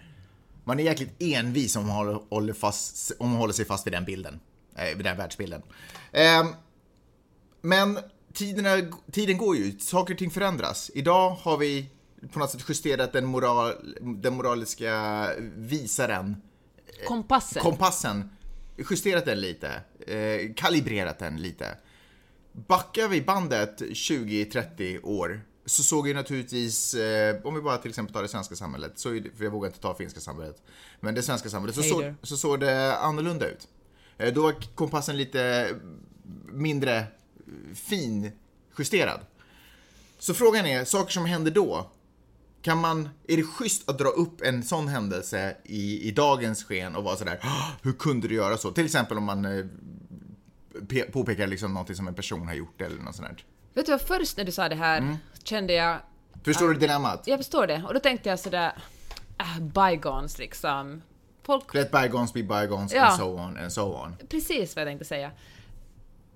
Man 0.63 0.79
är 0.79 0.83
jäkligt 0.83 1.15
envis 1.19 1.75
om 1.75 1.87
man 1.87 1.95
håller, 1.95 2.19
håller, 2.29 2.53
fast, 2.53 3.11
om 3.19 3.29
man 3.29 3.37
håller 3.37 3.53
sig 3.53 3.65
fast 3.65 3.87
vid 3.87 3.93
den 3.93 4.05
bilden. 4.05 4.39
Eh, 4.75 4.95
vid 4.97 5.05
den 5.05 5.17
världsbilden. 5.17 5.61
Eh, 6.11 6.45
men 7.61 7.99
tiderna, 8.37 8.91
tiden 9.11 9.37
går 9.37 9.55
ju, 9.55 9.79
saker 9.79 10.13
och 10.13 10.17
ting 10.17 10.31
förändras. 10.31 10.91
Idag 10.93 11.29
har 11.29 11.57
vi 11.57 11.89
på 12.31 12.39
något 12.39 12.51
sätt 12.51 12.65
justerat 12.69 13.13
den, 13.13 13.25
moral, 13.25 13.73
den 14.01 14.33
moraliska 14.33 15.25
visaren, 15.55 16.35
Kompassen. 17.07 17.61
kompassen, 17.61 18.29
justerat 18.89 19.25
den 19.25 19.41
lite, 19.41 19.81
eh, 20.07 20.53
kalibrerat 20.55 21.19
den 21.19 21.41
lite. 21.41 21.77
Backar 22.51 23.07
vi 23.07 23.21
bandet 23.21 23.81
20-30 23.81 24.99
år 25.03 25.41
så 25.65 25.83
såg 25.83 26.07
ju 26.07 26.13
naturligtvis, 26.13 26.93
eh, 26.93 27.35
om 27.43 27.55
vi 27.55 27.61
bara 27.61 27.77
till 27.77 27.89
exempel 27.89 28.13
tar 28.13 28.21
det 28.21 28.27
svenska 28.27 28.55
samhället, 28.55 28.91
så 28.95 29.09
det, 29.09 29.37
för 29.37 29.43
jag 29.43 29.51
vågar 29.51 29.67
inte 29.67 29.79
ta 29.79 29.95
finska 29.95 30.19
samhället, 30.19 30.61
men 30.99 31.15
det 31.15 31.23
svenska 31.23 31.49
samhället, 31.49 31.75
så, 31.75 31.83
så, 31.83 32.13
så 32.23 32.37
såg 32.37 32.59
det 32.59 32.97
annorlunda 32.97 33.47
ut. 33.49 33.67
Eh, 34.17 34.33
Då 34.33 34.41
var 34.41 34.55
kompassen 34.75 35.17
lite 35.17 35.69
mindre 36.51 37.03
fin 37.75 38.31
justerad. 38.77 39.19
Så 40.19 40.33
frågan 40.33 40.65
är, 40.65 40.85
saker 40.85 41.11
som 41.11 41.25
händer 41.25 41.51
då, 41.51 41.91
kan 42.61 42.77
man, 42.77 43.09
är 43.27 43.37
det 43.37 43.43
schysst 43.43 43.89
att 43.89 43.97
dra 43.97 44.07
upp 44.09 44.41
en 44.41 44.63
sån 44.63 44.87
händelse 44.87 45.57
i, 45.63 46.07
i 46.07 46.11
dagens 46.11 46.63
sken 46.63 46.95
och 46.95 47.03
vara 47.03 47.15
sådär, 47.15 47.39
"Ah, 47.41 47.71
hur 47.81 47.93
kunde 47.93 48.27
du 48.27 48.35
göra 48.35 48.57
så? 48.57 48.71
Till 48.71 48.85
exempel 48.85 49.17
om 49.17 49.23
man 49.23 49.45
eh, 49.45 49.65
pe- 50.79 51.11
påpekar 51.11 51.47
liksom 51.47 51.73
någonting 51.73 51.95
som 51.95 52.07
en 52.07 52.13
person 52.15 52.47
har 52.47 52.53
gjort 52.53 52.81
eller 52.81 53.01
något 53.01 53.15
sånt 53.15 53.27
där. 53.27 53.43
Vet 53.73 53.85
du 53.85 53.91
vad, 53.91 54.01
först 54.01 54.37
när 54.37 54.43
du 54.43 54.51
sa 54.51 54.69
det 54.69 54.75
här 54.75 54.97
Mm. 54.97 55.15
kände 55.43 55.73
jag, 55.73 55.99
Förstår 56.43 56.67
du 56.69 56.73
dilemmat? 56.79 57.23
jag 57.27 57.39
förstår 57.39 57.67
det, 57.67 57.83
och 57.87 57.93
då 57.93 57.99
tänkte 57.99 58.29
jag 58.29 58.39
sådär, 58.39 58.71
äh, 59.39 59.59
bygons 59.59 60.37
liksom. 60.37 61.01
Folk 61.43 61.73
Let 61.73 61.91
bygons 61.91 62.33
be 62.33 62.43
bygons 62.43 62.93
Ja. 62.93 63.05
and 63.05 63.19
so 63.19 63.25
on 63.39 63.57
and 63.57 63.71
so 63.73 63.81
on. 64.03 64.15
precis 64.29 64.75
vad 64.75 64.81
jag 64.81 64.89
tänkte 64.89 65.05
säga. 65.05 65.31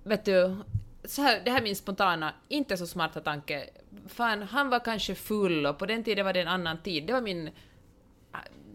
Vet 0.04 0.24
du, 0.24 0.56
så 1.04 1.22
här, 1.22 1.40
det 1.44 1.50
här 1.50 1.58
är 1.58 1.62
min 1.62 1.76
spontana, 1.76 2.34
inte 2.48 2.76
så 2.76 2.86
smarta 2.86 3.20
tanke. 3.20 3.70
Fan, 4.08 4.42
han 4.42 4.68
var 4.68 4.80
kanske 4.80 5.14
full 5.14 5.66
och 5.66 5.78
på 5.78 5.86
den 5.86 6.04
tiden 6.04 6.24
var 6.24 6.32
det 6.32 6.40
en 6.40 6.48
annan 6.48 6.82
tid. 6.82 7.06
Det 7.06 7.12
var 7.12 7.20
min... 7.20 7.50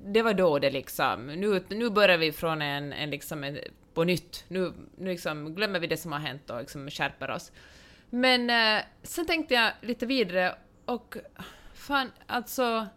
Det 0.06 0.22
var 0.22 0.34
då 0.34 0.60
det 0.60 0.70
liksom. 0.70 1.28
Nu, 1.28 1.64
nu 1.70 1.90
börjar 1.90 2.18
vi 2.18 2.32
från 2.32 2.62
en, 2.62 2.94
en 2.94 3.10
liksom 3.10 3.44
en, 3.44 3.60
på 3.94 4.04
nytt. 4.04 4.46
Nu, 4.48 4.74
nu 4.98 5.10
liksom 5.10 5.56
glömmer 5.56 5.80
vi 5.80 5.88
det 5.88 5.98
som 5.98 6.12
har 6.12 6.20
hänt 6.20 6.50
och 6.50 6.60
liksom 6.60 6.90
skärper 6.90 7.32
oss. 7.32 7.52
Men 8.10 8.50
eh, 8.50 8.84
sen 9.04 9.26
tänkte 9.26 9.54
jag 9.54 9.72
lite 9.82 10.06
vidare 10.06 10.56
och 10.86 11.18
fan, 11.74 12.12
alltså... 12.28 12.88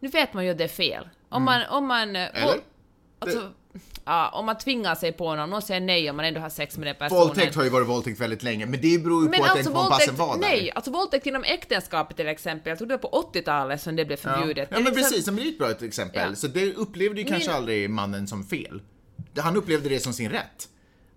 Nu 0.00 0.08
vet 0.08 0.32
man 0.34 0.44
ju 0.44 0.50
att 0.50 0.58
det 0.58 0.64
är 0.64 0.68
fel. 0.68 1.08
Om 1.28 1.42
man... 1.42 1.62
Om 1.70 1.86
man 1.86 2.16
eh, 2.16 2.42
Eller? 2.42 2.60
Alltså, 3.18 3.52
ja, 4.10 4.28
om 4.28 4.46
man 4.46 4.58
tvingar 4.58 4.94
sig 4.94 5.12
på 5.12 5.34
någon, 5.34 5.50
någon 5.50 5.62
säger 5.62 5.80
nej 5.80 6.10
om 6.10 6.16
man 6.16 6.24
ändå 6.24 6.40
har 6.40 6.50
sex 6.50 6.78
med 6.78 6.86
den 6.86 6.96
personen. 6.96 7.20
Våldtäkt 7.20 7.54
har 7.54 7.64
ju 7.64 7.70
varit 7.70 7.88
våldtäkt 7.88 8.20
väldigt 8.20 8.42
länge, 8.42 8.66
men 8.66 8.80
det 8.80 8.98
beror 8.98 9.24
ju 9.24 9.30
men 9.30 9.38
på 9.38 9.44
att 9.44 9.50
alltså 9.50 9.72
den 9.72 9.80
kompassen 9.80 10.16
var 10.16 10.34
där. 10.34 10.40
nej, 10.40 10.70
alltså 10.74 10.90
våldtäkt 10.90 11.26
inom 11.26 11.44
äktenskapet 11.44 12.16
till 12.16 12.28
exempel, 12.28 12.70
jag 12.70 12.78
tror 12.78 12.88
det 12.88 12.94
var 12.96 13.10
på 13.10 13.30
80-talet 13.34 13.80
som 13.80 13.96
det 13.96 14.04
blev 14.04 14.16
förbjudet. 14.16 14.68
Ja, 14.70 14.76
är 14.78 14.82
men 14.82 14.94
precis, 14.94 15.26
men 15.26 15.36
det 15.36 15.42
är 15.42 15.48
ett 15.48 15.58
bra 15.58 15.70
exempel. 15.70 16.28
Ja. 16.30 16.36
Så 16.36 16.46
det 16.46 16.74
upplevde 16.74 17.20
ju 17.20 17.26
kanske 17.26 17.48
Min- 17.48 17.56
aldrig 17.56 17.90
mannen 17.90 18.26
som 18.26 18.44
fel. 18.44 18.82
Han 19.38 19.56
upplevde 19.56 19.88
det 19.88 20.00
som 20.00 20.12
sin 20.12 20.30
rätt. 20.30 20.68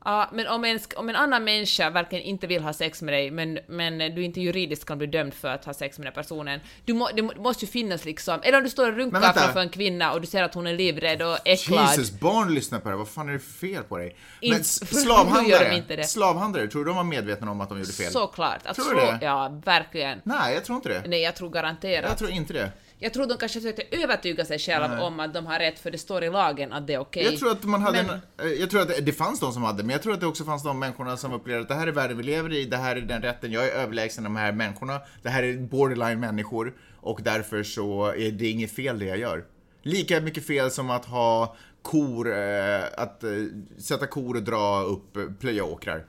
Ja, 0.05 0.29
men 0.33 0.47
om 0.47 0.65
en, 0.65 0.79
om 0.95 1.09
en 1.09 1.15
annan 1.15 1.43
människa 1.43 1.89
verkligen 1.89 2.23
inte 2.25 2.47
vill 2.47 2.63
ha 2.63 2.73
sex 2.73 3.01
med 3.01 3.13
dig, 3.13 3.31
men, 3.31 3.59
men 3.67 3.97
du 4.15 4.23
inte 4.23 4.41
juridiskt 4.41 4.85
kan 4.85 4.97
bli 4.97 5.07
dömd 5.07 5.33
för 5.33 5.47
att 5.47 5.65
ha 5.65 5.73
sex 5.73 5.97
med 5.99 6.05
den 6.07 6.13
personen, 6.13 6.59
du 6.85 6.93
må, 6.93 7.09
det 7.15 7.21
må- 7.21 7.33
måste 7.37 7.65
ju 7.65 7.71
finnas 7.71 8.05
liksom, 8.05 8.39
eller 8.43 8.57
om 8.57 8.63
du 8.63 8.69
står 8.69 8.87
och 8.91 8.97
runkar 8.97 9.33
framför 9.33 9.59
en 9.59 9.69
kvinna 9.69 10.13
och 10.13 10.21
du 10.21 10.27
ser 10.27 10.43
att 10.43 10.53
hon 10.53 10.67
är 10.67 10.73
livrädd 10.73 11.21
och 11.21 11.37
äcklad. 11.47 11.89
Jesus, 11.89 12.11
barn 12.19 12.53
lyssnar 12.53 12.79
på 12.79 12.89
det 12.89 12.95
Vad 12.95 13.09
fan 13.09 13.29
är 13.29 13.33
det 13.33 13.39
fel 13.39 13.83
på 13.83 13.97
dig? 13.97 14.15
In- 14.41 14.51
Men 14.51 14.59
de 14.61 14.63
slavhandlare, 14.63 16.03
slavhandlare, 16.03 16.67
tror 16.67 16.85
du 16.85 16.89
de 16.89 16.95
var 16.95 17.03
medvetna 17.03 17.51
om 17.51 17.61
att 17.61 17.69
de 17.69 17.77
gjorde 17.79 17.91
fel? 17.91 18.11
Såklart. 18.11 18.59
Att 18.65 18.75
Tror 18.75 18.85
så, 18.85 18.91
du 18.91 18.95
det? 18.95 19.19
Ja, 19.21 19.61
verkligen. 19.65 20.21
Nej, 20.23 20.53
jag 20.53 20.65
tror 20.65 20.75
inte 20.75 20.89
det. 20.89 21.03
Nej, 21.07 21.21
jag 21.21 21.35
tror 21.35 21.49
garanterat. 21.49 22.09
Jag 22.09 22.17
tror 22.17 22.29
inte 22.29 22.53
det. 22.53 22.71
Jag 23.03 23.13
tror 23.13 23.27
de 23.27 23.37
kanske 23.37 23.59
försökte 23.59 23.83
övertyga 23.91 24.45
sig 24.45 24.59
själva 24.59 25.01
om 25.01 25.19
att 25.19 25.33
de 25.33 25.45
har 25.45 25.59
rätt, 25.59 25.79
för 25.79 25.91
det 25.91 25.97
står 25.97 26.23
i 26.23 26.29
lagen 26.29 26.73
att 26.73 26.87
det 26.87 26.93
är 26.93 26.99
okej. 26.99 27.23
Jag 27.23 27.37
tror 27.37 27.51
att 27.51 27.63
man 27.63 27.81
hade 27.81 28.03
Men- 28.03 28.19
en, 28.37 28.47
eh, 28.47 28.53
jag 28.53 28.69
tror 28.69 28.81
att 28.81 28.87
det, 28.87 29.01
det 29.01 29.11
fanns 29.11 29.39
de 29.39 29.53
som 29.53 29.63
hade, 29.63 29.83
men 29.83 29.89
jag 29.89 30.01
tror 30.01 30.13
att 30.13 30.19
det 30.19 30.27
också 30.27 30.43
fanns 30.43 30.63
de 30.63 30.79
människorna 30.79 31.17
som 31.17 31.33
upplevde 31.33 31.61
att 31.61 31.67
det 31.67 31.75
här 31.75 31.87
är 31.87 31.91
världen 31.91 32.17
vi 32.17 32.23
lever 32.23 32.53
i, 32.53 32.65
det 32.65 32.77
här 32.77 32.95
är 32.95 33.01
den 33.01 33.21
rätten, 33.21 33.51
jag 33.51 33.65
är 33.67 33.71
överlägsen 33.71 34.23
de 34.23 34.35
här 34.35 34.51
människorna, 34.51 35.01
det 35.21 35.29
här 35.29 35.43
är 35.43 35.57
borderline 35.57 36.19
människor 36.19 36.73
och 37.01 37.19
därför 37.23 37.63
så 37.63 38.05
är 38.05 38.31
det 38.31 38.49
inget 38.49 38.71
fel 38.71 38.99
det 38.99 39.05
jag 39.05 39.17
gör. 39.17 39.45
Lika 39.81 40.21
mycket 40.21 40.47
fel 40.47 40.71
som 40.71 40.89
att 40.89 41.05
ha 41.05 41.55
kor, 41.81 42.33
eh, 42.33 42.83
att 42.97 43.23
eh, 43.23 43.29
sätta 43.77 44.07
kor 44.07 44.35
och 44.35 44.43
dra 44.43 44.81
upp, 44.81 45.17
plöja 45.39 45.63
åkrar. 45.63 46.05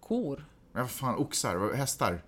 Kor. 0.00 0.44
Men 0.72 0.82
vad 0.82 0.90
fan, 0.90 1.16
oxar, 1.16 1.74
hästar? 1.74 2.22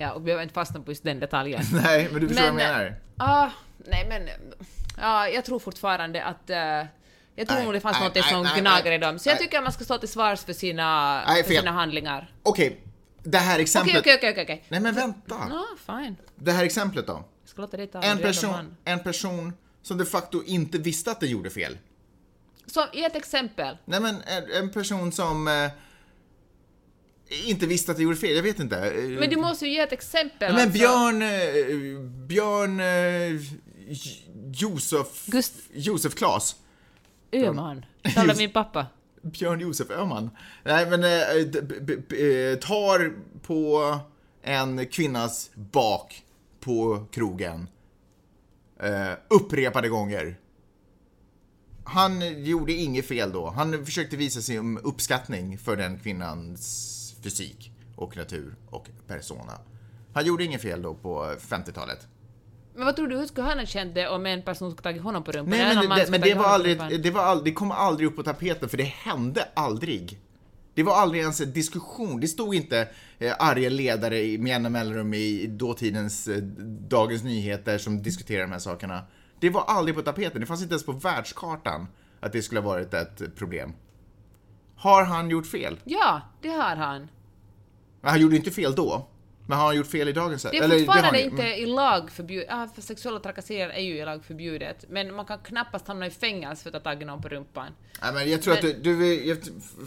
Ja, 0.00 0.12
och 0.12 0.20
vi 0.20 0.24
behöver 0.24 0.42
inte 0.42 0.54
fastna 0.54 0.80
på 0.80 0.90
just 0.90 1.04
den 1.04 1.20
detaljen. 1.20 1.62
Nej, 1.72 2.08
men 2.12 2.20
du 2.20 2.28
förstår 2.28 2.44
Men, 2.44 2.54
vad 2.54 2.64
jag 2.64 2.72
menar. 2.72 3.00
Ja, 3.18 3.50
nej 3.86 4.06
men... 4.08 4.28
Ja, 4.96 5.28
jag 5.28 5.44
tror 5.44 5.58
fortfarande 5.58 6.24
att... 6.24 6.50
eh, 6.50 6.56
jag 7.34 7.48
tror 7.48 7.62
nog 7.62 7.72
det 7.72 7.80
fanns 7.80 8.00
något 8.00 8.24
som 8.24 8.46
gnager 8.56 8.92
i 8.92 8.98
dem. 8.98 9.18
Så 9.18 9.28
jag 9.28 9.38
tycker 9.38 9.58
att 9.58 9.64
man 9.64 9.72
ska 9.72 9.84
stå 9.84 9.98
till 9.98 10.08
svars 10.08 10.44
för 10.44 10.52
sina, 10.52 11.22
för 11.26 11.54
sina 11.54 11.70
handlingar. 11.70 12.34
Okej, 12.42 12.80
det 13.22 13.38
här 13.38 13.58
exemplet... 13.58 14.00
okej, 14.00 14.14
okej, 14.16 14.30
okej, 14.30 14.42
okej. 14.42 14.64
Nej 14.68 14.80
men 14.80 14.94
vänta. 14.94 15.36
Ja, 15.50 15.66
fine. 15.86 16.16
Det 16.36 16.52
här 16.52 16.64
exemplet 16.64 17.06
då? 17.06 17.24
En 17.56 18.16
det 18.16 18.22
person, 18.22 18.76
en 18.84 19.02
person 19.02 19.52
som 19.82 19.98
de 19.98 20.04
facto 20.04 20.42
inte 20.46 20.78
visste 20.78 21.10
att 21.10 21.20
den 21.20 21.28
gjorde 21.28 21.50
fel. 21.50 21.78
Så, 22.66 22.86
ge 22.92 23.04
ett 23.04 23.16
exempel. 23.16 23.76
Nej 23.84 24.00
men 24.00 24.22
en, 24.26 24.50
en 24.52 24.70
person 24.70 25.12
som 25.12 25.48
eh, 25.48 25.70
inte 27.46 27.66
visste 27.66 27.90
att 27.92 27.96
den 27.96 28.04
gjorde 28.04 28.16
fel, 28.16 28.36
jag 28.36 28.42
vet 28.42 28.58
inte. 28.60 28.92
Men 29.20 29.30
du 29.30 29.36
måste 29.36 29.66
ju 29.66 29.72
ge 29.72 29.80
ett 29.80 29.92
exempel. 29.92 30.52
men 30.52 30.62
alltså. 30.62 30.78
Björn, 30.78 31.22
eh, 31.22 32.00
Björn 32.26 32.80
eh, 32.80 33.40
Josef, 34.52 35.26
Gust- 35.26 35.68
Josef 35.72 36.14
Klas. 36.14 36.56
Öhman. 37.32 37.84
Just- 38.26 38.38
min 38.38 38.50
pappa. 38.52 38.86
Björn 39.22 39.60
Josef 39.60 39.90
Öhman. 39.90 40.30
Nej 40.64 40.90
men, 40.90 41.04
eh, 41.04 42.58
tar 42.58 43.14
på 43.42 43.98
en 44.42 44.86
kvinnas 44.86 45.50
bak 45.54 46.22
på 46.60 47.06
krogen. 47.12 47.68
Upprepade 49.28 49.88
gånger. 49.88 50.36
Han 51.84 52.44
gjorde 52.44 52.72
inget 52.72 53.06
fel 53.06 53.32
då. 53.32 53.50
Han 53.50 53.84
försökte 53.84 54.16
visa 54.16 54.40
sin 54.40 54.78
uppskattning 54.78 55.58
för 55.58 55.76
den 55.76 55.98
kvinnans 55.98 56.96
fysik 57.22 57.72
och 57.96 58.16
natur 58.16 58.54
och 58.70 58.88
persona. 59.06 59.52
Han 60.14 60.26
gjorde 60.26 60.44
inget 60.44 60.62
fel 60.62 60.82
då 60.82 60.94
på 60.94 61.34
50-talet. 61.40 62.06
Men 62.74 62.84
vad 62.84 62.96
tror 62.96 63.08
du, 63.08 63.16
hur 63.16 63.26
skulle 63.26 63.46
han 63.46 63.58
ha 63.58 63.66
känt 63.66 63.94
det 63.94 64.08
om 64.08 64.26
en 64.26 64.42
person 64.42 64.70
skulle 64.70 64.82
tagit 64.82 65.02
honom 65.02 65.24
på 65.24 65.32
rumpan? 65.32 65.50
Nej, 65.58 65.88
men, 65.88 65.98
det, 65.98 66.10
men 66.10 66.20
det, 66.20 66.34
var 66.34 66.44
aldrig, 66.44 67.02
det, 67.02 67.10
var 67.10 67.22
aldrig, 67.22 67.54
det 67.54 67.56
kom 67.56 67.70
aldrig 67.70 68.08
upp 68.08 68.16
på 68.16 68.22
tapeten 68.22 68.68
för 68.68 68.76
det 68.76 68.84
hände 68.84 69.48
aldrig. 69.54 70.18
Det 70.74 70.82
var 70.82 70.94
aldrig 70.94 71.20
ens 71.22 71.40
en 71.40 71.52
diskussion. 71.52 72.20
Det 72.20 72.28
stod 72.28 72.54
inte 72.54 72.88
eh, 73.18 73.32
arga 73.38 73.68
ledare 73.68 74.20
i- 74.22 74.38
med 74.38 74.48
jämna 74.50 74.68
mellanrum 74.68 75.14
i 75.14 75.46
dåtidens 75.46 76.28
eh, 76.28 76.36
Dagens 76.88 77.24
Nyheter 77.24 77.78
som 77.78 78.02
diskuterade 78.02 78.44
de 78.46 78.52
här 78.52 78.58
sakerna. 78.58 79.02
Det 79.40 79.50
var 79.50 79.64
aldrig 79.66 79.94
på 79.96 80.02
tapeten. 80.02 80.40
Det 80.40 80.46
fanns 80.46 80.62
inte 80.62 80.72
ens 80.74 80.86
på 80.86 80.92
världskartan 80.92 81.86
att 82.20 82.32
det 82.32 82.42
skulle 82.42 82.60
ha 82.60 82.68
varit 82.68 82.94
ett 82.94 83.36
problem. 83.36 83.72
Har 84.80 85.04
han 85.04 85.30
gjort 85.30 85.46
fel? 85.46 85.78
Ja, 85.84 86.20
det 86.42 86.48
har 86.48 86.76
han. 86.76 87.08
Men 88.00 88.10
Han 88.10 88.20
gjorde 88.20 88.36
inte 88.36 88.50
fel 88.50 88.74
då. 88.74 89.06
Men 89.46 89.58
har 89.58 89.66
han 89.66 89.76
gjort 89.76 89.86
fel 89.86 90.08
i 90.08 90.12
dagens... 90.12 90.42
Det 90.42 90.56
är 90.58 90.62
eller, 90.62 90.78
fortfarande 90.78 91.18
ju. 91.18 91.24
inte 91.24 91.42
i 91.42 91.66
lag 91.66 92.10
förbjudet. 92.10 92.46
Ja, 92.50 92.68
för 92.74 92.82
sexuella 92.82 93.20
trakasserier 93.20 93.68
är 93.68 93.80
ju 93.80 93.96
i 93.98 94.04
lag 94.04 94.24
förbjudet. 94.24 94.84
Men 94.88 95.14
man 95.14 95.24
kan 95.26 95.38
knappast 95.38 95.88
hamna 95.88 96.06
i 96.06 96.10
fängelse 96.10 96.62
för 96.62 96.70
att 96.70 96.84
ha 96.84 96.92
tagit 96.92 97.06
någon 97.06 97.22
på 97.22 97.28
rumpan. 97.28 97.72
Nej, 98.02 98.12
men 98.14 98.30
jag 98.30 98.42
tror 98.42 98.54
Men- 98.54 98.70
att 98.70 98.82
du, 98.84 98.94
du 98.96 99.24
jag 99.24 99.38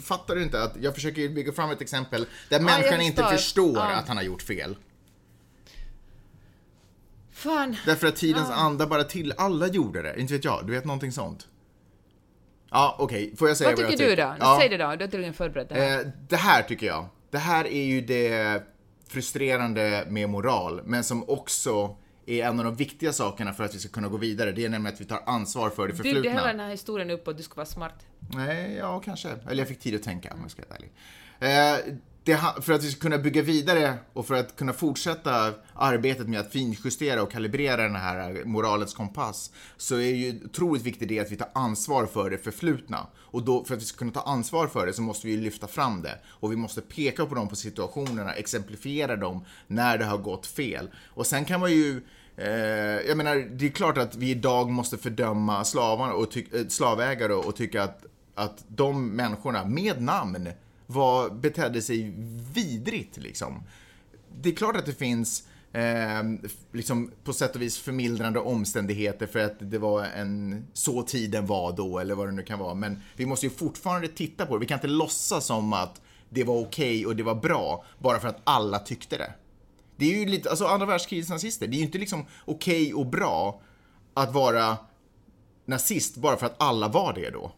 fattar 0.02 0.34
du 0.34 0.42
inte 0.42 0.62
att 0.62 0.76
jag 0.80 0.94
försöker 0.94 1.28
bygga 1.28 1.52
fram 1.52 1.70
ett 1.70 1.80
exempel 1.80 2.26
där 2.48 2.56
jag 2.56 2.62
människan 2.64 3.00
inte 3.00 3.22
förstår. 3.22 3.36
förstår 3.36 3.76
Ja. 3.76 3.96
att 3.96 4.08
han 4.08 4.16
har 4.16 4.24
gjort 4.24 4.42
fel. 4.42 4.76
Fan. 7.32 7.76
Därför 7.86 8.06
att 8.06 8.16
tidens 8.16 8.50
anda 8.50 8.86
bara 8.86 9.04
till, 9.04 9.34
alla 9.36 9.66
gjorde 9.68 10.02
det. 10.02 10.20
Inte 10.20 10.32
vet 10.32 10.44
jag, 10.44 10.66
du 10.66 10.72
vet 10.72 10.84
någonting 10.84 11.12
sånt. 11.12 11.48
Ja, 12.70 12.96
okej, 12.98 13.34
får 13.36 13.48
jag 13.48 13.56
säga 13.56 13.70
Vad 13.70 13.78
vad, 13.78 13.90
tycker 13.90 14.02
jag 14.04 14.10
du 14.10 14.16
tycker? 14.16 14.28
då? 14.28 14.36
Ja, 14.40 14.56
Säg 14.60 14.68
det 14.68 14.76
då, 14.76 14.84
du 14.96 15.04
har 15.04 15.10
tydligen 15.10 15.34
förberett 15.34 15.68
det 15.68 15.74
här. 15.74 16.00
eh, 16.00 16.06
det 16.28 16.36
här 16.36 16.62
tycker 16.62 16.86
jag, 16.86 17.06
det 17.30 17.38
här 17.38 17.64
är 17.66 17.84
ju 17.84 18.00
det 18.00 18.62
frustrerande 19.08 20.04
med 20.08 20.28
moral, 20.30 20.80
men 20.84 21.04
som 21.04 21.28
också 21.28 21.96
är 22.26 22.44
en 22.44 22.58
av 22.58 22.64
de 22.64 22.74
viktiga 22.76 23.12
sakerna 23.12 23.52
för 23.52 23.64
att 23.64 23.74
vi 23.74 23.78
ska 23.78 23.88
kunna 23.88 24.08
gå 24.08 24.16
vidare. 24.16 24.52
Det 24.52 24.64
är 24.64 24.68
nämligen 24.68 24.94
att 24.94 25.00
vi 25.00 25.04
tar 25.04 25.20
ansvar 25.26 25.70
för 25.70 25.88
det 25.88 25.94
förflutna. 25.94 26.30
hela 26.30 26.46
den 26.46 26.60
här 26.60 26.70
historien 26.70 27.10
upp 27.10 27.28
att 27.28 27.36
du 27.36 27.42
ska 27.42 27.54
vara 27.54 27.66
smart. 27.66 28.06
Nej, 28.34 28.74
ja 28.74 29.00
kanske. 29.00 29.28
Eller 29.50 29.58
jag 29.58 29.68
fick 29.68 29.80
tid 29.80 29.94
att 29.94 30.02
tänka 30.02 30.32
om 30.34 30.38
jag 30.42 30.50
ska 30.50 30.62
vara 30.68 30.78
ärlig. 30.78 30.92
Eh, 31.88 31.94
det, 32.24 32.40
för 32.60 32.72
att 32.72 32.84
vi 32.84 32.90
ska 32.90 33.00
kunna 33.00 33.18
bygga 33.18 33.42
vidare 33.42 33.94
och 34.12 34.26
för 34.26 34.34
att 34.34 34.56
kunna 34.56 34.72
fortsätta 34.72 35.54
arbetet 35.74 36.28
med 36.28 36.40
att 36.40 36.52
finjustera 36.52 37.22
och 37.22 37.32
kalibrera 37.32 37.82
den 37.82 37.96
här 37.96 38.44
moralens 38.44 38.94
kompass 38.94 39.50
så 39.76 39.94
är 39.94 40.14
ju 40.14 40.40
otroligt 40.44 40.82
viktigt 40.82 41.08
det 41.08 41.20
att 41.20 41.32
vi 41.32 41.36
tar 41.36 41.48
ansvar 41.54 42.06
för 42.06 42.30
det 42.30 42.38
förflutna. 42.38 43.06
Och 43.16 43.44
då, 43.44 43.64
för 43.64 43.74
att 43.74 43.80
vi 43.80 43.84
ska 43.84 43.98
kunna 43.98 44.12
ta 44.12 44.20
ansvar 44.20 44.66
för 44.66 44.86
det 44.86 44.92
så 44.92 45.02
måste 45.02 45.26
vi 45.26 45.32
ju 45.32 45.40
lyfta 45.40 45.66
fram 45.66 46.02
det. 46.02 46.18
Och 46.26 46.52
vi 46.52 46.56
måste 46.56 46.80
peka 46.80 47.26
på 47.26 47.34
dem 47.34 47.48
på 47.48 47.56
situationerna, 47.56 48.34
exemplifiera 48.34 49.16
dem 49.16 49.44
när 49.66 49.98
det 49.98 50.04
har 50.04 50.18
gått 50.18 50.46
fel. 50.46 50.90
Och 51.06 51.26
sen 51.26 51.44
kan 51.44 51.60
man 51.60 51.72
ju 51.72 52.02
eh, 52.36 52.48
jag 53.08 53.16
menar, 53.16 53.36
det 53.36 53.66
är 53.66 53.70
klart 53.70 53.98
att 53.98 54.16
vi 54.16 54.30
idag 54.30 54.70
måste 54.70 54.98
fördöma 54.98 55.64
slavarna 55.64 56.12
och 56.12 56.30
ty- 56.30 56.46
eh, 56.52 56.66
slavägare 56.68 57.32
och 57.34 57.56
tycka 57.56 57.82
att, 57.82 58.04
att 58.34 58.64
de 58.68 59.08
människorna 59.08 59.64
med 59.64 60.02
namn 60.02 60.48
var, 60.86 61.30
betedde 61.30 61.82
sig 61.82 62.14
vidrigt 62.54 63.16
liksom. 63.16 63.62
Det 64.42 64.48
är 64.48 64.54
klart 64.54 64.76
att 64.76 64.86
det 64.86 64.92
finns 64.92 65.48
eh, 65.72 66.22
liksom 66.72 67.10
på 67.24 67.32
sätt 67.32 67.54
och 67.54 67.62
vis 67.62 67.78
förmildrande 67.78 68.38
omständigheter 68.38 69.26
för 69.26 69.38
att 69.38 69.70
det 69.70 69.78
var 69.78 70.04
en 70.04 70.66
så 70.72 71.02
tiden 71.02 71.46
var 71.46 71.72
då 71.72 71.98
eller 71.98 72.14
vad 72.14 72.28
det 72.28 72.32
nu 72.32 72.42
kan 72.42 72.58
vara. 72.58 72.74
Men 72.74 73.00
vi 73.16 73.26
måste 73.26 73.46
ju 73.46 73.50
fortfarande 73.50 74.08
titta 74.08 74.46
på 74.46 74.54
det. 74.54 74.60
Vi 74.60 74.66
kan 74.66 74.78
inte 74.78 74.86
låtsas 74.86 75.46
som 75.46 75.72
att 75.72 76.00
det 76.30 76.44
var 76.44 76.54
okej 76.54 76.66
okay 76.66 77.06
och 77.06 77.16
det 77.16 77.22
var 77.22 77.34
bra 77.34 77.84
bara 77.98 78.20
för 78.20 78.28
att 78.28 78.40
alla 78.44 78.78
tyckte 78.78 79.16
det. 79.16 79.32
Det 79.96 80.04
är 80.14 80.18
ju 80.18 80.26
lite, 80.26 80.50
alltså 80.50 80.66
andra 80.66 80.86
världskrigets 80.86 81.30
nazister, 81.30 81.66
det 81.66 81.76
är 81.76 81.78
ju 81.78 81.84
inte 81.84 81.98
liksom 81.98 82.26
okej 82.44 82.82
okay 82.82 82.92
och 82.92 83.06
bra 83.06 83.60
att 84.14 84.34
vara 84.34 84.76
nazist 85.64 86.16
bara 86.16 86.36
för 86.36 86.46
att 86.46 86.62
alla 86.62 86.88
var 86.88 87.12
det 87.12 87.30
då. 87.30 87.52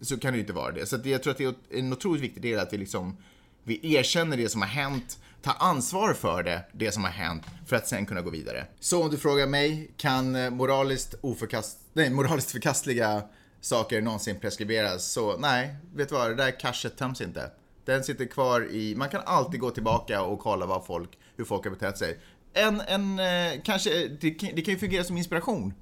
Så 0.00 0.18
kan 0.18 0.32
det 0.32 0.36
ju 0.36 0.40
inte 0.40 0.52
vara 0.52 0.72
det. 0.72 0.86
Så 0.86 1.00
jag 1.04 1.22
tror 1.22 1.30
att 1.30 1.38
det 1.38 1.44
är 1.44 1.54
en 1.70 1.92
otroligt 1.92 2.22
viktig 2.22 2.42
del 2.42 2.58
att 2.58 2.72
vi 2.72 2.78
liksom 2.78 3.16
vi 3.64 3.94
erkänner 3.94 4.36
det 4.36 4.48
som 4.48 4.60
har 4.60 4.68
hänt, 4.68 5.18
tar 5.42 5.54
ansvar 5.58 6.14
för 6.14 6.42
det, 6.42 6.64
det 6.72 6.92
som 6.92 7.04
har 7.04 7.10
hänt, 7.10 7.42
för 7.66 7.76
att 7.76 7.88
sen 7.88 8.06
kunna 8.06 8.20
gå 8.20 8.30
vidare. 8.30 8.66
Så 8.80 9.02
om 9.02 9.10
du 9.10 9.16
frågar 9.16 9.46
mig, 9.46 9.90
kan 9.96 10.36
eh, 10.36 10.50
moraliskt, 10.50 11.14
oförkast, 11.20 11.78
nej, 11.92 12.10
moraliskt 12.10 12.50
förkastliga 12.50 13.22
saker 13.60 14.00
någonsin 14.00 14.40
preskriberas? 14.40 15.12
Så 15.12 15.36
nej, 15.36 15.76
vet 15.94 16.08
du 16.08 16.14
vad, 16.14 16.30
det 16.30 16.34
där 16.34 16.60
cashet 16.60 16.96
töms 16.96 17.20
inte. 17.20 17.50
Den 17.84 18.04
sitter 18.04 18.24
kvar 18.24 18.68
i, 18.70 18.94
man 18.96 19.08
kan 19.08 19.22
alltid 19.26 19.60
gå 19.60 19.70
tillbaka 19.70 20.22
och 20.22 20.38
kolla 20.38 20.66
vad 20.66 20.86
folk, 20.86 21.10
hur 21.36 21.44
folk 21.44 21.64
har 21.64 21.70
betett 21.70 21.98
sig. 21.98 22.18
En, 22.52 22.80
en, 22.80 23.18
eh, 23.18 23.62
kanske, 23.64 24.08
det, 24.08 24.30
det 24.30 24.62
kan 24.62 24.74
ju 24.74 24.78
fungera 24.78 25.04
som 25.04 25.18
inspiration. 25.18 25.74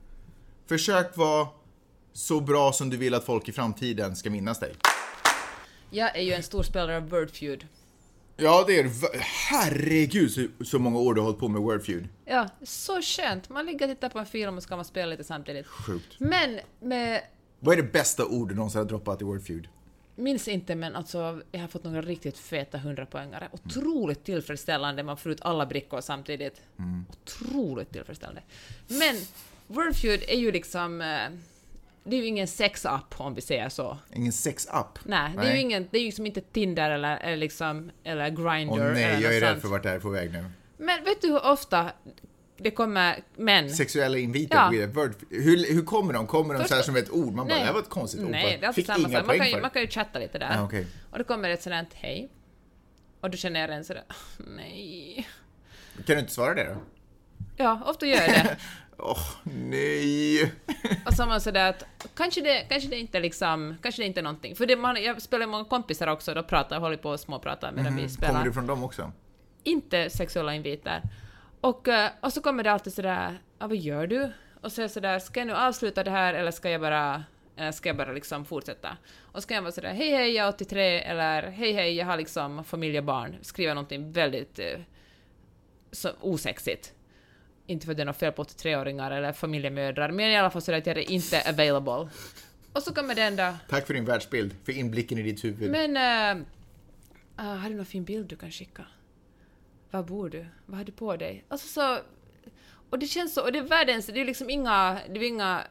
Försök 0.66 1.16
vara 1.16 1.48
så 2.12 2.40
bra 2.40 2.72
som 2.72 2.90
du 2.90 2.96
vill 2.96 3.14
att 3.14 3.24
folk 3.24 3.48
i 3.48 3.52
framtiden 3.52 4.16
ska 4.16 4.30
minnas 4.30 4.58
dig. 4.58 4.72
Jag 5.90 6.16
är 6.16 6.22
ju 6.22 6.32
en 6.32 6.42
stor 6.42 6.62
spelare 6.62 6.96
av 6.96 7.08
Wordfeud. 7.08 7.66
Ja, 8.36 8.64
det 8.66 8.78
är 8.78 8.90
Herregud 9.50 10.30
så, 10.32 10.64
så 10.64 10.78
många 10.78 10.98
år 10.98 11.14
du 11.14 11.20
har 11.20 11.26
hållit 11.26 11.40
på 11.40 11.48
med 11.48 11.62
Wordfeud. 11.62 12.08
Ja, 12.24 12.48
så 12.62 13.02
skönt. 13.02 13.48
Man 13.48 13.66
ligger 13.66 13.88
och 13.88 13.96
tittar 13.96 14.08
på 14.08 14.18
en 14.18 14.26
film 14.26 14.56
och 14.56 14.62
ska 14.62 14.76
man 14.76 14.84
spela 14.84 15.10
lite 15.10 15.24
samtidigt. 15.24 15.66
Sjukt. 15.66 16.14
Men 16.18 16.60
med... 16.80 17.22
Vad 17.60 17.78
är 17.78 17.82
det 17.82 17.92
bästa 17.92 18.26
ord 18.26 18.48
du 18.48 18.54
någonsin 18.54 18.78
har 18.78 18.84
droppat 18.84 19.20
i 19.20 19.24
Wordfeud? 19.24 19.68
Minns 20.16 20.48
inte, 20.48 20.74
men 20.74 20.96
alltså 20.96 21.42
jag 21.52 21.60
har 21.60 21.68
fått 21.68 21.84
några 21.84 22.02
riktigt 22.02 22.38
feta 22.38 22.78
hundrapoängare. 22.78 23.48
Otroligt 23.52 24.24
tillfredsställande. 24.24 25.02
Man 25.02 25.16
får 25.16 25.32
ut 25.32 25.40
alla 25.42 25.66
brickor 25.66 26.00
samtidigt. 26.00 26.60
Mm. 26.78 27.04
Otroligt 27.10 27.92
tillfredsställande. 27.92 28.42
Men 28.88 29.16
Wordfeud 29.66 30.22
är 30.28 30.36
ju 30.36 30.52
liksom... 30.52 31.02
Det 32.04 32.16
är 32.16 32.20
ju 32.20 32.26
ingen 32.26 32.48
sexapp 32.48 33.14
om 33.16 33.34
vi 33.34 33.40
säger 33.40 33.68
så. 33.68 33.98
Ingen 34.14 34.32
sexapp? 34.32 34.98
Nej, 35.04 35.32
det 35.36 35.46
är 35.48 35.54
ju 35.54 35.60
ingen, 35.60 35.88
det 35.90 35.98
är 35.98 36.04
liksom 36.04 36.26
inte 36.26 36.40
Tinder 36.40 36.90
eller, 36.90 37.16
eller 37.16 37.36
liksom, 37.36 37.90
eller 38.04 38.28
Grindr 38.28 38.72
Åh 38.72 38.92
nej, 38.92 39.04
eller 39.04 39.20
jag 39.20 39.36
är 39.36 39.40
rädd 39.40 39.60
för 39.60 39.68
vart 39.68 39.82
det 39.82 39.88
här 39.88 39.96
är 39.96 40.00
på 40.00 40.10
väg 40.10 40.32
nu. 40.32 40.44
Men 40.76 41.04
vet 41.04 41.22
du 41.22 41.28
hur 41.28 41.46
ofta 41.46 41.92
det 42.56 42.70
kommer 42.70 43.22
män? 43.36 43.70
Sexuella 43.70 44.18
inviter, 44.18 44.56
Ja. 44.56 44.68
hur, 45.30 45.74
hur 45.74 45.84
kommer 45.84 46.12
de? 46.12 46.26
Kommer 46.26 46.54
de 46.54 46.64
så 46.64 46.74
här 46.74 46.82
som 46.82 46.96
ett 46.96 47.10
ord? 47.10 47.34
Man 47.34 47.46
bara, 47.46 47.54
Nej. 47.54 47.58
det 47.58 47.66
här 47.66 47.72
var 47.72 47.80
ett 47.80 47.88
konstigt 47.88 48.22
ord. 48.22 48.30
Nej, 48.30 48.56
det 48.60 48.64
är 48.64 48.68
alltid 48.68 48.86
samma 48.86 49.08
sak. 49.08 49.26
Man 49.26 49.38
kan, 49.38 49.50
ju, 49.50 49.60
man 49.60 49.70
kan 49.70 49.82
ju 49.82 49.88
chatta 49.88 50.18
lite 50.18 50.38
där. 50.38 50.58
Ah, 50.58 50.64
okej. 50.64 50.86
Och 51.10 51.18
det 51.18 51.24
kommer 51.24 51.50
ett 51.50 51.62
sådant 51.62 51.94
hej. 51.94 52.28
Och 53.20 53.30
du 53.30 53.36
känner 53.36 53.68
en 53.68 53.84
sådär, 53.84 54.04
nej. 54.56 55.28
Kan 56.06 56.16
du 56.16 56.20
inte 56.20 56.32
svara 56.32 56.54
det 56.54 56.64
då? 56.64 56.76
Ja, 57.56 57.82
ofta 57.86 58.06
gör 58.06 58.16
jag 58.20 58.30
det. 58.30 58.56
Åh, 58.98 59.26
nej. 59.42 60.42
Och 61.06 61.14
så 61.14 61.26
man 61.26 61.40
sådär 61.40 61.70
att 61.70 61.84
kanske 62.14 62.40
det, 62.40 62.66
kanske 62.68 62.88
det 62.88 62.98
inte 62.98 63.20
liksom, 63.20 63.76
kanske 63.82 64.02
det 64.02 64.06
inte 64.06 64.20
är 64.20 64.24
någonting. 64.24 64.56
För 64.56 64.66
det, 64.66 64.76
man, 64.76 65.02
jag 65.02 65.22
spelar 65.22 65.38
med 65.46 65.48
många 65.48 65.64
kompisar 65.64 66.06
också, 66.06 66.34
då 66.34 66.42
pratar, 66.42 66.80
håller 66.80 66.96
på 66.96 67.10
och 67.10 67.20
småpratar 67.20 67.72
medan 67.72 67.96
vi 67.96 68.08
spelar. 68.08 68.28
Mhm. 68.28 68.34
Kommer 68.34 68.44
du 68.46 68.52
från 68.52 68.66
dem 68.66 68.84
också? 68.84 69.12
inte 69.64 70.10
sexuella 70.10 70.54
inviter. 70.54 71.02
Och, 71.60 71.88
eh, 71.88 72.10
och 72.20 72.32
så 72.32 72.40
kommer 72.40 72.64
det 72.64 72.72
alltid 72.72 72.92
sådär, 72.92 73.38
ja, 73.58 73.66
vad 73.66 73.76
gör 73.76 74.06
du? 74.06 74.32
Och 74.60 74.72
så 74.72 74.80
är 74.80 74.84
jag 74.84 74.90
sådär, 74.90 75.18
ska 75.18 75.40
jag 75.40 75.46
nu 75.46 75.54
avsluta 75.54 76.04
det 76.04 76.10
här 76.10 76.34
eller 76.34 76.50
ska 76.50 76.70
jag 76.70 76.80
bara, 76.80 77.24
eller 77.56 77.72
ska 77.72 77.88
jag 77.88 77.96
bara 77.96 78.12
liksom 78.12 78.44
fortsätta? 78.44 78.96
Och 79.20 79.42
så 79.42 79.48
kan 79.48 79.54
jag 79.54 79.62
vara 79.62 79.72
sådär, 79.72 79.92
hej 79.92 80.10
hej 80.10 80.32
jag 80.32 80.46
är 80.46 80.52
83 80.52 81.00
eller 81.00 81.42
hej 81.42 81.72
hej 81.72 81.94
jag 81.94 82.06
har 82.06 82.16
liksom 82.16 82.64
familj 82.64 82.98
och 82.98 83.04
barn. 83.04 83.36
Skriva 83.42 83.74
någonting 83.74 84.12
väldigt 84.12 84.58
eh, 84.58 84.80
så, 85.92 86.10
osexigt. 86.20 86.92
Inte 87.66 87.86
för 87.86 87.92
att 87.92 87.96
det 87.96 88.02
är 88.02 88.04
något 88.04 88.16
fel 88.18 88.32
på 88.32 88.44
83-åringar 88.44 89.10
eller 89.10 89.32
familjemödrar, 89.32 90.10
men 90.10 90.30
i 90.30 90.36
alla 90.36 90.50
fall 90.50 90.62
sådär 90.62 90.78
att 90.78 90.86
jag 90.86 90.98
är 90.98 91.10
inte 91.10 91.42
available. 91.48 92.08
Och 92.72 92.82
så 92.82 92.94
kommer 92.94 93.14
den 93.14 93.36
där, 93.36 93.56
Tack 93.68 93.86
för 93.86 93.94
din 93.94 94.04
världsbild, 94.04 94.54
för 94.64 94.72
inblicken 94.72 95.18
i 95.18 95.22
ditt 95.22 95.44
huvud. 95.44 95.70
men... 95.70 95.96
Uh, 96.36 97.44
har 97.44 97.68
du 97.68 97.74
någon 97.74 97.86
fin 97.86 98.04
bild 98.04 98.26
du 98.26 98.36
kan 98.36 98.50
skicka? 98.50 98.86
Var 99.90 100.02
bor 100.02 100.28
du? 100.30 100.46
Vad 100.66 100.78
har 100.78 100.84
du 100.84 100.92
på 100.92 101.16
dig? 101.16 101.44
Alltså 101.48 101.68
så... 101.68 101.98
Och 102.90 102.98
det 102.98 103.06
känns 103.06 103.34
så... 103.34 103.42
Och 103.42 103.52
det 103.52 103.58
är 103.58 103.62
världens... 103.62 104.06
Det 104.06 104.20
är 104.20 104.24
liksom 104.24 104.50
inga... 104.50 104.98
Det 105.08 105.20
är 105.20 105.24
inga 105.24 105.62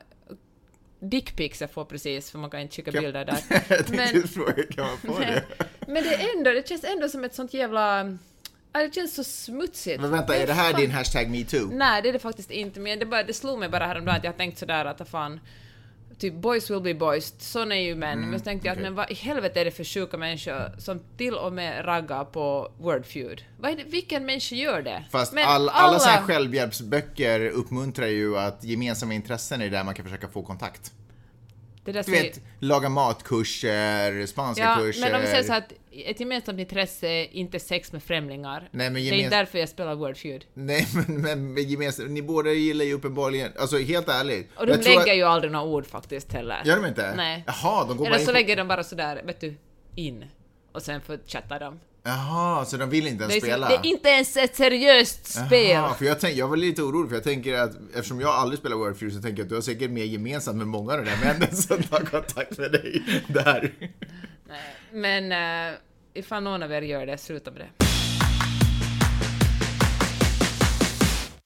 dickpics 0.99 1.61
jag 1.61 1.71
får 1.71 1.85
precis, 1.85 2.31
för 2.31 2.39
man 2.39 2.49
kan 2.49 2.59
inte 2.59 2.75
skicka 2.75 2.91
bilder 2.91 3.25
där. 3.25 3.37
jag 3.49 3.85
tänkte 3.87 3.93
Men- 4.13 4.27
fråga, 4.27 4.63
kan 4.63 4.85
man 4.87 4.97
få 4.97 5.19
det? 5.19 5.43
Men 5.87 6.03
det 6.03 6.13
är 6.15 6.37
ändå... 6.37 6.51
Det 6.51 6.67
känns 6.67 6.83
ändå 6.83 7.09
som 7.09 7.23
ett 7.23 7.35
sånt 7.35 7.53
jävla... 7.53 8.17
Ja, 8.73 8.79
det 8.81 8.95
känns 8.95 9.15
så 9.15 9.23
smutsigt. 9.23 10.01
Men 10.01 10.11
vänta, 10.11 10.35
är 10.35 10.47
det 10.47 10.53
här 10.53 10.71
fan- 10.71 10.81
din 10.81 10.91
hashtag 10.91 11.29
metoo? 11.29 11.69
Nej, 11.73 12.01
det 12.01 12.09
är 12.09 12.13
det 12.13 12.19
faktiskt 12.19 12.51
inte, 12.51 12.79
men 12.79 12.99
det, 12.99 13.05
bara, 13.05 13.23
det 13.23 13.33
slog 13.33 13.59
mig 13.59 13.69
bara 13.69 13.85
häromdagen 13.85 14.17
att 14.17 14.23
jag 14.23 14.37
tänkt 14.37 14.57
sådär 14.57 14.85
att 14.85 15.09
fan, 15.09 15.39
typ 16.19 16.33
boys 16.33 16.71
will 16.71 16.81
be 16.81 16.93
boys, 16.93 17.33
såna 17.39 17.75
är 17.75 17.81
ju 17.81 17.95
män. 17.95 18.19
men 18.19 18.39
så 18.39 18.45
tänkte 18.45 18.67
jag 18.67 18.75
att 18.75 18.81
men 18.81 18.95
vad 18.95 19.11
i 19.11 19.13
helvete 19.13 19.61
är 19.61 19.65
det 19.65 19.71
för 19.71 19.83
sjuka 19.83 20.17
människor 20.17 20.71
som 20.77 20.99
till 21.17 21.33
och 21.33 21.53
med 21.53 21.85
raggar 21.85 22.25
på 22.25 22.71
Wordfeud? 22.79 23.45
Vad 23.59 23.71
är 23.71 23.75
det, 23.75 23.83
vilken 23.83 24.25
människa 24.25 24.55
gör 24.55 24.81
det? 24.81 25.03
Fast 25.11 25.33
all, 25.37 25.69
alla, 25.69 25.99
så 25.99 26.09
här 26.09 26.21
självhjälpsböcker 26.21 27.39
uppmuntrar 27.49 28.07
ju 28.07 28.37
att 28.37 28.63
gemensamma 28.63 29.13
intressen 29.13 29.61
är 29.61 29.69
där 29.69 29.83
man 29.83 29.93
kan 29.93 30.05
försöka 30.05 30.27
få 30.27 30.43
kontakt. 30.43 30.91
Det 31.85 31.91
där 31.91 32.03
Du 32.03 32.11
vet, 32.11 32.39
laga 32.59 32.89
matkurser, 32.89 34.25
spanska 34.25 34.63
Ja, 34.63 34.75
kurser. 34.79 35.01
men 35.01 35.15
om 35.15 35.21
vi 35.21 35.27
säger 35.27 35.43
så 35.43 35.53
att 35.53 35.73
ett 35.91 36.19
gemensamt 36.19 36.59
intresse 36.59 37.07
är 37.07 37.33
inte 37.35 37.59
sex 37.59 37.91
med 37.91 38.03
främlingar. 38.03 38.69
Nej, 38.71 38.89
men 38.89 38.93
Det 38.93 38.99
är 39.09 39.13
gemens- 39.13 39.29
därför 39.29 39.59
jag 39.59 39.69
spelar 39.69 39.95
Wordfeud. 39.95 40.45
Nej, 40.53 40.87
men, 41.07 41.21
men 41.53 41.69
gemensamt, 41.69 42.09
ni 42.11 42.21
båda 42.21 42.51
gillar 42.51 42.85
ju 42.85 42.93
uppenbarligen, 42.93 43.51
alltså 43.59 43.77
helt 43.77 44.09
ärligt. 44.09 44.49
Och 44.55 44.65
de 44.67 44.71
jag 44.71 44.83
lägger 44.83 45.11
att, 45.11 45.17
ju 45.17 45.23
aldrig 45.23 45.51
några 45.51 45.65
ord 45.65 45.85
faktiskt 45.85 46.33
heller. 46.33 46.61
Gör 46.65 46.75
de 46.75 46.85
inte? 46.85 47.13
Nej. 47.15 47.43
Jaha, 47.47 47.85
de 47.85 47.97
går 47.97 48.05
Eller 48.05 48.15
bara 48.15 48.19
in 48.19 48.25
så 48.25 48.31
lägger 48.31 48.55
de 48.55 48.67
bara 48.67 48.83
sådär, 48.83 49.21
vet 49.25 49.39
du, 49.41 49.55
in. 49.95 50.25
Och 50.71 50.81
sen 50.81 51.01
får 51.01 51.19
chatta 51.27 51.59
de. 51.59 51.79
Jaha, 52.03 52.65
så 52.65 52.77
de 52.77 52.89
vill 52.89 53.07
inte 53.07 53.23
ens 53.23 53.33
Det 53.33 53.39
är, 53.39 53.51
spela? 53.51 53.67
det 53.67 53.75
är 53.75 53.85
inte 53.85 54.09
ens 54.09 54.37
ett 54.37 54.55
seriöst 54.55 55.25
spel. 55.27 55.69
Jaha, 55.69 55.93
för 55.93 56.05
jag, 56.05 56.19
tänk, 56.19 56.37
jag 56.37 56.47
var 56.47 56.57
lite 56.57 56.81
orolig 56.81 57.09
för 57.09 57.15
jag 57.15 57.23
tänker 57.23 57.53
att 57.53 57.71
eftersom 57.95 58.19
jag 58.21 58.29
aldrig 58.29 58.59
spelar 58.59 58.75
Wordfeud 58.77 59.13
så 59.13 59.21
tänker 59.21 59.37
jag 59.37 59.43
att 59.45 59.49
du 59.49 59.55
har 59.55 59.61
säkert 59.61 59.91
mer 59.91 60.03
gemensamt 60.03 60.57
med 60.57 60.67
många 60.67 60.93
av 60.93 61.05
de 61.05 61.05
där 61.05 61.17
männen 61.23 61.55
som 61.55 61.83
tar 61.83 61.99
kontakt 61.99 62.57
med 62.57 62.71
dig 62.71 63.03
där. 63.27 63.73
Nej, 64.47 64.75
men 64.91 65.71
uh, 65.73 65.77
ifall 66.13 66.43
någon 66.43 66.63
av 66.63 66.71
er 66.71 66.81
gör 66.81 67.05
det, 67.05 67.17
sluta 67.17 67.51
med 67.51 67.61
det. 67.61 67.85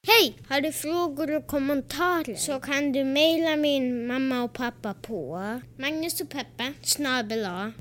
Hej! 0.07 0.37
Har 0.49 0.61
du 0.61 0.71
frågor 0.71 1.35
och 1.35 1.47
kommentarer 1.47 2.35
så 2.35 2.59
kan 2.59 2.91
du 2.91 3.03
mejla 3.03 3.55
min 3.55 4.07
mamma 4.07 4.43
och 4.43 4.53
pappa 4.53 4.93
på 4.93 5.41
Magnus 5.77 6.21
och 6.21 6.29
Peppe 6.29 6.73
snabel 6.81 7.45
A, 7.45 7.71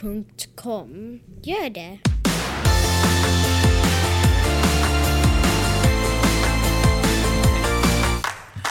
gmail.com. 0.00 1.20
Gör 1.42 1.70
det! 1.70 1.98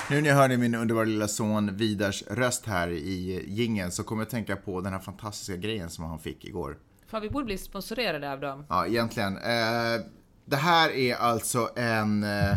Nu 0.09 0.21
när 0.21 0.29
jag 0.29 0.35
hörde 0.35 0.57
min 0.57 0.75
underbara 0.75 1.05
lilla 1.05 1.27
son 1.27 1.77
Vidars 1.77 2.23
röst 2.27 2.65
här 2.65 2.87
i 2.89 3.43
gingen 3.47 3.91
så 3.91 4.03
kommer 4.03 4.21
jag 4.21 4.25
att 4.25 4.31
tänka 4.31 4.55
på 4.55 4.81
den 4.81 4.93
här 4.93 4.99
fantastiska 4.99 5.55
grejen 5.55 5.89
som 5.89 6.05
han 6.05 6.19
fick 6.19 6.45
igår. 6.45 6.77
Fan, 7.07 7.21
vi 7.21 7.29
borde 7.29 7.45
bli 7.45 7.57
sponsorerade 7.57 8.31
av 8.31 8.39
dem. 8.39 8.65
Ja, 8.69 8.87
egentligen. 8.87 9.37
Eh, 9.37 10.01
det 10.45 10.55
här 10.55 10.89
är 10.89 11.15
alltså 11.15 11.69
en 11.75 12.23
eh, 12.23 12.55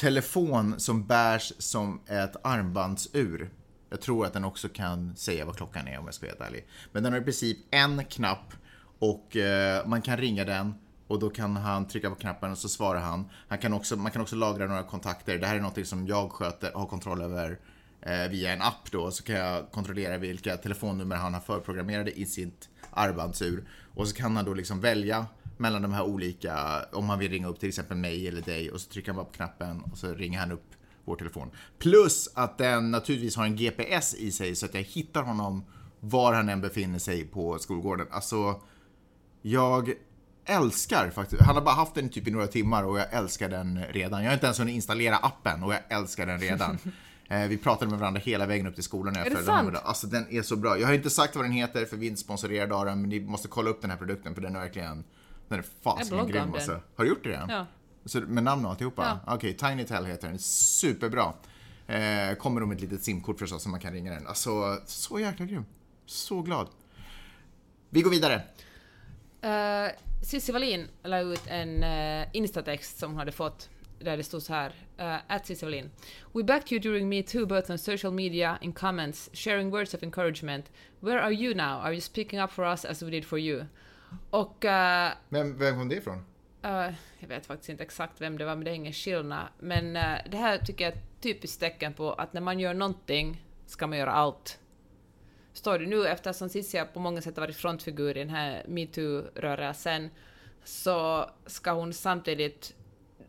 telefon 0.00 0.80
som 0.80 1.06
bärs 1.06 1.52
som 1.58 2.00
ett 2.06 2.36
armbandsur. 2.46 3.50
Jag 3.92 4.00
tror 4.00 4.26
att 4.26 4.32
den 4.32 4.44
också 4.44 4.68
kan 4.68 5.16
säga 5.16 5.44
vad 5.44 5.56
klockan 5.56 5.88
är 5.88 5.98
om 5.98 6.04
jag 6.04 6.14
ska 6.14 6.26
vara 6.26 6.30
helt 6.30 6.40
ärlig. 6.40 6.66
Men 6.92 7.02
den 7.02 7.12
har 7.12 7.20
i 7.20 7.24
princip 7.24 7.58
en 7.70 8.04
knapp 8.04 8.52
och 8.98 9.36
eh, 9.36 9.86
man 9.86 10.02
kan 10.02 10.16
ringa 10.16 10.44
den 10.44 10.74
och 11.06 11.18
då 11.18 11.30
kan 11.30 11.56
han 11.56 11.88
trycka 11.88 12.10
på 12.10 12.16
knappen 12.16 12.50
och 12.50 12.58
så 12.58 12.68
svarar 12.68 13.00
han. 13.00 13.24
han 13.48 13.58
kan 13.58 13.72
också, 13.72 13.96
man 13.96 14.12
kan 14.12 14.22
också 14.22 14.36
lagra 14.36 14.66
några 14.66 14.82
kontakter. 14.82 15.38
Det 15.38 15.46
här 15.46 15.56
är 15.56 15.60
något 15.60 15.86
som 15.86 16.06
jag 16.06 16.32
sköter, 16.32 16.72
har 16.72 16.86
kontroll 16.86 17.22
över 17.22 17.58
eh, 18.00 18.30
via 18.30 18.52
en 18.52 18.62
app 18.62 18.90
då. 18.90 19.10
Så 19.10 19.22
kan 19.22 19.36
jag 19.36 19.70
kontrollera 19.70 20.18
vilka 20.18 20.56
telefonnummer 20.56 21.16
han 21.16 21.34
har 21.34 21.40
förprogrammerade 21.40 22.18
i 22.18 22.26
sitt 22.26 22.68
armbandsur. 22.90 23.64
Och 23.94 24.08
så 24.08 24.14
kan 24.14 24.36
han 24.36 24.44
då 24.44 24.54
liksom 24.54 24.80
välja 24.80 25.26
mellan 25.56 25.82
de 25.82 25.92
här 25.92 26.02
olika, 26.02 26.84
om 26.92 27.08
han 27.08 27.18
vill 27.18 27.30
ringa 27.30 27.48
upp 27.48 27.60
till 27.60 27.68
exempel 27.68 27.96
mig 27.96 28.28
eller 28.28 28.42
dig 28.42 28.70
och 28.70 28.80
så 28.80 28.90
trycker 28.90 29.08
han 29.08 29.16
bara 29.16 29.26
på 29.26 29.32
knappen 29.32 29.80
och 29.80 29.98
så 29.98 30.14
ringer 30.14 30.38
han 30.38 30.52
upp 30.52 30.66
vår 31.04 31.16
telefon. 31.16 31.50
Plus 31.78 32.28
att 32.34 32.58
den 32.58 32.90
naturligtvis 32.90 33.36
har 33.36 33.44
en 33.44 33.56
GPS 33.56 34.14
i 34.14 34.32
sig 34.32 34.54
så 34.56 34.66
att 34.66 34.74
jag 34.74 34.82
hittar 34.82 35.22
honom 35.22 35.64
var 36.00 36.32
han 36.32 36.48
än 36.48 36.60
befinner 36.60 36.98
sig 36.98 37.24
på 37.24 37.58
skolgården. 37.58 38.06
Alltså, 38.10 38.60
jag 39.42 39.92
älskar 40.44 41.10
faktiskt. 41.10 41.42
Han 41.42 41.54
har 41.54 41.62
bara 41.62 41.74
haft 41.74 41.94
den 41.94 42.08
typ 42.08 42.28
i 42.28 42.30
några 42.30 42.46
timmar 42.46 42.84
och 42.84 42.98
jag 42.98 43.12
älskar 43.12 43.48
den 43.48 43.84
redan. 43.90 44.22
Jag 44.22 44.30
har 44.30 44.34
inte 44.34 44.46
ens 44.46 44.60
hunnit 44.60 44.74
installera 44.74 45.16
appen 45.16 45.62
och 45.62 45.72
jag 45.74 45.80
älskar 45.88 46.26
den 46.26 46.38
redan. 46.38 46.78
Eh, 47.28 47.48
Vi 47.48 47.58
pratade 47.58 47.90
med 47.90 48.00
varandra 48.00 48.20
hela 48.24 48.46
vägen 48.46 48.66
upp 48.66 48.74
till 48.74 48.84
skolan. 48.84 49.12
när 49.12 49.20
jag 49.20 49.26
Är 49.26 49.34
följde 49.34 49.52
honom. 49.52 49.76
Alltså 49.84 50.06
den 50.06 50.26
är 50.30 50.42
så 50.42 50.56
bra. 50.56 50.78
Jag 50.78 50.86
har 50.86 50.94
inte 50.94 51.10
sagt 51.10 51.36
vad 51.36 51.44
den 51.44 51.52
heter 51.52 51.84
för 51.84 51.96
vi 51.96 52.06
är 52.06 52.10
inte 52.10 52.20
sponsrerade 52.22 52.74
av 52.74 52.84
den, 52.86 53.00
men 53.00 53.10
ni 53.10 53.20
måste 53.20 53.48
kolla 53.48 53.70
upp 53.70 53.80
den 53.80 53.90
här 53.90 53.98
produkten 53.98 54.34
för 54.34 54.42
den 54.42 54.56
är 54.56 54.60
verkligen, 54.60 55.04
den 55.48 55.58
är 55.58 55.64
fasiken 55.82 56.26
grym 56.26 56.54
alltså. 56.54 56.80
Har 56.96 57.04
du 57.04 57.08
gjort 57.10 57.22
det 57.24 57.28
redan? 57.30 57.48
Ja. 57.50 57.66
Så, 58.04 58.20
med 58.20 58.44
namn 58.44 58.64
och 58.64 58.70
alltihopa? 58.70 59.20
Ja. 59.26 59.34
Okej, 59.34 59.56
Tiny 59.56 59.84
Tell 59.84 60.04
heter 60.04 60.28
den. 60.28 60.38
Superbra. 60.38 61.32
Eh, 61.86 62.34
kommer 62.34 62.60
de 62.60 62.68
med 62.68 62.76
ett 62.76 62.80
litet 62.80 63.02
simkort 63.02 63.38
förstås 63.38 63.62
så 63.62 63.68
man 63.68 63.80
kan 63.80 63.92
ringa 63.92 64.12
den. 64.12 64.26
Alltså, 64.26 64.78
så 64.86 65.20
jäkla 65.20 65.46
grym. 65.46 65.64
Så 66.06 66.42
glad. 66.42 66.68
Vi 67.90 68.02
går 68.02 68.10
vidare. 68.10 68.42
Uh, 69.44 69.90
Cissi 70.22 70.52
Wallin 70.52 70.88
la 71.02 71.20
ut 71.20 71.46
en 71.46 71.84
uh, 71.84 72.28
instatext 72.32 72.98
som 72.98 73.10
hon 73.10 73.18
hade 73.18 73.32
fått 73.32 73.68
där 73.98 74.16
det 74.16 74.22
stod 74.22 74.42
så 74.42 74.52
här, 74.52 74.68
uh, 75.00 75.34
at 75.34 75.46
Cissi 75.46 75.66
Wallin. 75.66 75.90
We 76.32 76.42
backed 76.44 76.72
you 76.72 76.80
during 76.80 77.08
Me 77.08 77.22
Too 77.22 77.46
both 77.46 77.70
on 77.70 77.78
social 77.78 78.12
media, 78.12 78.58
in 78.60 78.72
comments, 78.72 79.30
sharing 79.32 79.70
words 79.70 79.94
of 79.94 80.02
encouragement. 80.02 80.70
Where 81.00 81.20
are 81.20 81.32
you 81.32 81.54
now? 81.54 81.80
Are 81.80 81.92
you 81.92 82.00
speaking 82.00 82.40
up 82.40 82.50
for 82.50 82.64
us 82.72 82.84
as 82.84 83.02
we 83.02 83.10
did 83.10 83.24
for 83.24 83.38
you? 83.38 83.66
Och 84.30 84.64
uh, 84.64 85.12
Vem, 85.28 85.58
vem 85.58 85.78
kom 85.78 85.88
det 85.88 85.96
ifrån? 85.96 86.24
Uh, 86.64 86.94
jag 87.18 87.28
vet 87.28 87.46
faktiskt 87.46 87.68
inte 87.68 87.82
exakt 87.82 88.20
vem 88.20 88.38
det 88.38 88.44
var, 88.44 88.54
men 88.54 88.64
det 88.64 88.70
är 88.70 88.74
ingen 88.74 88.92
skillnad. 88.92 89.46
Men 89.58 89.96
uh, 89.96 90.30
det 90.30 90.36
här 90.36 90.58
tycker 90.58 90.84
jag 90.84 90.92
är 90.92 90.96
ett 90.96 91.20
typiskt 91.20 91.60
tecken 91.60 91.94
på 91.94 92.12
att 92.12 92.32
när 92.32 92.40
man 92.40 92.60
gör 92.60 92.74
någonting 92.74 93.42
ska 93.66 93.86
man 93.86 93.98
göra 93.98 94.12
allt. 94.12 94.58
Står 95.52 95.78
du 95.78 95.86
nu, 95.86 96.06
eftersom 96.06 96.48
Cissi 96.48 96.84
på 96.92 97.00
många 97.00 97.22
sätt 97.22 97.36
har 97.36 97.42
varit 97.42 97.56
frontfigur 97.56 98.16
i 98.16 98.20
den 98.20 98.30
här 98.30 98.64
metoo-rörelsen, 98.68 100.10
så 100.64 101.30
ska 101.46 101.72
hon 101.72 101.92
samtidigt... 101.92 102.74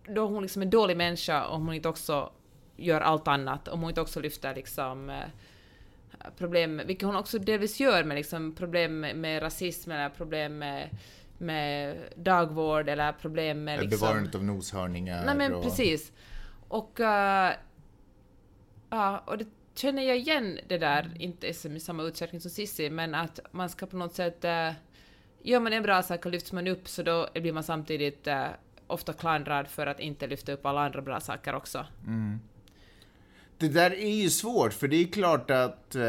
Då 0.08 0.26
är 0.26 0.30
hon 0.30 0.41
liksom 0.41 0.62
en 0.62 0.69
dålig 0.69 0.98
människa 0.98 1.48
om 1.48 1.65
hon 1.65 1.76
inte 1.76 1.89
också 1.89 2.32
gör 2.76 3.02
allt 3.02 3.28
annat, 3.28 3.67
om 3.67 3.82
hon 3.82 3.89
inte 3.89 4.02
också 4.02 4.19
lyfter 4.19 4.56
liksom 4.56 5.10
eh, 5.10 5.24
problem, 6.38 6.82
vilket 6.86 7.06
hon 7.06 7.15
också 7.15 7.39
delvis 7.39 7.80
gör 7.80 8.04
med 8.04 8.15
liksom 8.15 8.56
problem 8.56 9.00
med 9.00 9.41
rasism 9.41 9.91
eller 9.91 10.10
problem 10.10 10.58
med, 10.58 10.89
med 11.38 11.98
dagvård 12.15 12.89
eller 12.89 13.12
problem 13.12 13.63
med 13.63 13.80
liksom... 13.80 14.00
Bevarandet 14.00 14.36
av 14.36 14.43
noshörningar 14.43 15.26
Nej 15.26 15.36
men 15.36 15.54
och... 15.54 15.63
precis. 15.63 16.12
Och... 16.67 17.00
eh, 17.00 17.54
ja, 18.89 19.24
och 19.26 19.38
det 19.38 19.48
känner 19.76 20.04
jag 20.04 20.17
igen 20.17 20.60
det 20.67 20.78
där, 20.78 21.12
inte 21.19 21.48
i 21.48 21.80
samma 21.80 22.04
utsträckning 22.04 22.41
som 22.41 22.52
Sissi, 22.52 22.89
men 22.89 23.15
att 23.15 23.39
man 23.52 23.69
ska 23.69 23.86
på 23.86 23.98
något 23.98 24.15
sätt... 24.15 24.46
Uh, 24.46 24.72
gör 25.43 25.60
man 25.60 25.74
en 25.74 25.84
bra 25.84 26.04
sak 26.04 26.26
och 26.26 26.32
lyfts 26.32 26.52
man 26.52 26.67
upp 26.67 26.88
så 26.88 27.04
då 27.04 27.28
blir 27.34 27.54
man 27.54 27.63
samtidigt 27.63 28.28
eh, 28.28 28.46
ofta 28.88 29.13
klandrad 29.13 29.67
för 29.67 29.88
att 29.88 30.00
inte 30.00 30.28
lyfta 30.28 30.52
upp 30.52 30.65
alla 30.65 30.86
andra 30.86 31.02
bra 31.02 31.19
saker 31.19 31.56
också. 31.56 31.86
Det 33.58 33.67
där 33.67 33.93
är 33.93 34.15
ju 34.15 34.30
svårt, 34.30 34.74
för 34.74 34.88
det 34.88 34.96
är 34.96 35.08
klart 35.08 35.52
att 35.52 35.96
eh, 35.96 36.02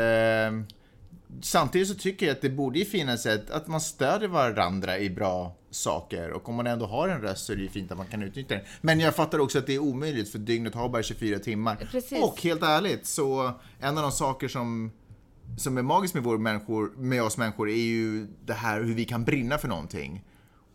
samtidigt 1.42 1.88
så 1.88 1.94
tycker 1.94 2.26
jag 2.26 2.32
att 2.32 2.42
det 2.42 2.50
borde 2.50 2.78
ju 2.78 2.84
finnas 2.84 3.26
ett, 3.26 3.50
att 3.50 3.66
man 3.66 3.80
stöder 3.80 4.28
varandra 4.28 4.98
i 4.98 5.10
bra 5.10 5.56
saker 5.70 6.30
och 6.30 6.48
om 6.48 6.54
man 6.54 6.66
ändå 6.66 6.86
har 6.86 7.08
en 7.08 7.20
röst 7.20 7.46
så 7.46 7.52
är 7.52 7.56
det 7.56 7.62
ju 7.62 7.68
fint 7.68 7.92
att 7.92 7.98
man 7.98 8.06
kan 8.06 8.22
utnyttja 8.22 8.54
den. 8.54 8.64
Men 8.80 9.00
jag 9.00 9.14
fattar 9.14 9.38
också 9.38 9.58
att 9.58 9.66
det 9.66 9.74
är 9.74 9.78
omöjligt 9.78 10.28
för 10.28 10.38
dygnet 10.38 10.74
har 10.74 10.88
bara 10.88 11.02
24 11.02 11.38
timmar. 11.38 11.76
Precis. 11.90 12.22
Och 12.22 12.42
helt 12.42 12.62
ärligt 12.62 13.06
så 13.06 13.52
en 13.80 13.96
av 13.98 14.02
de 14.02 14.12
saker 14.12 14.48
som 14.48 14.92
som 15.56 15.78
är 15.78 15.82
magiskt 15.82 16.14
med, 16.14 16.22
vår 16.22 16.38
människor, 16.38 16.92
med 16.96 17.22
oss 17.22 17.36
människor 17.36 17.70
är 17.70 17.74
ju 17.74 18.26
det 18.44 18.52
här 18.52 18.80
hur 18.80 18.94
vi 18.94 19.04
kan 19.04 19.24
brinna 19.24 19.58
för 19.58 19.68
någonting. 19.68 20.24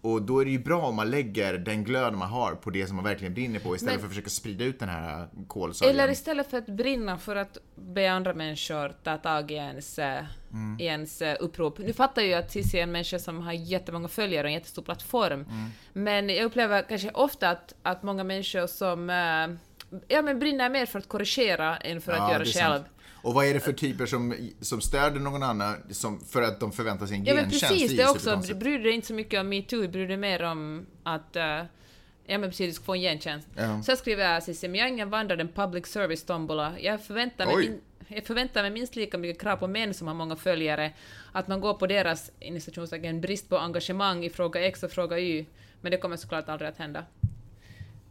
Och 0.02 0.22
då 0.22 0.40
är 0.42 0.46
det 0.46 0.52
ju 0.52 0.60
bra 0.60 0.82
om 0.82 0.96
man 0.96 1.10
lägger 1.12 1.54
den 1.58 1.84
glöd 1.84 2.14
man 2.14 2.30
har 2.30 2.56
på 2.56 2.70
det 2.70 2.88
som 2.88 2.96
man 2.96 3.06
verkligen 3.06 3.34
brinner 3.34 3.60
på 3.60 3.76
istället 3.76 3.94
Men- 3.94 4.00
för 4.00 4.06
att 4.08 4.12
försöka 4.12 4.30
sprida 4.30 4.64
ut 4.66 4.80
den 4.80 4.90
här 4.90 5.28
kolsörjan. 5.48 5.96
Eller 5.96 6.12
istället 6.12 6.50
för 6.50 6.58
att 6.58 6.66
brinna 6.66 7.18
för 7.18 7.36
att 7.36 7.58
be 7.76 8.12
andra 8.12 8.34
människor 8.34 8.94
ta 9.04 9.18
tag 9.18 9.52
i 9.52 9.56
ens, 9.56 10.00
Mm. 10.00 10.78
i 10.80 10.86
ens 10.86 11.22
eh, 11.22 11.38
upprop. 11.40 11.78
Nu 11.80 11.94
fattar 11.94 12.22
jag 12.22 12.30
ju 12.30 12.34
att 12.36 12.52
Cissi 12.52 12.80
är 12.80 12.84
en 12.84 12.92
människa 12.92 13.20
som 13.20 13.42
har 13.42 13.54
jättemånga 13.54 14.08
följare 14.08 14.44
och 14.44 14.48
en 14.50 14.54
jättestor 14.54 14.82
plattform. 14.82 15.34
Mm. 15.34 15.70
Men 15.94 16.30
jag 16.30 16.44
upplever 16.46 16.82
kanske 16.90 17.10
ofta 17.12 17.50
att, 17.50 17.74
att 17.84 18.04
många 18.04 18.24
människor 18.24 18.68
som 18.68 19.10
eh, 19.10 19.98
ja, 20.08 20.22
men 20.22 20.40
brinner 20.40 20.70
mer 20.70 20.86
för 20.86 21.00
att 21.00 21.08
korrigera 21.08 21.78
än 21.78 22.02
för 22.02 22.12
att 22.12 22.18
Ja, 22.18 22.32
göra 22.32 22.44
det 22.44 22.50
är 22.50 22.54
själv. 22.54 22.74
sant. 22.84 22.86
Och 23.22 23.34
vad 23.34 23.46
är 23.46 23.54
det 23.54 23.60
för 23.60 23.74
typer 23.74 24.06
som, 24.06 24.36
som 24.62 24.82
stöder 24.82 25.20
någon 25.20 25.44
annan 25.44 25.76
som, 25.92 26.20
för 26.20 26.42
att 26.42 26.60
de 26.60 26.72
förväntar 26.72 27.06
sig 27.06 27.18
en 27.18 27.26
Ja 27.26 27.36
men 27.36 27.44
gentjänst? 27.44 27.70
precis, 27.70 27.92
är 27.92 27.96
det 27.98 28.04
ju 28.04 28.10
är 28.10 28.38
också, 28.38 28.56
bryr 28.56 28.80
dig 28.80 28.92
inte 28.92 29.08
så 29.08 29.14
mycket 29.14 29.40
om 29.40 29.50
metoo, 29.50 29.88
bryr 29.88 30.08
dig 30.08 30.18
mer 30.18 30.44
om 30.44 30.86
att 31.04 31.36
eh, 31.36 31.64
Ja 32.30 32.38
men 32.38 32.50
precis, 32.50 32.68
du 32.68 32.74
ska 32.74 32.86
få 32.86 32.94
en 32.94 33.02
gentjänst. 33.02 33.48
Ja. 33.56 33.82
Så 33.84 33.92
jag 33.92 33.98
skriver 33.98 34.34
jag 34.34 34.44
Cissi, 34.44 34.68
men 34.68 34.80
jag 34.80 34.88
är 34.88 34.92
ingen 34.92 35.10
vandrade 35.10 35.48
public 35.48 35.88
service 35.88 36.24
tombola. 36.24 36.80
Jag 36.80 37.02
förväntar, 37.02 37.46
mig 37.46 37.56
min, 37.58 37.82
jag 38.08 38.24
förväntar 38.24 38.62
mig 38.62 38.72
minst 38.72 38.96
lika 38.96 39.18
mycket 39.18 39.42
krav 39.42 39.58
på 39.58 39.68
män 39.68 39.94
som 39.94 40.08
har 40.08 40.14
många 40.14 40.36
följare, 40.36 40.94
att 41.32 41.48
man 41.48 41.62
går 41.62 41.74
på 41.74 41.88
deras 41.88 42.32
inom 42.40 42.62
citationstecken, 42.62 43.22
brist 43.22 43.50
på 43.50 43.58
engagemang 43.58 44.26
i 44.26 44.30
fråga 44.30 44.62
X 44.62 44.84
och 44.84 44.92
fråga 44.92 45.20
Y. 45.20 45.46
Men 45.82 45.92
det 45.92 45.98
kommer 45.98 46.18
såklart 46.18 46.50
aldrig 46.50 46.70
att 46.70 46.78
hända. 46.78 47.06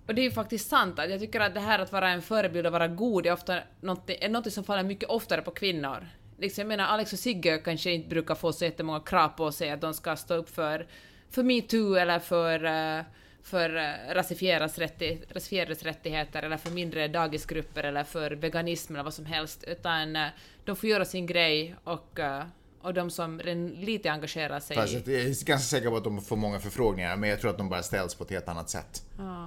Och 0.08 0.14
det 0.14 0.20
är 0.20 0.24
ju 0.24 0.30
faktiskt 0.30 0.68
sant, 0.68 0.98
att 0.98 1.10
jag 1.10 1.20
tycker 1.20 1.40
att 1.40 1.54
det 1.54 1.60
här 1.60 1.78
att 1.78 1.92
vara 1.92 2.10
en 2.10 2.22
förebild 2.22 2.66
och 2.66 2.72
vara 2.72 2.88
god 2.88 3.26
är 3.26 3.32
ofta 3.32 3.58
något, 3.80 4.10
är 4.10 4.28
något 4.28 4.52
som 4.52 4.64
faller 4.64 4.82
mycket 4.82 5.08
oftare 5.08 5.42
på 5.42 5.50
kvinnor. 5.50 6.06
Liksom, 6.38 6.62
jag 6.62 6.68
menar, 6.68 6.84
Alex 6.84 7.12
och 7.12 7.18
Sigge 7.18 7.58
kanske 7.58 7.90
inte 7.90 8.08
brukar 8.08 8.34
få 8.34 8.52
så 8.52 8.64
jättemånga 8.64 9.00
krav 9.00 9.28
på 9.28 9.52
sig 9.52 9.70
att 9.70 9.80
de 9.80 9.94
ska 9.94 10.16
stå 10.16 10.34
upp 10.34 10.50
för, 10.50 10.86
för 11.30 11.42
metoo 11.42 11.94
eller 11.94 12.18
för, 12.18 12.64
eh, 12.64 13.04
för 13.42 13.76
eh, 13.76 14.14
rasifieras, 14.14 14.78
rätti, 14.78 15.22
rasifierades 15.28 15.82
rättigheter 15.82 16.42
eller 16.42 16.56
för 16.56 16.70
mindre 16.70 17.08
dagisgrupper 17.08 17.84
eller 17.84 18.04
för 18.04 18.30
veganism 18.30 18.94
eller 18.94 19.04
vad 19.04 19.14
som 19.14 19.26
helst, 19.26 19.64
utan 19.66 20.16
eh, 20.16 20.28
de 20.64 20.76
får 20.76 20.88
göra 20.88 21.04
sin 21.04 21.26
grej 21.26 21.74
och, 21.84 22.20
och 22.82 22.94
de 22.94 23.10
som 23.10 23.40
lite 23.74 24.10
engagerar 24.10 24.60
sig 24.60 24.76
Fast 24.76 24.92
jag 24.92 25.08
är 25.08 25.24
ganska 25.24 25.58
säker 25.58 25.90
på 25.90 25.96
att 25.96 26.04
de 26.04 26.22
får 26.22 26.36
många 26.36 26.60
förfrågningar, 26.60 27.16
men 27.16 27.30
jag 27.30 27.40
tror 27.40 27.50
att 27.50 27.58
de 27.58 27.68
bara 27.68 27.82
ställs 27.82 28.14
på 28.14 28.24
ett 28.24 28.30
helt 28.30 28.48
annat 28.48 28.70
sätt. 28.70 29.02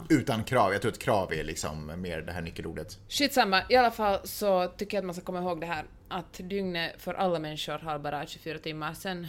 Utan 0.10 0.44
krav. 0.44 0.74
Jag 0.74 0.82
tror 0.82 0.92
att 0.92 1.00
krav 1.00 1.34
är 1.34 1.44
liksom 1.44 2.02
mer 2.02 2.22
det 2.22 2.32
här 2.32 2.42
nyckelordet. 2.42 2.98
Skitsamma, 3.10 3.64
i 3.70 3.76
alla 3.76 3.92
fall 3.92 4.20
så 4.24 4.68
tycker 4.68 4.98
jag 4.98 5.02
att 5.02 5.06
man 5.06 5.16
ska 5.16 5.24
komma 5.24 5.40
ihåg 5.40 5.62
det 5.62 5.68
här 5.68 5.86
att 6.08 6.34
dygnet 6.34 6.92
för 6.98 7.14
alla 7.14 7.40
människor 7.40 7.78
har 7.80 8.00
bara 8.00 8.26
24 8.26 8.58
timmar. 8.58 8.94
Sen, 8.94 9.28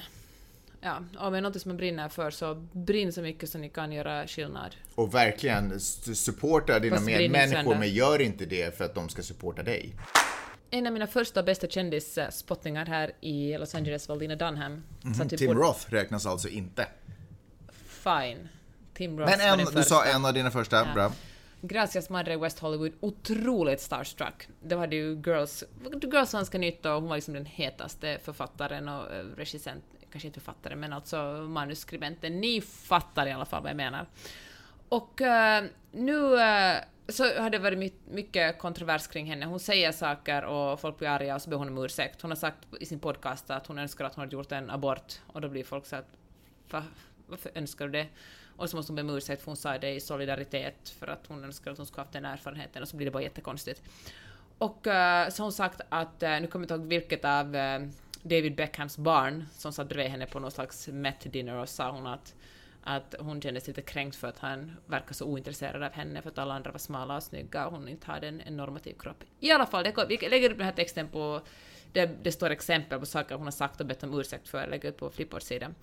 ja, 0.81 1.03
om 1.19 1.33
det 1.33 1.39
är 1.39 1.43
något 1.43 1.61
som 1.63 1.69
man 1.69 1.77
brinner 1.77 2.09
för 2.09 2.31
så 2.31 2.67
brinn 2.73 3.13
så 3.13 3.23
mycket 3.23 3.51
så 3.51 3.59
ni 3.59 3.69
kan 3.69 3.93
göra 3.93 4.27
skillnad. 4.27 4.77
Och 4.95 5.15
verkligen 5.15 5.81
supporta 5.81 6.79
dina 6.79 7.01
medmänniskor, 7.01 7.75
men 7.75 7.89
gör 7.89 8.21
inte 8.21 8.45
det 8.45 8.77
för 8.77 8.85
att 8.85 8.95
de 8.95 9.09
ska 9.09 9.23
supporta 9.23 9.63
dig. 9.63 9.93
En 10.75 10.87
av 10.87 10.93
mina 10.93 11.07
första 11.07 11.41
och 11.41 11.47
bästa 11.47 11.67
kändisspottningar 11.67 12.87
här 12.87 13.13
i 13.21 13.59
Los 13.59 13.75
Angeles 13.75 14.09
var 14.09 14.17
Lena 14.17 14.37
Dunham. 14.37 14.85
Så 15.19 15.29
typ 15.29 15.39
Tim 15.39 15.55
Roth 15.55 15.91
räknas 15.91 16.27
alltså 16.27 16.49
inte. 16.49 16.87
Fine. 17.83 18.49
Tim 18.95 19.19
Roth 19.19 19.31
Men 19.31 19.41
en, 19.41 19.59
du 19.59 19.65
första. 19.65 19.83
sa 19.83 20.05
en 20.05 20.25
av 20.25 20.35
dina 20.35 20.51
första, 20.51 20.93
bra. 20.95 21.13
Gracias 21.61 22.11
Madre 22.11 22.37
West 22.37 22.59
Hollywood, 22.59 22.93
otroligt 23.01 23.81
starstruck. 23.81 24.49
Det 24.63 24.75
var 24.75 24.87
ju 24.93 25.23
Girls, 25.27 25.65
Girls 26.03 26.33
ganska 26.33 26.59
nytt 26.59 26.87
och 26.87 26.93
hon 26.93 27.09
var 27.09 27.17
liksom 27.17 27.35
den 27.35 27.47
hetaste 27.47 28.19
författaren 28.25 28.89
och 28.89 29.13
eh, 29.13 29.25
regissent, 29.37 29.85
kanske 30.13 30.27
inte 30.27 30.41
författaren 30.41 30.81
men 30.81 30.93
alltså 30.93 31.17
manuskribenten. 31.49 32.41
Ni 32.41 32.61
fattar 32.61 33.27
i 33.27 33.33
alla 33.33 33.45
fall 33.45 33.63
vad 33.63 33.71
jag 33.71 33.77
menar. 33.77 34.07
Och 34.93 35.21
uh, 35.21 35.71
nu 35.93 36.17
uh, 36.17 36.81
så 37.09 37.41
har 37.41 37.51
det 37.51 37.59
varit 37.59 37.93
mycket 38.11 38.59
kontrovers 38.59 39.07
kring 39.07 39.27
henne. 39.27 39.47
Hon 39.47 39.61
säger 39.61 39.93
saker 39.93 40.45
och 40.45 40.81
folk 40.81 40.99
blir 40.99 41.09
arga 41.09 41.35
och 41.35 41.43
så 41.43 41.51
ber 41.51 41.57
hon 41.57 41.69
om 41.69 41.85
ursäkt. 41.85 42.23
Hon 42.23 42.31
har 42.31 42.37
sagt 42.37 42.59
i 42.81 42.87
sin 42.87 42.99
podcast 42.99 43.51
att 43.51 43.67
hon 43.67 43.79
önskar 43.79 44.05
att 44.05 44.15
hon 44.15 44.23
hade 44.23 44.37
gjort 44.37 44.53
en 44.53 44.71
abort 44.71 45.21
och 45.27 45.41
då 45.41 45.49
blir 45.49 45.65
folk 45.65 45.87
så 45.87 45.97
att 45.97 46.07
Va, 46.71 46.83
varför 47.27 47.51
önskar 47.55 47.85
du 47.85 47.93
det? 47.93 48.07
Och 48.57 48.71
så 48.71 48.77
måste 48.77 48.93
hon 48.93 48.97
be 48.97 49.03
om 49.03 49.17
ursäkt 49.17 49.43
för 49.43 49.47
hon 49.51 49.57
sa 49.57 49.79
det 49.79 49.91
i 49.91 50.01
solidaritet 50.01 50.89
för 50.89 51.07
att 51.07 51.27
hon 51.27 51.45
önskar 51.45 51.71
att 51.71 51.77
hon 51.77 51.87
skulle 51.87 52.03
haft 52.03 52.13
den 52.13 52.25
erfarenheten 52.25 52.83
och 52.83 52.89
så 52.89 52.97
blir 52.97 53.07
det 53.07 53.11
bara 53.11 53.23
jättekonstigt. 53.23 53.83
Och 54.59 54.87
uh, 54.87 54.93
så 55.31 55.43
har 55.43 55.45
hon 55.45 55.53
sagt 55.53 55.81
att, 55.89 56.23
uh, 56.23 56.29
nu 56.29 56.47
kommer 56.47 56.49
jag 56.53 56.63
inte 56.63 56.75
ihåg 56.75 56.87
vilket 56.87 57.25
av 57.25 57.53
David 58.23 58.57
Beckhams 58.57 58.99
barn 58.99 59.45
som 59.53 59.73
satt 59.73 59.89
bredvid 59.89 60.11
henne 60.11 60.27
på 60.27 60.41
någon 60.41 60.51
slags 60.51 60.89
Met-dinner 60.89 61.55
och 61.55 61.69
sa 61.69 61.91
hon 61.91 62.07
att, 62.07 62.35
att 62.83 63.15
hon 63.19 63.43
kändes 63.43 63.67
lite 63.67 63.83
kränkt 63.83 64.17
för 64.17 64.29
att 64.29 64.39
han 64.39 64.77
verkar 64.87 65.15
så 65.15 65.25
ointresserad 65.25 65.83
av 65.83 65.93
henne 65.93 66.23
för 66.23 66.31
att 66.31 66.39
alla 66.39 66.55
andra 66.55 66.71
var 66.71 66.79
smala 66.79 67.17
och 67.17 67.23
snygga 67.23 67.67
och 67.67 67.73
hon 67.73 67.89
inte 67.89 68.07
hade 68.07 68.29
en, 68.29 68.41
en 68.41 68.57
normativ 68.57 68.95
kropp. 68.99 69.25
I 69.41 69.51
alla 69.51 69.67
fall, 69.67 69.85
det, 69.85 70.07
vi 70.09 70.29
lägger 70.29 70.51
upp 70.51 70.59
den 70.59 70.67
här 70.67 70.73
texten 70.73 71.09
på 71.09 71.41
det, 71.93 72.11
det 72.23 72.33
står 72.33 72.51
exempel 72.51 73.01
på 73.01 73.07
saker 73.07 73.35
hon 73.35 73.47
har 73.47 73.51
sagt 73.51 73.81
och 73.81 73.87
bett 73.87 74.03
om 74.03 74.21
ursäkt 74.21 74.49
för, 74.49 74.67
lägger 74.67 74.89
upp 74.89 74.97
på 74.97 75.11
Flipboard-sidan. 75.11 75.75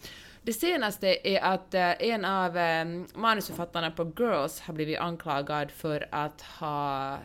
Det 0.42 0.54
senaste 0.54 1.28
är 1.30 1.42
att 1.42 1.74
eh, 1.74 2.02
en 2.02 2.26
av 2.26 2.58
eh, 2.58 2.86
manusförfattarna 3.16 3.92
på 3.92 4.12
Girls 4.18 4.60
har 4.60 4.74
blivit 4.74 5.00
anklagad 5.00 5.72
för 5.72 6.08
att 6.12 6.42
ha 6.42 7.14
eh, 7.14 7.20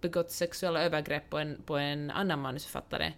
begått 0.00 0.30
sexuella 0.30 0.82
övergrepp 0.82 1.30
på 1.30 1.38
en, 1.38 1.62
på 1.66 1.76
en 1.76 2.10
annan 2.10 2.40
manusförfattare. 2.40 3.12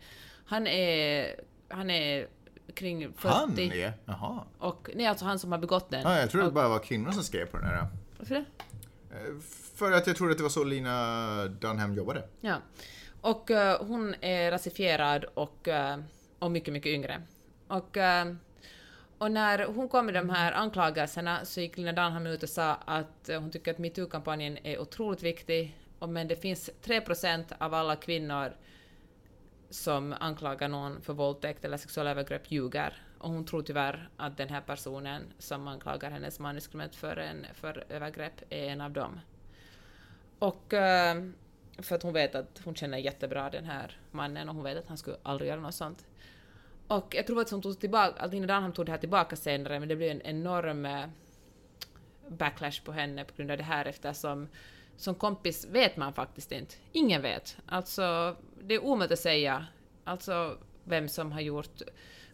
Han 0.46 0.66
är, 0.66 1.35
han 1.68 1.90
är 1.90 2.27
kring 2.74 3.12
40. 3.12 3.29
Han 3.29 3.59
är? 3.59 3.92
Jaha. 4.05 4.44
Och, 4.59 4.88
nej, 4.94 5.07
alltså 5.07 5.24
han 5.24 5.38
som 5.38 5.52
har 5.52 5.59
begått 5.59 5.90
den. 5.90 6.02
Ja, 6.02 6.18
jag 6.20 6.31
trodde 6.31 6.46
det 6.46 6.52
bara 6.52 6.68
var 6.68 6.79
kvinnor 6.79 7.11
som 7.11 7.22
skrev 7.22 7.46
på 7.46 7.57
den 7.57 7.66
här. 7.66 7.87
Varför 8.18 8.35
det? 8.35 8.44
Eh, 9.16 9.38
För 9.74 9.92
att 9.92 10.07
jag 10.07 10.16
trodde 10.16 10.33
att 10.33 10.38
det 10.38 10.42
var 10.42 10.50
så 10.50 10.64
Lina 10.64 11.46
Dunham 11.46 11.94
jobbade. 11.94 12.22
Ja. 12.40 12.57
Och 13.20 13.50
eh, 13.50 13.85
hon 13.87 14.14
är 14.20 14.50
rasifierad 14.50 15.24
och, 15.24 15.68
eh, 15.68 15.98
och 16.38 16.50
mycket, 16.50 16.72
mycket 16.72 16.90
yngre. 16.90 17.22
Och, 17.68 17.96
eh, 17.96 18.33
och 19.18 19.33
när 19.33 19.64
hon 19.66 19.88
kom 19.88 20.07
med 20.07 20.14
de 20.14 20.31
här 20.31 20.52
anklagelserna 20.52 21.44
så 21.44 21.61
gick 21.61 21.76
Lina 21.76 21.92
Dunham 21.92 22.26
ut 22.26 22.42
och 22.42 22.48
sa 22.48 22.74
att 22.74 23.31
hon 23.38 23.50
tycker 23.50 23.70
att 23.70 23.79
metoo-kampanjen 23.79 24.59
är 24.62 24.79
otroligt 24.81 25.22
viktig, 25.22 25.79
och, 25.98 26.09
men 26.09 26.29
det 26.29 26.37
finns 26.37 26.70
3% 26.85 27.44
av 27.59 27.74
alla 27.74 27.96
kvinnor 27.96 28.57
som 29.70 30.14
anklagar 30.20 30.68
någon 30.68 31.00
för 31.00 31.12
våldtäkt 31.12 31.64
eller 31.64 31.76
sexuella 31.76 32.11
övergrepp 32.11 32.50
ljuger. 32.50 33.02
Och 33.18 33.31
hon 33.31 33.44
tror 33.44 33.62
tyvärr 33.62 34.09
att 34.16 34.37
den 34.37 34.48
här 34.48 34.61
personen 34.61 35.22
som 35.38 35.68
anklagar 35.68 36.11
hennes 36.11 36.38
manuskript 36.40 36.96
för, 36.96 37.16
en, 37.16 37.46
för 37.55 37.85
övergrepp 37.88 38.42
är 38.50 38.64
en 38.64 38.81
av 38.81 38.90
dem. 38.90 39.20
Och 40.38 40.74
eh, 40.74 41.22
för 41.79 41.96
att 41.96 42.02
hon 42.02 42.12
vet 42.12 42.35
att 42.35 42.61
hon 42.64 42.74
känner 42.74 42.98
jättebra 42.98 43.50
den 43.50 43.64
här 43.64 44.00
mannen 44.11 44.48
och 44.48 44.55
hon 44.55 44.64
vet 44.64 44.79
att 44.79 44.88
han 44.88 44.96
skulle 44.96 45.16
aldrig 45.22 45.48
göra 45.48 45.61
något 45.61 45.74
sånt. 45.74 46.07
Och 46.88 47.14
jag 47.14 47.26
tror 47.26 47.40
att 47.40 47.50
hon 47.50 47.62
tog 47.62 47.81
tillbaka, 47.81 48.22
att 48.22 48.31
Lina 48.31 48.46
Dunham 48.46 48.72
tog 48.72 48.87
det 48.87 48.92
här 48.92 48.98
tillbaka 48.98 49.37
senare 49.37 49.81
men 49.81 49.88
det 49.88 49.96
blev 49.96 50.11
en 50.11 50.22
enorm 50.22 50.87
eh, 50.87 51.07
backlash 52.29 52.85
på 52.85 52.92
henne 52.92 53.24
på 53.24 53.35
grund 53.37 53.50
av 53.50 53.57
det 53.57 53.62
här 53.62 53.85
eftersom 53.85 54.48
som 54.96 55.14
kompis 55.14 55.66
vet 55.70 55.96
man 55.96 56.12
faktiskt 56.12 56.52
inte. 56.52 56.74
Ingen 56.92 57.22
vet. 57.22 57.56
Alltså, 57.66 58.37
det 58.62 58.74
är 58.74 58.85
omöjligt 58.85 59.12
att 59.12 59.18
säga 59.18 59.66
alltså, 60.04 60.59
vem 60.85 61.09
som 61.09 61.32
har 61.32 61.40
gjort... 61.40 61.82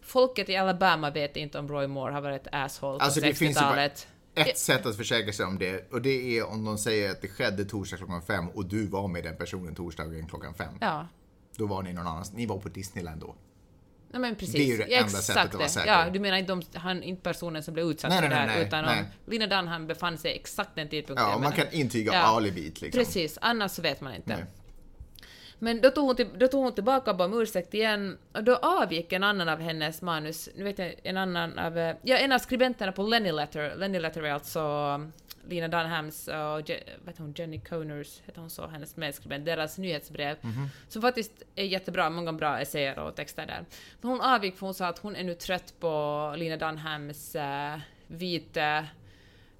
Folket 0.01 0.49
i 0.49 0.55
Alabama 0.55 1.09
vet 1.09 1.37
inte 1.37 1.59
om 1.59 1.67
Roy 1.67 1.87
Moore 1.87 2.13
har 2.13 2.21
varit 2.21 2.47
asshole 2.51 2.99
Alltså, 2.99 3.19
på 3.19 3.25
det 3.25 3.33
finns 3.33 3.57
ju 3.57 3.61
bara 3.61 3.71
60-talet. 3.71 4.07
Ett 4.35 4.57
sätt 4.57 4.85
att 4.85 4.97
försäkra 4.97 5.33
sig 5.33 5.45
om 5.45 5.59
det 5.59 5.91
och 5.91 6.01
det 6.01 6.37
är 6.37 6.45
om 6.45 6.65
de 6.65 6.77
säger 6.77 7.11
att 7.11 7.21
det 7.21 7.27
skedde 7.27 7.65
torsdag 7.65 7.97
klockan 7.97 8.21
fem 8.21 8.49
och 8.49 8.65
du 8.65 8.87
var 8.87 9.07
med 9.07 9.23
den 9.23 9.37
personen 9.37 9.75
torsdagen 9.75 10.27
klockan 10.27 10.53
fem. 10.53 10.73
Ja. 10.81 11.07
Då 11.55 11.65
var 11.65 11.83
ni 11.83 11.93
någon 11.93 12.07
annanstans. 12.07 12.37
Ni 12.37 12.45
var 12.45 12.57
på 12.57 12.69
Disneyland 12.69 13.21
då. 13.21 13.35
Nej, 14.13 14.19
men 14.21 14.35
precis. 14.35 14.55
Det 14.55 14.61
är 14.61 14.65
ju 14.65 14.77
det 14.77 14.87
ja, 14.89 14.97
enda 14.97 15.05
exakt 15.05 15.23
sättet 15.23 15.45
att 15.45 15.53
vara 15.53 15.67
säker. 15.67 15.87
Ja, 15.87 16.09
du 16.09 16.19
menar 16.19 16.37
inte, 16.37 16.51
de, 16.51 16.61
han, 16.73 17.03
inte 17.03 17.21
personen 17.21 17.63
som 17.63 17.73
blev 17.73 17.85
utsatt 17.85 18.09
Nej, 18.09 18.21
för 18.21 18.29
det 18.29 18.35
här, 18.35 18.61
utan 18.61 18.85
nej. 18.85 18.99
om 18.99 19.31
Lina 19.31 19.47
Dunham 19.47 19.87
befann 19.87 20.17
sig 20.17 20.35
exakt 20.35 20.69
den 20.75 20.89
tidpunkten. 20.89 21.27
Ja, 21.29 21.37
man 21.37 21.51
kan 21.51 21.65
intyga 21.71 22.13
Ja. 22.13 22.19
alibit 22.19 22.81
liksom. 22.81 22.99
Precis, 22.99 23.37
annars 23.41 23.79
vet 23.79 24.01
man 24.01 24.15
inte. 24.15 24.35
Nej. 24.35 24.45
Men 25.59 25.81
då 25.81 25.89
tog, 25.89 26.05
hon 26.05 26.15
till, 26.15 26.27
då 26.37 26.47
tog 26.47 26.63
hon 26.63 26.73
tillbaka 26.73 27.11
och 27.11 27.17
bad 27.17 27.33
om 27.33 27.41
ursäkt 27.41 27.73
igen, 27.73 28.17
och 28.33 28.43
då 28.43 28.55
avgick 28.55 29.13
en 29.13 29.23
annan 29.23 29.49
av 29.49 29.59
hennes 29.59 30.01
manus, 30.01 30.49
nu 30.55 30.63
vet 30.63 30.79
jag, 30.79 30.93
en 31.03 31.17
annan 31.17 31.59
av, 31.59 31.77
ja, 32.01 32.17
en 32.17 32.31
av 32.31 32.39
skribenterna 32.39 32.91
på 32.91 33.03
Lenny 33.03 33.31
Letter, 33.31 33.75
Lenny 33.75 33.99
Letter 33.99 34.23
är 34.23 34.33
alltså 34.33 34.61
Lina 35.49 35.67
Dunhams 35.67 36.27
och 36.27 36.69
Je, 36.69 36.83
vet 37.05 37.17
hon, 37.17 37.33
Jenny 37.37 37.59
Coners, 37.59 38.21
heter 38.25 38.41
hon 38.41 38.49
så, 38.49 38.67
hennes 38.67 38.95
medskribent, 38.97 39.45
deras 39.45 39.77
nyhetsbrev, 39.77 40.37
Mhm. 40.41 40.69
som 40.89 41.01
faktiskt 41.01 41.31
är 41.55 41.63
jättebra, 41.65 42.09
många 42.09 42.33
bra 42.33 42.59
essäer 42.59 42.99
och 42.99 43.15
texter 43.15 43.45
där. 43.45 43.65
Men 44.01 44.11
hon 44.11 44.21
avgick 44.21 44.57
för 44.57 44.65
hon 44.65 44.73
sa 44.73 44.87
att 44.87 44.99
hon 44.99 45.15
är 45.15 45.23
nu 45.23 45.33
trött 45.33 45.73
på 45.79 46.33
Lina 46.37 46.57
Dunhams 46.57 47.35
uh, 47.35 47.77
vita 48.07 48.85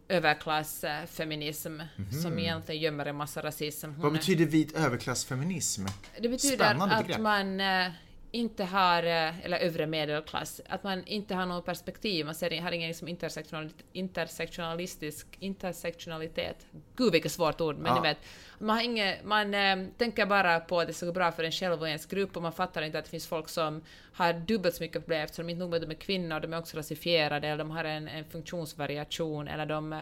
överklassfeminism 0.07 1.79
som 2.23 2.39
egentligen 2.39 2.81
gömmer 2.81 3.05
en 3.05 3.15
massa 3.15 3.41
rasism. 3.41 3.87
Hon. 3.91 3.99
Vad 4.01 4.13
betyder 4.13 4.45
vit 4.45 4.75
överklassfeminism? 4.77 5.85
det 6.19 6.29
betyder 6.29 6.55
Spännande 6.55 6.95
att 6.95 7.07
begrepp. 7.07 7.21
man 7.21 7.59
eh, 7.59 7.91
inte 8.35 8.63
har, 8.63 9.03
eh, 9.03 9.45
eller 9.45 9.57
övre 9.57 9.85
medelklass, 9.87 10.61
att 10.69 10.83
man 10.83 11.05
inte 11.05 11.35
har 11.35 11.45
något 11.45 11.65
perspektiv, 11.65 12.25
man 12.25 12.35
ser, 12.35 12.61
har 12.61 12.71
ingen 12.71 12.87
liksom 12.87 13.07
intersektional, 13.07 13.69
intersektionalistisk 13.93 15.27
intersektionalitet. 15.39 16.65
Gud 16.95 17.11
vilket 17.11 17.31
svårt 17.31 17.61
ord, 17.61 17.77
men 17.77 17.85
Ja. 17.95 18.01
ni 18.01 18.07
vet. 18.09 18.17
Man, 18.59 18.75
har 18.77 18.83
inget, 18.83 19.23
man 19.25 19.53
eh, 19.53 19.77
tänker 19.97 20.25
bara 20.25 20.59
på 20.59 20.79
att 20.79 20.87
det 20.87 20.93
ska 20.93 21.05
gå 21.05 21.11
bra 21.11 21.31
för 21.31 21.43
en 21.43 21.51
själv 21.51 21.81
och 21.81 21.87
ens 21.87 22.05
grupp 22.05 22.35
och 22.35 22.41
man 22.43 22.53
fattar 22.53 22.81
inte 22.81 22.99
att 22.99 23.05
det 23.05 23.11
finns 23.11 23.27
folk 23.27 23.49
som 23.49 23.81
har 24.13 24.33
dubbelt 24.33 24.75
så 24.75 24.83
mycket 24.83 25.01
problem 25.01 25.21
eftersom 25.23 25.45
de 25.47 25.51
inte 25.51 25.59
nog 25.59 25.69
med 25.69 25.77
att 25.83 25.89
de 25.89 25.95
är 25.95 25.99
kvinnor, 25.99 26.39
de 26.39 26.53
är 26.53 26.59
också 26.59 26.77
rasifierade 26.77 27.47
eller 27.47 27.57
de 27.57 27.71
har 27.71 27.83
en, 27.83 28.07
en 28.07 28.25
funktionsvariation 28.25 29.47
eller 29.47 29.65
de 29.65 29.99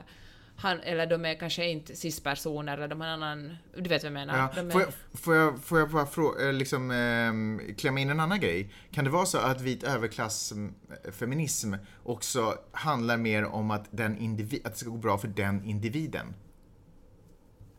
han, 0.61 0.79
eller 0.79 1.07
de 1.07 1.25
är 1.25 1.35
kanske 1.35 1.69
inte 1.69 1.95
cis-personer, 1.95 2.73
eller 2.77 2.87
de 2.87 3.01
har 3.01 3.07
en 3.07 3.13
annan... 3.23 3.57
Du 3.77 3.89
vet 3.89 4.03
vad 4.03 4.07
jag 4.07 4.13
menar? 4.13 4.37
Ja. 4.37 4.61
Är, 4.61 4.69
Får, 4.69 4.81
jag, 4.81 4.93
får, 5.13 5.35
jag, 5.35 5.63
får 5.63 5.79
jag 5.79 5.89
bara 5.89 6.05
fråga, 6.05 6.47
eh, 6.47 6.53
liksom, 6.53 6.91
eh, 6.91 7.75
klämma 7.75 7.99
in 7.99 8.09
en 8.09 8.19
annan 8.19 8.39
grej? 8.39 8.73
Kan 8.91 9.03
det 9.03 9.09
vara 9.09 9.25
så 9.25 9.37
att 9.37 9.61
vit 9.61 9.83
överklassfeminism 9.83 11.73
också 12.03 12.55
handlar 12.71 13.17
mer 13.17 13.45
om 13.45 13.71
att, 13.71 13.85
den 13.91 14.17
individ, 14.17 14.61
att 14.65 14.73
det 14.73 14.79
ska 14.79 14.89
gå 14.89 14.97
bra 14.97 15.17
för 15.17 15.27
den 15.27 15.65
individen? 15.65 16.33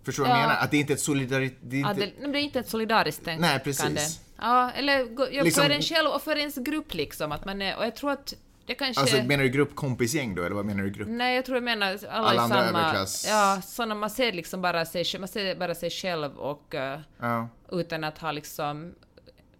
Förstår 0.04 0.22
du 0.24 0.28
vad 0.28 0.38
jag 0.38 0.44
Ja. 0.44 0.48
menar? 0.48 0.60
Att 0.60 0.70
det 0.70 0.76
inte 0.76 0.92
är 0.92 0.94
ett 0.94 1.00
solidaritet... 1.00 1.58
Det 1.62 1.76
är 1.76 1.80
Ja, 1.80 1.90
inte, 1.90 2.12
det, 2.26 2.38
är 2.38 2.42
inte 2.42 2.58
ett 2.58 2.68
solidariskt 2.68 3.24
tänkande. 3.24 3.48
Nej, 3.48 3.58
precis. 3.60 4.20
Ja, 4.38 4.70
eller 4.70 5.08
ja, 5.32 5.42
Liksom- 5.42 5.62
för 5.64 5.70
en 5.70 5.82
själv 5.82 6.08
och 6.08 6.22
för 6.22 6.36
ens 6.36 6.54
grupp 6.56 6.94
liksom. 6.94 7.32
Att 7.32 7.44
man 7.44 7.62
är, 7.62 7.76
och 7.78 7.84
jag 7.84 7.96
tror 7.96 8.10
att 8.10 8.34
det 8.66 8.74
kanske... 8.74 9.00
Alltså 9.00 9.16
menar 9.22 9.42
du 9.44 9.48
gruppkompisgäng 9.50 10.34
då, 10.34 10.42
eller 10.42 10.56
vad 10.56 10.64
menar 10.66 10.82
du 10.84 10.90
grupp? 10.90 11.08
Nej, 11.10 11.34
jag 11.36 11.44
tror 11.44 11.56
jag 11.56 11.64
menar 11.64 11.86
alla, 11.86 12.08
Alla 12.10 12.34
i 12.34 12.38
andra 12.38 12.66
samma... 12.66 12.78
överklass. 12.80 13.26
Ja, 13.28 13.60
såna 13.64 13.94
man 13.94 14.10
ser 14.10 14.32
liksom 14.32 14.62
bara 14.62 14.84
sig, 14.84 15.04
man 15.18 15.28
ser 15.28 15.54
bara 15.56 15.74
sig 15.74 15.90
själv 15.90 16.36
och 16.38 16.74
uh, 16.74 16.98
Ja. 17.20 17.48
utan 17.72 18.04
att 18.04 18.18
ha 18.18 18.32
liksom 18.32 18.94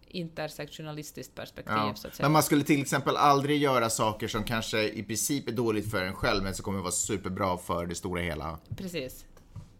intersektionalistiskt 0.07 1.35
perspektiv 1.35 1.73
Ja. 1.77 1.93
så 1.95 2.07
att 2.07 2.15
säga. 2.15 2.25
Men 2.25 2.31
man 2.31 2.43
skulle 2.43 2.63
till 2.63 2.81
exempel 2.81 3.17
aldrig 3.17 3.61
göra 3.61 3.89
saker 3.89 4.27
som 4.27 4.43
kanske 4.43 4.83
i 4.89 5.03
princip 5.03 5.47
är 5.47 5.51
dåligt 5.51 5.91
för 5.91 6.03
en 6.05 6.15
själv 6.15 6.43
men 6.43 6.53
som 6.53 6.63
kommer 6.63 6.79
vara 6.79 6.91
superbra 6.91 7.57
för 7.57 7.85
det 7.85 7.95
stora 7.95 8.21
hela. 8.21 8.59
Precis. 8.77 9.25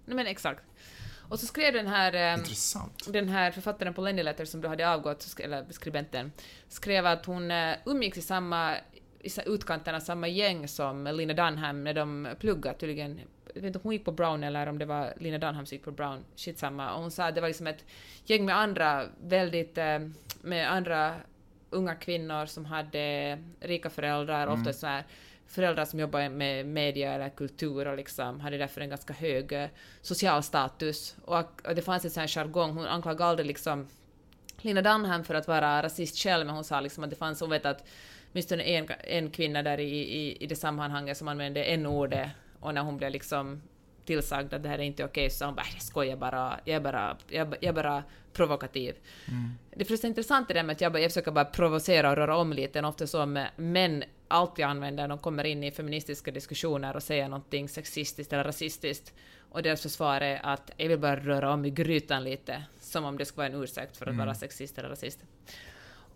Nej 0.05 0.15
men 0.15 0.27
exakt. 0.27 0.61
Och 1.29 1.39
så 1.39 1.45
skrev 1.45 1.73
den 1.73 1.87
här... 1.87 2.13
ehm, 2.13 2.39
Intressant. 2.39 3.07
den 3.07 3.29
här 3.29 3.51
författaren 3.51 3.93
på 3.93 4.01
Lenny 4.01 4.23
Letter 4.23 4.45
som 4.45 4.61
du 4.61 4.67
hade 4.67 4.89
avgått, 4.89 5.35
eller 5.39 5.65
skribenten, 5.69 6.31
skrev 6.69 7.05
att 7.05 7.25
hon 7.25 7.51
uh, 7.51 7.75
umgicks 7.85 8.17
i 8.17 8.21
samma 8.21 8.75
i 9.23 9.29
utkanten 9.45 9.95
av 9.95 9.99
samma 9.99 10.27
gäng 10.27 10.67
som 10.67 11.03
Lina 11.03 11.33
Dunham 11.33 11.83
när 11.83 11.93
de 11.93 12.27
pluggade 12.39 12.79
tydligen. 12.79 13.19
Jag 13.53 13.61
vet 13.61 13.63
inte 13.63 13.79
om 13.79 13.83
hon 13.83 13.93
gick 13.93 14.05
på 14.05 14.11
Brown 14.11 14.43
eller 14.43 14.67
om 14.67 14.79
det 14.79 14.85
var 14.85 15.13
Lina 15.17 15.37
Dunham 15.37 15.65
som 15.65 15.75
gick 15.75 15.85
på 15.85 15.91
Brown, 15.91 16.25
skitsamma. 16.35 16.93
Och 16.93 17.01
hon 17.01 17.11
sa 17.11 17.23
att 17.23 17.35
det 17.35 17.41
var 17.41 17.47
liksom 17.47 17.67
ett 17.67 17.85
gäng 18.25 18.45
med 18.45 18.57
andra 18.57 19.05
väldigt, 19.23 19.77
eh, 19.77 19.99
med 20.41 20.71
andra 20.71 21.15
unga 21.69 21.95
kvinnor 21.95 22.45
som 22.45 22.65
hade 22.65 23.37
rika 23.59 23.89
föräldrar, 23.89 24.47
ofta 24.47 24.73
så 24.73 24.87
här 24.87 25.03
föräldrar 25.47 25.85
som 25.85 25.99
jobbar 25.99 26.29
med 26.29 26.65
media 26.65 27.13
eller 27.13 27.29
kultur 27.29 27.87
och 27.87 27.97
liksom 27.97 28.39
hade 28.39 28.57
därför 28.57 28.81
en 28.81 28.89
ganska 28.89 29.13
hög 29.13 29.51
eh, 29.51 29.69
social 30.01 30.43
status. 30.43 31.15
Och, 31.25 31.67
och 31.67 31.75
det 31.75 31.81
fanns 31.81 32.05
en 32.05 32.11
sån 32.11 32.21
här 32.21 32.27
jargong, 32.27 32.71
hon 32.71 32.85
anklagade 32.85 33.25
aldrig 33.29 33.47
liksom 33.47 33.87
Lina 34.61 34.81
Dunham 34.81 35.23
för 35.23 35.35
att 35.35 35.47
vara 35.47 35.83
rasist 35.83 36.17
själv, 36.17 36.45
men 36.45 36.55
hon 36.55 36.63
sa 36.63 36.81
liksom 36.81 37.03
att 37.03 37.09
det 37.09 37.15
fanns, 37.15 37.41
hon 37.41 37.49
vet 37.49 37.65
att 37.65 37.87
åtminstone 38.33 38.63
en, 38.63 38.87
en 39.03 39.29
kvinna 39.29 39.63
där 39.63 39.79
i, 39.79 39.99
i, 39.99 40.43
i 40.43 40.47
det 40.47 40.55
sammanhanget 40.55 41.17
som 41.17 41.27
använde 41.27 41.63
en 41.63 41.85
ordet 41.85 42.29
och 42.59 42.73
när 42.73 42.81
hon 42.81 42.97
blev 42.97 43.11
liksom 43.11 43.61
tillsagd 44.05 44.53
att 44.53 44.63
det 44.63 44.69
här 44.69 44.79
är 44.79 44.83
inte 44.83 45.05
okej 45.05 45.29
så 45.29 45.37
sa 45.37 45.45
hon 45.45 45.55
bara 45.55 45.61
"Äh, 45.61 45.73
jag 45.73 45.81
skojar 45.81 46.15
bara, 46.17 46.59
jag 46.65 46.75
är 46.75 46.79
bara, 46.79 47.17
jag, 47.29 47.55
jag 47.61 47.75
bara 47.75 48.03
provokativ. 48.33 48.95
Det 49.75 49.81
är 49.81 49.85
förresten 49.85 50.07
intressant 50.07 50.47
det 50.47 50.53
där 50.53 50.63
med 50.63 50.73
att 50.73 50.81
jag, 50.81 50.91
bara, 50.91 50.99
jag 50.99 51.11
försöker 51.11 51.31
bara 51.31 51.45
provocera 51.45 52.09
och 52.09 52.15
röra 52.15 52.37
om 52.37 52.53
lite, 52.53 52.81
ofta 52.81 53.07
som 53.07 53.45
män 53.55 54.03
alltid 54.27 54.65
använder 54.65 55.03
när 55.03 55.07
de 55.07 55.17
kommer 55.17 55.43
in 55.43 55.63
i 55.63 55.71
feministiska 55.71 56.31
diskussioner 56.31 56.95
och 56.95 57.03
säger 57.03 57.27
någonting 57.27 57.69
sexistiskt 57.69 58.33
eller 58.33 58.43
rasistiskt. 58.43 59.13
Och 59.49 59.63
deras 59.63 59.81
försvar 59.81 60.21
är 60.21 60.39
att 60.45 60.71
jag 60.77 60.87
vill 60.89 60.99
bara 60.99 61.15
röra 61.19 61.53
om 61.53 61.65
i 61.65 61.69
grytan 61.69 62.23
lite, 62.23 62.63
som 62.79 63.05
om 63.05 63.17
det 63.17 63.25
skulle 63.25 63.49
vara 63.49 63.57
en 63.57 63.63
ursäkt 63.63 63.97
för 63.97 64.05
att 64.09 64.15
vara 64.15 64.33
sexist 64.35 64.77
eller 64.77 64.89
rasist. 64.89 65.19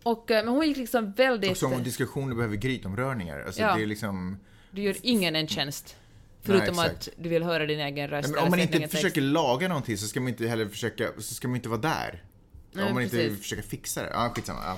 Och, 0.03 0.31
eh, 0.31 0.45
men 0.45 0.53
hon 0.53 0.67
gick 0.67 0.77
liksom 0.77 1.11
väldigt... 1.11 1.51
Och 1.51 1.57
som 1.57 1.73
om 1.73 1.83
diskussioner 1.83 2.35
behöver 2.35 2.55
grytomrörningar. 2.55 3.43
Alltså 3.45 3.61
Ja. 3.61 3.75
det 3.75 3.83
är 3.83 3.85
liksom... 3.85 4.39
Du 4.71 4.81
gör 4.81 4.95
ingen 5.01 5.35
en 5.35 5.47
tjänst. 5.47 5.95
Förutom 6.41 6.75
Nej, 6.75 6.85
att 6.85 7.09
du 7.17 7.29
vill 7.29 7.43
höra 7.43 7.65
din 7.65 7.79
egen 7.79 8.07
röst. 8.07 8.29
Men 8.29 8.43
om 8.43 8.49
man 8.49 8.59
inte 8.59 8.77
egen 8.77 8.89
text. 8.89 9.01
försöker 9.01 9.21
laga 9.21 9.67
någonting 9.67 9.97
så 9.97 10.07
ska 10.07 10.19
man 10.19 10.29
inte 10.29 10.47
heller 10.47 10.65
försöka, 10.65 11.07
så 11.17 11.33
ska 11.33 11.47
man 11.47 11.55
inte 11.55 11.69
vara 11.69 11.81
där. 11.81 12.23
Nej, 12.71 12.85
om 12.85 12.93
man 12.93 13.03
inte 13.03 13.17
precis. 13.17 13.41
försöker 13.41 13.63
fixa 13.63 14.03
det. 14.03 14.09
Ja, 14.13 14.31
skitsamma. 14.35 14.59
Ja. 14.63 14.77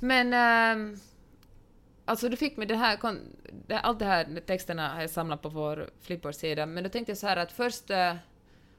Men... 0.00 0.32
ehm, 0.34 0.98
alltså 2.04 2.28
du 2.28 2.36
fick 2.36 2.56
mig 2.56 2.66
det 2.66 2.76
här... 2.76 2.98
allt 3.70 3.98
det 3.98 4.04
här 4.04 4.42
texterna 4.46 4.88
har 4.94 5.00
jag 5.00 5.10
samlat 5.10 5.42
på 5.42 5.48
vår 5.48 5.90
Flipboard-sida, 6.02 6.66
men 6.66 6.84
då 6.84 6.90
tänkte 6.90 7.10
jag 7.10 7.18
så 7.18 7.26
här 7.26 7.36
att 7.36 7.52
först... 7.52 7.90
eh, 7.90 8.14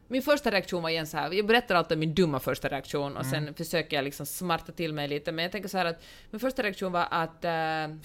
min 0.07 0.21
första 0.21 0.51
reaktion 0.51 0.83
var 0.83 0.89
igen 0.89 1.07
så 1.07 1.17
här, 1.17 1.31
jag 1.31 1.45
berättar 1.45 1.75
alltid 1.75 1.97
min 1.97 2.13
dumma 2.13 2.39
första 2.39 2.67
reaktion 2.67 3.17
och 3.17 3.25
sen 3.25 3.53
försöker 3.53 3.95
jag 3.95 4.03
liksom 4.03 4.25
smarta 4.25 4.71
till 4.71 4.93
mig 4.93 5.07
lite, 5.07 5.31
men 5.31 5.43
jag 5.43 5.51
tänker 5.51 5.69
så 5.69 5.77
här 5.77 5.85
att 5.85 6.03
min 6.31 6.39
första 6.39 6.63
reaktion 6.63 6.91
var 6.91 7.07
att 7.11 7.45
eh, 7.45 7.95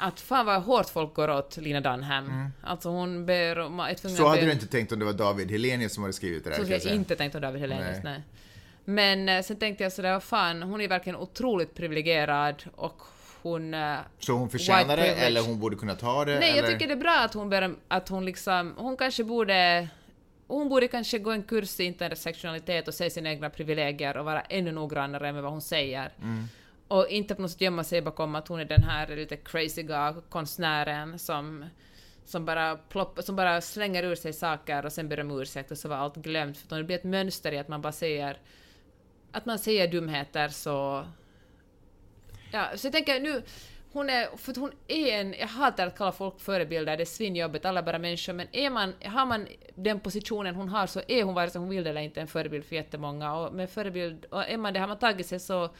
att 0.00 0.20
fan 0.20 0.46
vad 0.46 0.62
hårt 0.62 0.88
folk 0.88 1.14
går 1.14 1.30
åt 1.30 1.56
Lina 1.56 1.80
Dunham. 1.80 2.50
Alltså 2.62 2.88
hon 2.88 3.26
ber 3.26 3.58
om... 3.58 3.86
Så 4.02 4.26
hade 4.28 4.40
be- 4.40 4.46
du 4.46 4.52
inte 4.52 4.66
tänkt 4.66 4.92
om 4.92 4.98
det 4.98 5.04
var 5.04 5.12
David 5.12 5.50
Helenius 5.50 5.94
som 5.94 6.02
hade 6.02 6.12
skrivit 6.12 6.44
det 6.44 6.50
där. 6.50 6.56
Så 6.56 6.62
skulle 6.62 6.76
jag 6.78 6.86
jag 6.86 6.94
inte 6.94 7.16
tänkt 7.16 7.34
om 7.34 7.40
David 7.40 7.60
Hellenius, 7.60 7.98
Nej. 8.04 8.12
nej. 8.12 8.22
Men 8.84 9.28
eh, 9.28 9.42
sen 9.42 9.56
tänkte 9.56 9.82
jag 9.84 9.92
sådär, 9.92 10.20
fan, 10.20 10.62
hon 10.62 10.80
är 10.80 10.88
verkligen 10.88 11.16
otroligt 11.16 11.74
privilegierad 11.74 12.64
och 12.76 13.02
hon... 13.42 13.74
eh, 13.74 13.96
Så 14.18 14.32
hon 14.32 14.50
förtjänar 14.50 14.96
det, 14.96 15.06
eller 15.06 15.40
hon 15.40 15.60
borde 15.60 15.76
kunna 15.76 15.94
ta 15.94 16.24
det? 16.24 16.38
Nej, 16.38 16.50
eller? 16.50 16.62
jag 16.62 16.70
tycker 16.70 16.86
det 16.86 16.92
är 16.94 16.96
bra 16.96 17.18
att 17.24 17.34
hon, 17.34 17.50
ber, 17.50 17.74
att 17.88 18.08
hon 18.08 18.24
liksom, 18.24 18.74
hon 18.76 18.96
kanske 18.96 19.24
borde, 19.24 19.88
hon 20.48 20.68
borde 20.68 20.88
kanske 20.88 21.18
gå 21.18 21.30
en 21.30 21.42
kurs 21.42 21.80
i 21.80 21.84
intersektionalitet 21.84 22.88
och 22.88 22.94
se 22.94 23.10
sina 23.10 23.30
egna 23.30 23.50
privilegier 23.50 24.16
och 24.16 24.24
vara 24.24 24.40
ännu 24.40 24.72
noggrannare 24.72 25.32
med 25.32 25.42
vad 25.42 25.52
hon 25.52 25.62
säger. 25.62 26.12
Och 26.88 27.08
inte 27.08 27.34
på 27.34 27.42
något 27.42 27.50
sätt 27.50 27.60
gömma 27.60 27.84
sig 27.84 28.02
bakom 28.02 28.34
att 28.34 28.48
hon 28.48 28.60
är 28.60 28.64
den 28.64 28.82
här 28.82 29.16
lite 29.16 29.36
crazyga 29.36 30.16
konstnären 30.28 31.18
som 31.18 31.64
som 32.28 32.44
bara, 32.44 32.76
plopp, 32.76 33.18
som 33.22 33.36
bara 33.36 33.60
slänger 33.60 34.02
ur 34.02 34.14
sig 34.14 34.32
saker 34.32 34.86
och 34.86 34.92
sen 34.92 35.08
ber 35.08 35.20
om 35.20 35.40
ursäkt 35.40 35.70
och 35.70 35.78
så 35.78 35.88
var 35.88 35.96
allt 35.96 36.16
glömt. 36.16 36.58
För 36.58 36.76
det 36.76 36.84
blir 36.84 36.96
ett 36.96 37.04
mönster 37.04 37.52
i 37.52 37.58
att 37.58 37.68
man 37.68 37.82
bara 37.82 37.92
säger 37.92 38.38
att 39.32 39.46
man 39.46 39.58
säger 39.58 39.88
dumheter 39.88 40.48
så... 40.48 41.06
Ja, 42.52 42.66
så 42.76 42.86
jag 42.86 42.92
tänker 42.92 43.20
nu, 43.20 43.42
hon 43.92 44.10
är, 44.10 44.36
för 44.36 44.50
att 44.50 44.56
hon 44.56 44.72
är 44.88 45.20
en, 45.20 45.34
jag 45.38 45.46
hatar 45.46 45.86
att 45.86 45.98
kalla 45.98 46.12
folk 46.12 46.40
förebilder, 46.40 46.96
det 46.96 47.02
är 47.02 47.04
svinjobbigt, 47.04 47.64
alla 47.64 47.80
är 47.80 47.84
bara 47.84 47.98
människor, 47.98 48.32
men 48.32 48.46
är 48.52 48.70
man, 48.70 48.94
har 49.04 49.26
man 49.26 49.46
den 49.74 50.00
positionen 50.00 50.54
hon 50.54 50.68
har 50.68 50.86
så 50.86 51.00
är 51.08 51.22
hon 51.22 51.34
vare 51.34 51.50
sig 51.50 51.58
hon 51.60 51.68
vill 51.68 51.84
det 51.84 51.90
eller 51.90 52.00
inte 52.00 52.20
en 52.20 52.26
förebild 52.26 52.64
för 52.64 52.76
jättemånga 52.76 53.34
och 53.34 53.54
med 53.54 53.70
förebild, 53.70 54.24
och 54.24 54.48
är 54.48 54.56
man 54.56 54.72
det, 54.72 54.80
har 54.80 54.88
man 54.88 54.98
tagit 54.98 55.26
sig 55.26 55.40
så, 55.40 55.70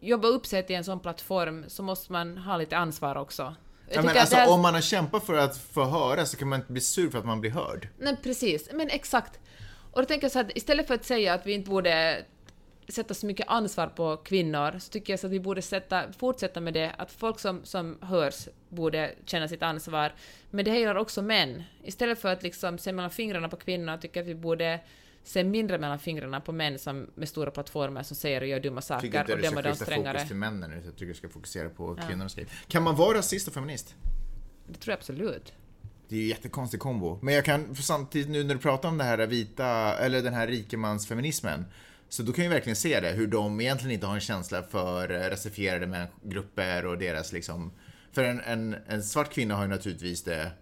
jobba 0.00 0.28
upp 0.28 0.46
sig 0.46 0.66
till 0.66 0.76
en 0.76 0.84
sån 0.84 1.00
plattform 1.00 1.64
så 1.68 1.82
måste 1.82 2.12
man 2.12 2.38
ha 2.38 2.56
lite 2.56 2.76
ansvar 2.76 3.16
också. 3.16 3.54
Ja, 3.92 4.02
men 4.02 4.18
alltså, 4.18 4.36
här- 4.36 4.50
om 4.50 4.60
man 4.60 4.74
har 4.74 4.80
kämpat 4.80 5.26
för 5.26 5.36
att 5.38 5.58
få 5.58 5.84
höra 5.84 6.26
så 6.26 6.36
kan 6.36 6.48
man 6.48 6.60
inte 6.60 6.72
bli 6.72 6.80
sur 6.80 7.10
för 7.10 7.18
att 7.18 7.24
man 7.24 7.40
blir 7.40 7.50
hörd. 7.50 7.88
Nej, 7.98 8.16
precis. 8.22 8.68
Men 8.72 8.90
exakt. 8.90 9.40
Och 9.92 10.00
då 10.02 10.06
tänker 10.06 10.24
jag 10.24 10.32
så 10.32 10.38
att 10.38 10.56
istället 10.56 10.86
för 10.86 10.94
att 10.94 11.04
säga 11.04 11.34
att 11.34 11.46
vi 11.46 11.52
inte 11.52 11.70
borde 11.70 12.24
sätta 12.92 13.14
så 13.14 13.26
mycket 13.26 13.48
ansvar 13.48 13.86
på 13.86 14.16
kvinnor, 14.16 14.78
så 14.78 14.90
tycker 14.90 15.12
jag 15.12 15.20
så 15.20 15.26
att 15.26 15.32
vi 15.32 15.40
borde 15.40 15.62
sätta, 15.62 16.12
fortsätta 16.12 16.60
med 16.60 16.74
det, 16.74 16.90
att 16.98 17.12
folk 17.12 17.38
som, 17.38 17.64
som 17.64 17.98
hörs 18.02 18.48
borde 18.68 19.14
känna 19.24 19.48
sitt 19.48 19.62
ansvar. 19.62 20.12
Men 20.50 20.64
det 20.64 20.78
gäller 20.78 20.96
också 20.96 21.22
män. 21.22 21.62
Istället 21.84 22.18
för 22.18 22.32
att 22.32 22.42
liksom 22.42 22.78
se 22.78 22.92
mellan 22.92 23.10
fingrarna 23.10 23.48
på 23.48 23.56
kvinnor, 23.56 23.96
tycker 23.96 24.20
jag 24.20 24.24
att 24.24 24.30
vi 24.30 24.34
borde 24.34 24.80
se 25.24 25.44
mindre 25.44 25.78
mellan 25.78 25.98
fingrarna 25.98 26.40
på 26.40 26.52
män 26.52 26.78
som 26.78 27.06
med 27.14 27.28
stora 27.28 27.50
plattformar 27.50 28.02
som 28.02 28.16
säger 28.16 28.40
och 28.40 28.46
gör 28.46 28.60
dumma 28.60 28.82
Jag 28.88 29.00
tycker 29.00 29.18
saker 29.18 29.32
inte 29.32 29.32
och 29.32 29.38
du 29.38 29.44
ska 29.44 29.50
döma 29.50 29.62
dem 29.62 29.72
skifta 29.72 29.84
strängare. 29.84 30.18
fokus 30.18 30.28
till 30.28 30.36
männen 30.36 30.70
nu, 30.70 30.82
jag 30.84 30.96
tycker 30.96 31.06
du 31.06 31.14
ska 31.14 31.28
fokusera 31.28 31.68
på 31.68 31.98
kvinnornas 32.06 32.36
liv. 32.36 32.52
Kan 32.68 32.82
man 32.82 32.96
vara 32.96 33.18
rasist 33.18 33.48
och 33.48 33.54
feminist? 33.54 33.94
Det 34.66 34.78
tror 34.78 34.92
jag 34.92 34.98
absolut. 34.98 35.52
Det 36.08 36.16
är 36.16 36.18
ju 36.18 36.24
en 36.24 36.28
jättekonstig 36.28 36.80
kombo. 36.80 37.18
Men 37.22 37.34
jag 37.34 37.44
kan 37.44 37.76
samtidigt 37.76 38.28
nu 38.28 38.44
när 38.44 38.54
du 38.54 38.60
pratar 38.60 38.88
om 38.88 38.98
det 38.98 39.04
här 39.04 39.26
vita, 39.26 39.98
eller 39.98 40.22
den 40.22 40.34
här 40.34 40.46
rikemansfeminismen, 40.46 41.64
så 42.10 42.22
då 42.22 42.32
kan 42.32 42.44
jag 42.44 42.50
verkligen 42.50 42.76
se 42.76 43.00
det, 43.00 43.10
hur 43.10 43.26
de 43.26 43.60
egentligen 43.60 43.94
inte 43.94 44.06
har 44.06 44.14
en 44.14 44.20
känsla 44.20 44.62
för 44.62 45.10
eh, 45.10 45.30
rasifierade 45.30 46.08
grupper 46.22 46.86
och 46.86 46.98
deras 46.98 47.32
liksom... 47.32 47.72
För 48.12 48.24
en, 48.24 48.40
en, 48.40 48.76
en 48.88 49.02
svart 49.02 49.32
kvinna 49.32 49.54
har 49.54 49.62
ju 49.62 49.68
naturligtvis 49.68 50.22
det 50.22 50.52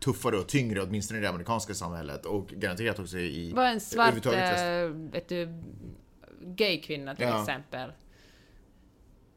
tuffare 0.00 0.36
och 0.36 0.48
tyngre, 0.48 0.82
åtminstone 0.82 1.18
i 1.18 1.22
det 1.22 1.28
amerikanska 1.28 1.74
samhället 1.74 2.26
och 2.26 2.48
garanterat 2.48 2.98
också 2.98 3.18
i... 3.18 3.52
Var 3.52 3.64
en 3.64 3.80
svart, 3.80 4.26
äh, 4.26 4.32
vet 5.12 5.28
du, 5.28 5.62
gay 6.40 6.80
kvinna 6.80 7.14
till 7.14 7.26
Ja. 7.26 7.40
exempel. 7.40 7.92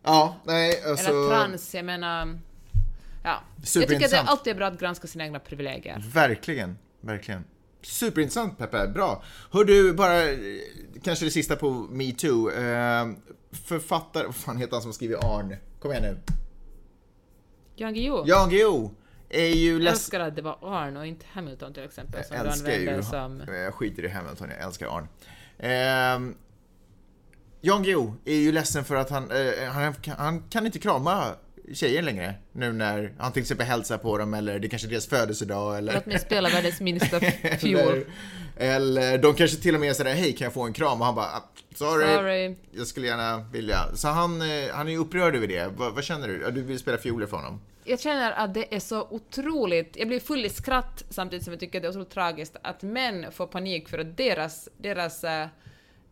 Ja, 0.03 0.35
nej 0.45 0.83
alltså... 0.85 1.09
Eller 1.09 1.29
trans, 1.29 1.75
jag 1.75 1.85
menar... 1.85 2.39
Ja. 3.23 3.43
Jag 3.73 3.87
tycker 3.87 4.05
att 4.05 4.11
det 4.11 4.21
alltid 4.21 4.51
är 4.51 4.57
bra 4.57 4.67
att 4.67 4.79
granska 4.79 5.07
sina 5.07 5.23
egna 5.23 5.39
privilegier. 5.39 6.03
Verkligen, 6.13 6.77
verkligen. 7.01 7.43
Superintressant 7.81 8.57
Peppe, 8.57 8.87
bra. 8.87 9.23
Hör 9.51 9.63
du, 9.63 9.93
bara 9.93 10.29
eh, 10.29 10.37
kanske 11.03 11.25
det 11.25 11.31
sista 11.31 11.55
på 11.55 11.69
metoo. 11.71 12.49
Eh, 12.51 13.07
författare, 13.51 14.25
vad 14.25 14.35
fan 14.35 14.57
heter 14.57 14.73
han 14.73 14.81
som 14.81 14.93
skriver 14.93 15.15
Arn? 15.39 15.55
Kom 15.79 15.91
igen 15.91 16.03
nu. 16.03 16.17
Jan 17.75 17.93
Guillou. 17.93 18.23
Jan 18.27 18.49
Guillou 18.49 18.95
är 19.29 19.45
ju 19.47 19.71
Jag 19.71 19.79
ledsen. 19.79 19.93
älskar 19.93 20.19
att 20.19 20.35
det 20.35 20.41
var 20.41 20.57
Arn 20.61 20.97
och 20.97 21.07
inte 21.07 21.25
Hamilton 21.31 21.73
till 21.73 21.83
exempel 21.83 22.23
som 22.23 22.35
Jag 22.37 22.45
älskar 22.45 22.71
ju, 22.71 23.03
som... 23.03 23.41
jag 23.47 23.73
skiter 23.73 24.05
i 24.05 24.07
Hamilton, 24.09 24.49
jag 24.49 24.67
älskar 24.67 24.87
Arn. 24.97 25.07
Eh, 25.59 26.35
Jan 27.61 27.83
Guillou 27.83 28.13
är 28.25 28.35
ju 28.35 28.51
ledsen 28.51 28.83
för 28.83 28.95
att 28.95 29.09
han, 29.09 29.31
eh, 29.31 29.69
han, 29.69 29.93
han 30.17 30.43
kan 30.49 30.65
inte 30.65 30.79
krama 30.79 31.27
tjejer 31.75 32.01
längre. 32.01 32.33
Nu 32.51 32.71
när 32.73 33.13
han 33.17 33.31
till 33.31 33.41
exempel 33.41 33.67
hälsar 33.67 33.97
på 33.97 34.17
dem 34.17 34.33
eller 34.33 34.59
det 34.59 34.69
kanske 34.69 34.87
är 34.87 34.89
deras 34.89 35.07
födelsedag 35.07 35.77
eller... 35.77 35.93
Låt 35.93 36.05
mig 36.05 36.19
spela 36.19 36.49
världens 36.49 36.81
minsta 36.81 37.19
fiol. 37.59 38.05
Eller, 38.57 39.01
eller 39.01 39.17
de 39.17 39.33
kanske 39.33 39.57
till 39.57 39.75
och 39.75 39.81
med 39.81 39.95
säger 39.95 40.15
hej 40.15 40.33
kan 40.33 40.45
jag 40.45 40.53
få 40.53 40.61
en 40.61 40.73
kram? 40.73 40.99
Och 40.99 41.05
han 41.05 41.15
bara 41.15 41.25
"Ah, 41.25 41.49
sorry, 41.75 42.15
Sorry. 42.15 42.55
jag 42.71 42.87
skulle 42.87 43.07
gärna 43.07 43.37
vilja. 43.53 43.77
Så 43.95 44.07
han, 44.07 44.41
eh, 44.41 44.47
han 44.73 44.89
är 44.89 44.97
upprörd 44.97 45.35
över 45.35 45.47
det. 45.47 45.67
Vad, 45.77 45.93
vad 45.95 46.03
känner 46.03 46.27
du? 46.27 46.51
Du 46.51 46.61
vill 46.61 46.79
spela 46.79 46.97
fioler 46.97 47.27
för 47.27 47.37
honom? 47.37 47.61
Jag 47.83 47.99
känner 47.99 48.31
att 48.31 48.53
det 48.53 48.75
är 48.75 48.79
så 48.79 49.07
otroligt... 49.09 49.95
Jag 49.97 50.07
blir 50.07 50.19
full 50.19 50.45
i 50.45 50.49
skratt 50.49 51.03
samtidigt 51.09 51.43
som 51.45 51.53
jag 51.53 51.59
tycker 51.59 51.77
att 51.79 51.81
det 51.83 51.87
är 51.87 51.89
otroligt 51.89 52.09
tragiskt 52.09 52.55
att 52.61 52.81
män 52.81 53.25
får 53.31 53.47
panik 53.47 53.89
för 53.89 53.99
att 53.99 54.17
deras, 54.17 54.69
deras 54.77 55.23
eh, 55.23 55.47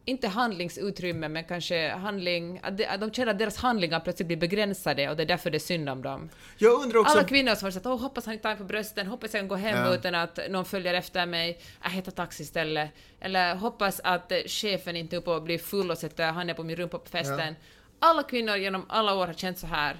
inte 0.09 0.27
handlingsutrymme, 0.27 1.27
men 1.29 1.43
kanske 1.43 1.89
handling... 1.89 2.59
Att 2.63 2.77
de, 2.77 2.85
att 2.85 3.01
de 3.01 3.11
känner 3.11 3.31
att 3.31 3.39
deras 3.39 3.57
handlingar 3.57 3.99
plötsligt 3.99 4.27
blir 4.27 4.37
begränsade 4.37 5.09
och 5.09 5.15
det 5.17 5.23
är 5.23 5.27
därför 5.27 5.49
det 5.51 5.57
är 5.57 5.59
synd 5.59 5.89
om 5.89 6.01
dem. 6.01 6.29
Jag 6.57 6.81
undrar 6.83 6.99
också... 6.99 7.17
Alla 7.17 7.27
kvinnor 7.27 7.55
som 7.55 7.65
har 7.65 7.71
sagt 7.71 7.85
åh 7.85 7.99
hoppas 8.01 8.25
han 8.25 8.33
inte 8.33 8.43
tar 8.43 8.49
mig 8.49 8.57
på 8.57 8.63
brösten, 8.63 9.07
hoppas 9.07 9.33
jag 9.33 9.41
kan 9.41 9.47
gå 9.47 9.55
hem 9.55 9.77
Ja. 9.77 9.95
utan 9.95 10.15
att 10.15 10.39
någon 10.49 10.65
följer 10.65 10.93
efter 10.93 11.25
mig, 11.25 11.59
jag 11.83 11.89
heter 11.89 12.11
taxi 12.11 12.43
istället. 12.43 12.89
Eller 13.19 13.55
hoppas 13.55 14.01
att 14.03 14.31
eh, 14.31 14.37
chefen 14.45 14.95
inte 14.95 15.15
är 15.15 15.17
uppe 15.17 15.29
och 15.31 15.43
blir 15.43 15.57
full 15.57 15.91
och 15.91 15.97
sätter 15.97 16.31
handen 16.31 16.55
på 16.55 16.63
min 16.63 16.75
rumpa 16.75 16.97
på 16.97 17.09
festen. 17.09 17.55
Alla 17.99 18.23
kvinnor 18.23 18.55
genom 18.55 18.85
alla 18.89 19.15
år 19.15 19.27
har 19.27 19.33
känt 19.33 19.59
så 19.59 19.67
här. 19.67 19.97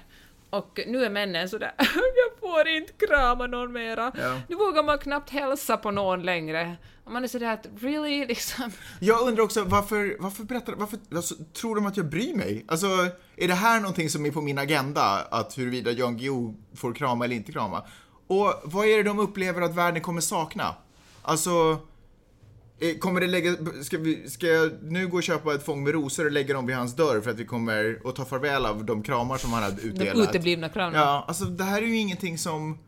Och 0.50 0.80
nu 0.86 1.04
är 1.04 1.10
männen 1.10 1.48
sådär 1.48 1.72
jag 1.78 2.40
får 2.40 2.68
inte 2.68 2.92
krama 3.06 3.46
någon 3.46 3.72
mera. 3.72 4.12
Ja. 4.18 4.40
Nu 4.48 4.56
vågar 4.56 4.82
man 4.82 4.98
knappt 4.98 5.30
hälsa 5.30 5.76
på 5.76 5.90
någon 5.90 6.22
längre. 6.22 6.76
Och 7.04 7.12
man 7.12 7.24
är 7.24 7.28
sådär 7.28 7.52
att 7.52 7.66
really 7.80 8.24
liksom. 8.28 8.72
Jag 9.00 9.28
undrar 9.28 9.44
också 9.44 9.64
varför, 9.64 10.16
varför 10.20 10.44
berättar, 10.44 10.72
varför, 10.72 10.98
alltså, 11.14 11.34
tror 11.52 11.74
de 11.74 11.86
att 11.86 11.96
jag 11.96 12.06
bryr 12.06 12.34
mig? 12.34 12.64
Alltså, 12.68 12.86
är 13.36 13.48
det 13.48 13.54
här 13.54 13.80
någonting 13.80 14.10
som 14.10 14.26
är 14.26 14.30
på 14.30 14.40
min 14.40 14.58
agenda? 14.58 15.02
Att 15.30 15.58
huruvida 15.58 15.90
Jan 15.90 16.16
Guillou 16.16 16.54
får 16.76 16.94
krama 16.94 17.24
eller 17.24 17.36
inte 17.36 17.52
krama? 17.52 17.84
Och 18.26 18.54
vad 18.64 18.86
är 18.86 18.96
det 18.96 19.02
de 19.02 19.18
upplever 19.18 19.62
att 19.62 19.74
världen 19.74 20.02
kommer 20.02 20.20
sakna? 20.20 20.74
Alltså, 21.22 21.78
kommer 22.98 23.20
det 23.20 23.26
lägga, 23.26 23.56
ska, 23.82 23.98
vi, 23.98 24.30
ska 24.30 24.46
jag 24.46 24.72
nu 24.82 25.08
gå 25.08 25.16
och 25.16 25.22
köpa 25.22 25.54
ett 25.54 25.64
fång 25.64 25.84
med 25.84 25.92
rosor 25.92 26.24
och 26.26 26.32
lägga 26.32 26.54
dem 26.54 26.66
vid 26.66 26.76
hans 26.76 26.96
dörr 26.96 27.20
för 27.20 27.30
att 27.30 27.38
vi 27.38 27.44
kommer 27.44 28.00
att 28.04 28.16
ta 28.16 28.24
farväl 28.24 28.66
av 28.66 28.84
de 28.84 29.02
kramar 29.02 29.38
som 29.38 29.52
han 29.52 29.62
hade 29.62 29.76
De 29.76 29.88
utdelat? 29.88 30.28
uteblivna 30.28 30.68
kramarna. 30.68 30.98
Ja, 30.98 31.24
alltså 31.28 31.44
det 31.44 31.64
här 31.64 31.82
är 31.82 31.86
ju 31.86 31.96
ingenting 31.96 32.38
som... 32.38 32.78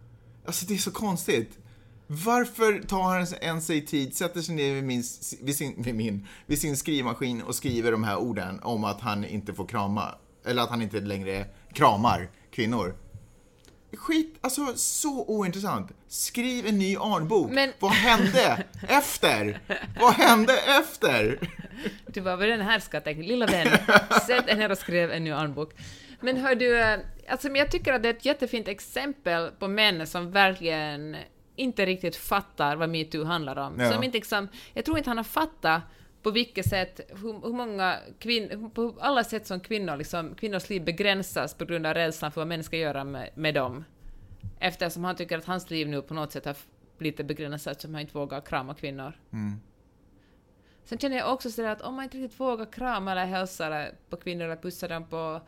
Alltså 0.46 0.66
det 0.66 0.74
är 0.74 0.78
så 0.78 0.90
konstigt. 0.90 1.58
Varför 2.06 2.82
tar 2.88 3.02
han 3.02 3.26
ens 3.40 3.66
sig 3.66 3.86
tid, 3.86 4.16
sätter 4.16 4.40
sig 4.40 4.54
ner 4.54 4.74
vid, 4.74 4.84
min, 4.84 5.02
vid, 5.40 5.56
sin, 5.56 5.82
vid, 5.82 5.94
min, 5.94 6.26
vid 6.46 6.60
sin 6.60 6.76
skrivmaskin 6.76 7.42
och 7.42 7.54
skriver 7.54 7.92
de 7.92 8.04
här 8.04 8.16
orden 8.16 8.60
om 8.62 8.84
att 8.84 9.00
han 9.00 9.24
inte 9.24 9.54
får 9.54 9.66
krama, 9.66 10.14
eller 10.44 10.62
att 10.62 10.70
han 10.70 10.82
inte 10.82 11.00
längre 11.00 11.46
kramar 11.74 12.30
kvinnor? 12.50 12.94
Skit, 13.96 14.38
alltså 14.40 14.72
så 14.76 15.24
ointressant. 15.26 15.92
Skriv 16.08 16.66
en 16.66 16.78
ny 16.78 16.96
Arnbok. 16.96 17.50
Men- 17.50 17.72
Vad 17.78 17.92
hände 17.92 18.64
efter? 18.88 19.60
Vad 20.00 20.12
hände 20.14 20.52
efter? 20.80 21.38
Du 22.06 22.20
var 22.20 22.36
väl 22.36 22.48
den 22.48 22.60
här 22.60 22.78
skattetecken, 22.78 23.26
lilla 23.26 23.46
vän, 23.46 23.68
sätt 24.26 24.46
dig 24.46 24.56
ner 24.56 24.70
och 24.70 24.78
skrev 24.78 25.10
en 25.12 25.24
ny 25.24 25.30
armbok. 25.30 25.72
Men 26.20 26.36
hör 26.36 26.54
du, 26.54 26.80
eh, 26.80 26.98
alltså 27.28 27.48
jag 27.48 27.70
tycker 27.70 27.92
att 27.92 28.02
det 28.02 28.08
är 28.08 28.14
ett 28.14 28.24
jättefint 28.24 28.68
exempel 28.68 29.50
på 29.50 29.68
män 29.68 30.06
som 30.06 30.30
verkligen 30.30 31.16
inte 31.56 31.86
riktigt 31.86 32.16
fattar 32.16 32.76
vad 32.76 32.88
metoo 32.88 33.24
handlar 33.24 33.58
om. 33.58 33.80
Ja. 33.80 33.92
Som 33.92 34.02
inte 34.04 34.16
liksom, 34.18 34.48
jag 34.74 34.84
tror 34.84 34.98
inte 34.98 35.10
han 35.10 35.16
har 35.16 35.24
fattat 35.24 35.82
på 36.22 36.30
vilket 36.30 36.68
sätt, 36.68 37.00
hur, 37.08 37.32
hur 37.32 37.52
många 37.52 37.98
kvinnor, 38.18 38.68
på 38.68 38.94
alla 39.00 39.24
sätt 39.24 39.46
som 39.46 39.60
kvinnor, 39.60 39.96
liksom, 39.96 40.34
kvinnors 40.34 40.70
liv 40.70 40.84
begränsas 40.84 41.54
på 41.54 41.64
grund 41.64 41.86
av 41.86 41.94
rädslan 41.94 42.32
för 42.32 42.40
vad 42.40 42.48
män 42.48 42.64
ska 42.64 42.76
göra 42.76 43.04
med, 43.04 43.30
med 43.34 43.54
dem. 43.54 43.84
Eftersom 44.58 45.04
han 45.04 45.16
tycker 45.16 45.38
att 45.38 45.44
hans 45.44 45.70
liv 45.70 45.88
nu 45.88 46.02
på 46.02 46.14
något 46.14 46.32
sätt 46.32 46.44
har 46.44 46.56
blivit 46.98 47.26
begränsat 47.26 47.80
som 47.80 47.94
han 47.94 48.00
inte 48.00 48.14
vågar 48.14 48.40
krama 48.40 48.74
kvinnor. 48.74 49.12
Sen 50.84 50.98
känner 50.98 51.16
jag 51.16 51.32
också 51.32 51.50
sådär 51.50 51.68
att 51.68 51.82
om 51.82 51.94
man 51.94 52.04
inte 52.04 52.16
riktigt 52.16 52.40
vågar 52.40 52.72
krama 52.72 53.12
eller 53.12 53.26
hälsa 53.26 53.86
på 54.08 54.16
kvinnor 54.16 54.44
eller 54.44 54.56
pussa 54.56 54.88
dem 54.88 55.08
på 55.08 55.40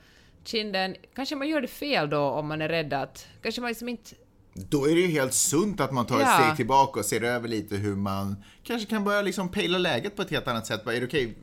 kinden, 0.45 0.97
kanske 1.15 1.37
man 1.37 1.49
gör 1.49 1.61
det 1.61 1.69
fel 1.69 2.11
då 2.11 2.21
om 2.21 2.49
man 2.49 2.63
är 2.63 2.69
rädd 2.69 2.93
att... 2.93 3.29
Kanske 3.43 3.61
man 3.61 3.69
liksom 3.69 3.89
inte... 3.89 4.15
Då 4.55 4.89
är 4.89 4.95
det 4.95 5.01
ju 5.01 5.07
helt 5.07 5.35
sunt 5.35 5.81
att 5.81 5.93
man 5.93 6.07
tar 6.07 6.17
ett 6.21 6.27
Ja. 6.27 6.41
steg 6.45 6.57
tillbaka 6.57 7.01
och 7.01 7.07
ser 7.07 7.23
över 7.23 7.49
lite 7.49 7.77
hur 7.77 7.97
man 7.97 8.37
kanske 8.63 8.89
kan 8.89 9.05
börja 9.05 9.23
liksom 9.23 9.49
pejla 9.49 9.79
läget 9.79 10.17
på 10.17 10.23
ett 10.23 10.31
helt 10.31 10.49
annat 10.49 10.67
sätt. 10.67 10.85
Bara, 10.85 10.95
Är 10.95 11.01
det 11.01 11.07
okej? 11.07 11.37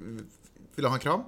Vill 0.75 0.83
du 0.83 0.87
ha 0.87 0.93
en 0.93 0.99
kram? 0.99 1.21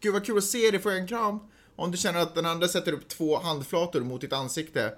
Gud 0.00 0.12
vad 0.12 0.24
kul 0.26 0.38
att 0.38 0.44
se 0.44 0.70
dig, 0.70 0.80
får 0.80 0.92
jag 0.92 1.00
en 1.00 1.08
kram? 1.08 1.38
Om 1.76 1.90
du 1.90 1.96
känner 1.96 2.20
att 2.20 2.34
den 2.34 2.46
andra 2.46 2.68
sätter 2.68 2.92
upp 2.92 3.08
två 3.08 3.38
handflator 3.38 4.00
mot 4.00 4.20
ditt 4.20 4.32
ansikte, 4.32 4.94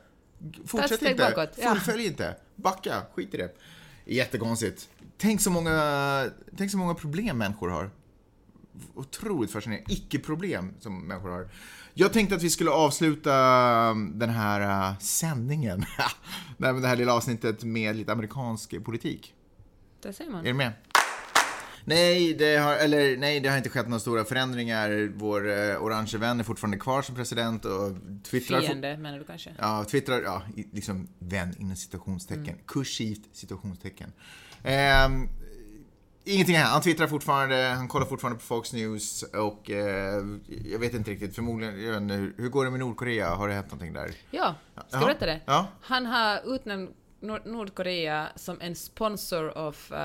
fortsätt 0.66 1.03
inte. 1.03 1.14
bakåt, 1.37 1.59
ja. 1.59 1.70
Fullfölj 1.70 2.07
inte. 2.07 2.37
Backa, 2.57 3.03
skit 3.14 3.35
i 3.35 3.37
det. 3.37 3.55
Jättekonstigt. 4.05 4.89
Tänk 5.18 5.41
så 5.41 5.51
många, 5.51 6.26
tänk 6.57 6.70
så 6.70 6.76
många 6.76 6.95
problem 6.95 7.39
människor 7.39 7.68
har. 7.68 7.91
otroligt 8.95 9.51
fascinerande. 9.53 9.93
Icke-problem 9.93 10.74
som 10.80 11.01
människor 11.09 11.30
har. 11.30 11.49
Jag 11.97 12.12
tänkte 12.12 12.36
att 12.36 12.42
vi 12.42 12.51
skulle 12.51 12.70
avsluta 12.70 13.32
den 13.95 14.30
här 14.30 14.90
uh, 14.90 14.99
sändningen, 14.99 15.84
Nej, 16.57 16.72
det 16.80 16.88
här 16.88 16.97
lilla 16.97 17.12
avsnittet 17.12 17.64
med 17.64 17.97
lite 17.97 18.12
amerikansk 18.12 18.84
politik. 18.84 19.34
Det 20.03 20.12
ser 20.12 20.30
man. 20.30 20.40
Är 20.40 20.49
du 20.49 20.55
med? 20.55 20.72
Nej 21.84 22.34
det, 22.34 22.57
har, 22.57 22.74
eller, 22.74 23.16
nej, 23.16 23.40
det 23.40 23.49
har 23.49 23.57
inte 23.57 23.68
skett 23.68 23.88
några 23.88 24.01
stora 24.01 24.24
förändringar. 24.24 25.12
Vår 25.14 25.51
eh, 25.51 25.82
orange 25.82 26.18
vän 26.18 26.40
är 26.40 26.45
fortfarande 26.45 26.78
kvar 26.78 27.03
som 27.03 27.14
president 27.14 27.64
och 27.64 27.92
twittrar... 28.22 28.61
Fiende 28.61 28.97
menar 28.97 29.18
du 29.18 29.24
kanske? 29.24 29.55
Ja, 29.59 29.84
twittrar, 29.84 30.22
ja, 30.22 30.42
liksom 30.72 31.09
vän 31.18 31.55
inom 31.59 31.76
citationstecken. 31.76 32.59
Kursivt 32.66 33.28
citationstecken. 33.32 34.12
Ehm, 34.62 35.28
ingenting 36.25 36.57
här. 36.57 36.64
Han 36.64 36.81
twittrar 36.83 37.07
fortfarande, 37.07 37.57
han 37.77 37.89
kollar 37.89 38.07
fortfarande 38.07 38.39
på 38.39 38.45
Fox 38.45 38.72
News 38.72 39.22
och 39.22 39.70
eh, 39.70 40.22
jag 40.64 40.79
vet 40.79 40.95
inte 40.95 41.11
riktigt, 41.11 41.35
förmodligen, 41.35 42.11
hur, 42.11 42.35
hur 42.37 42.49
går 42.49 42.64
det 42.64 42.70
med 42.70 42.81
Nordkorea? 42.81 43.29
Har 43.35 43.49
det 43.49 43.55
hänt 43.55 43.66
någonting 43.66 43.93
där? 43.93 44.11
Ja, 44.31 44.55
ska 44.75 44.83
Ja. 44.91 44.99
jag 44.99 45.01
berätta 45.01 45.27
det? 45.27 45.41
Ja. 45.47 45.66
Han 45.81 46.07
har 46.07 46.55
utnämnt 46.55 46.91
Nord- 47.20 47.47
Nordkorea 47.47 48.29
som 48.37 48.61
en 48.61 48.75
sponsor 48.77 49.59
of 49.59 49.93
uh, 49.93 49.99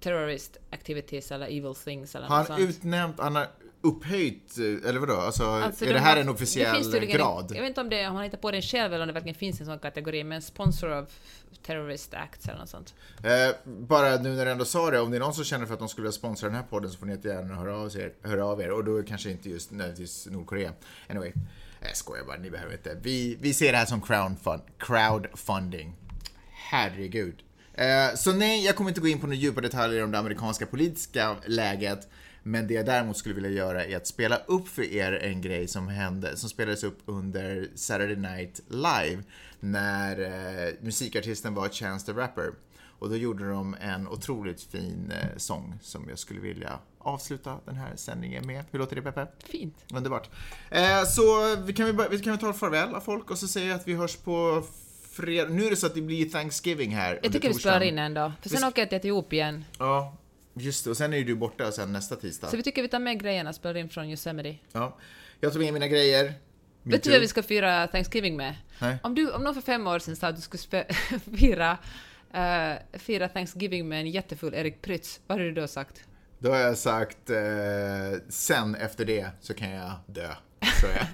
terrorist 0.00 0.56
activities 0.70 1.32
eller 1.32 1.46
evil 1.46 1.74
things 1.74 2.14
eller 2.14 2.26
Har 2.26 2.38
något 2.38 2.48
han 2.48 2.58
sånt. 2.58 2.70
utnämnt, 2.70 3.16
han 3.18 3.36
har 3.36 3.46
upphöjt, 3.80 4.58
eh, 4.58 4.88
eller 4.88 4.98
vadå? 5.00 5.12
Alltså, 5.16 5.44
Alltså, 5.44 5.84
är 5.84 5.88
de 5.88 5.94
det 5.94 6.00
här 6.00 6.16
en 6.16 6.26
det 6.26 6.32
officiell 6.32 6.84
tydligen- 6.84 7.16
grad? 7.16 7.52
Jag 7.54 7.60
vet 7.60 7.68
inte 7.68 7.80
om, 7.80 7.88
det, 7.90 8.06
om 8.08 8.14
han 8.14 8.24
hittar 8.24 8.38
på 8.38 8.50
den 8.50 8.62
själv 8.62 8.92
eller 8.94 9.02
om 9.02 9.06
det 9.06 9.12
verkligen 9.12 9.34
finns 9.38 9.60
en 9.60 9.66
sån 9.66 9.78
kategori, 9.78 10.24
men 10.24 10.42
sponsor 10.42 11.02
of 11.02 11.08
terrorist 11.62 12.14
acts 12.14 12.48
eller 12.48 12.58
något 12.58 12.68
sånt. 12.68 12.94
Eh, 13.24 13.56
bara 13.64 14.16
nu 14.16 14.34
när 14.36 14.44
du 14.44 14.50
ändå 14.50 14.64
sa 14.64 14.90
det, 14.90 15.00
om 15.00 15.10
det 15.10 15.16
är 15.16 15.20
någon 15.20 15.34
som 15.34 15.44
känner 15.44 15.66
för 15.66 15.72
att 15.74 15.78
de 15.80 15.88
skulle 15.88 16.02
vilja 16.02 16.12
sponsra 16.12 16.48
den 16.48 16.56
här 16.56 16.62
podden 16.64 16.90
så 16.90 16.98
får 16.98 17.06
ni 17.06 17.12
jättegärna 17.12 17.54
höra 17.54 17.76
av 17.76 17.96
er. 17.96 18.12
Höra 18.22 18.44
av 18.46 18.60
er. 18.60 18.70
Och 18.70 18.84
då 18.84 19.02
kanske 19.02 19.30
inte 19.30 19.50
just 19.50 19.70
nödvändigtvis 19.70 20.26
Nordkorea. 20.30 20.72
Anyway, 21.10 21.32
jag 21.80 21.96
skojar 21.96 22.24
bara, 22.24 22.36
ni 22.38 22.50
behöver 22.50 22.72
inte. 22.72 22.96
Vi, 23.02 23.36
vi 23.40 23.54
ser 23.54 23.72
det 23.72 23.78
här 23.78 23.86
som 23.86 24.00
crowdfund, 24.00 24.62
crowdfunding. 24.78 25.92
Herregud. 26.70 27.42
Eh, 27.74 28.14
så 28.16 28.32
nej, 28.32 28.64
jag 28.64 28.76
kommer 28.76 28.90
inte 28.90 29.00
gå 29.00 29.08
in 29.08 29.20
på 29.20 29.26
några 29.26 29.36
djupa 29.36 29.60
detaljer 29.60 30.04
om 30.04 30.10
det 30.10 30.18
amerikanska 30.18 30.66
politiska 30.66 31.36
läget. 31.46 32.08
Men 32.42 32.66
det 32.66 32.74
jag 32.74 32.86
däremot 32.86 33.16
skulle 33.16 33.34
vilja 33.34 33.50
göra 33.50 33.84
är 33.84 33.96
att 33.96 34.06
spela 34.06 34.36
upp 34.36 34.68
för 34.68 34.82
er 34.82 35.12
en 35.12 35.40
grej 35.40 35.68
som 35.68 35.88
hände, 35.88 36.36
som 36.36 36.48
spelades 36.50 36.84
upp 36.84 36.98
under 37.06 37.68
Saturday 37.74 38.16
Night 38.16 38.60
Live 38.68 39.22
när 39.60 40.20
eh, 40.66 40.72
musikartisten 40.80 41.54
var 41.54 41.68
Chance 41.68 42.06
the 42.06 42.12
Rapper. 42.20 42.50
Och 42.98 43.08
då 43.08 43.16
gjorde 43.16 43.48
de 43.50 43.76
en 43.80 44.08
otroligt 44.08 44.62
fin 44.62 45.12
eh, 45.20 45.26
sång 45.36 45.78
som 45.82 46.08
jag 46.08 46.18
skulle 46.18 46.40
vilja 46.40 46.78
avsluta 46.98 47.56
den 47.64 47.74
här 47.76 47.96
sändningen 47.96 48.46
med. 48.46 48.64
Hur 48.70 48.78
låter 48.78 48.96
det 48.96 49.02
Peppe? 49.02 49.26
Fint. 49.44 49.74
Underbart. 49.94 50.30
Eh, 50.70 51.04
så 51.04 51.56
vi 51.56 51.72
kan, 51.72 51.86
vi, 51.86 52.04
vi 52.10 52.18
kan 52.18 52.32
väl 52.32 52.40
ta 52.40 52.52
farväl 52.52 52.94
av 52.94 53.00
folk 53.00 53.30
och 53.30 53.38
så 53.38 53.48
säger 53.48 53.68
jag 53.68 53.76
att 53.76 53.88
vi 53.88 53.94
hörs 53.94 54.16
på 54.16 54.62
fredag. 55.10 55.48
Nu 55.48 55.64
är 55.64 55.70
det 55.70 55.76
så 55.76 55.86
att 55.86 55.94
det 55.94 56.02
blir 56.02 56.30
Thanksgiving 56.30 56.94
här 56.94 57.20
Jag 57.22 57.32
tycker 57.32 57.48
vi 57.48 57.54
spelar 57.54 57.80
in 57.80 57.98
en 57.98 58.14
då, 58.14 58.32
för 58.42 58.48
sen 58.48 58.58
Vi- 58.62 58.66
åker 58.68 58.82
jag 58.82 58.88
till 58.88 58.98
Etiopien. 58.98 59.64
Ja, 59.78 60.16
just 60.54 60.84
det. 60.84 60.90
Och 60.90 60.96
sen 60.96 61.12
är 61.12 61.16
ju 61.16 61.24
du 61.24 61.34
borta 61.34 61.72
sen 61.72 61.92
nästa 61.92 62.16
tisdag. 62.16 62.48
Så 62.48 62.56
vi 62.56 62.62
tycker 62.62 62.82
vi 62.82 62.88
tar 62.88 62.98
med 62.98 63.22
grejerna 63.22 63.52
spelar 63.52 63.76
in 63.76 63.88
från 63.88 64.10
Yosemite. 64.10 64.56
Ja. 64.72 64.98
Jag 65.40 65.52
tog 65.52 65.62
med 65.62 65.72
mina 65.72 65.88
grejer. 65.88 66.34
Me 66.82 66.92
Vet 66.92 67.02
du 67.02 67.10
vad 67.10 67.20
vi 67.20 67.28
ska 67.28 67.42
fira 67.42 67.86
Thanksgiving 67.86 68.36
med? 68.36 68.54
Nej. 68.78 68.98
Om, 69.02 69.14
du, 69.14 69.30
om 69.30 69.42
någon 69.42 69.54
för 69.54 69.60
fem 69.60 69.86
år 69.86 69.98
sedan 69.98 70.16
sa 70.16 70.28
att 70.28 70.36
du 70.36 70.42
skulle 70.42 70.84
fira, 71.36 71.78
eh, 72.34 72.98
fira 72.98 73.28
Thanksgiving 73.28 73.88
med 73.88 74.00
en 74.00 74.10
jättefull 74.10 74.54
Erik 74.54 74.82
Prytz, 74.82 75.20
vad 75.26 75.38
hade 75.38 75.50
du 75.50 75.60
då 75.60 75.68
sagt? 75.68 76.04
Då 76.38 76.50
har 76.50 76.58
jag 76.58 76.78
sagt, 76.78 77.30
eh, 77.30 77.36
sen 78.28 78.74
efter 78.74 79.04
det 79.04 79.28
så 79.40 79.54
kan 79.54 79.70
jag 79.70 79.92
dö. 80.06 80.28
Så 80.80 80.86
är 80.86 80.90
jag. 80.96 81.06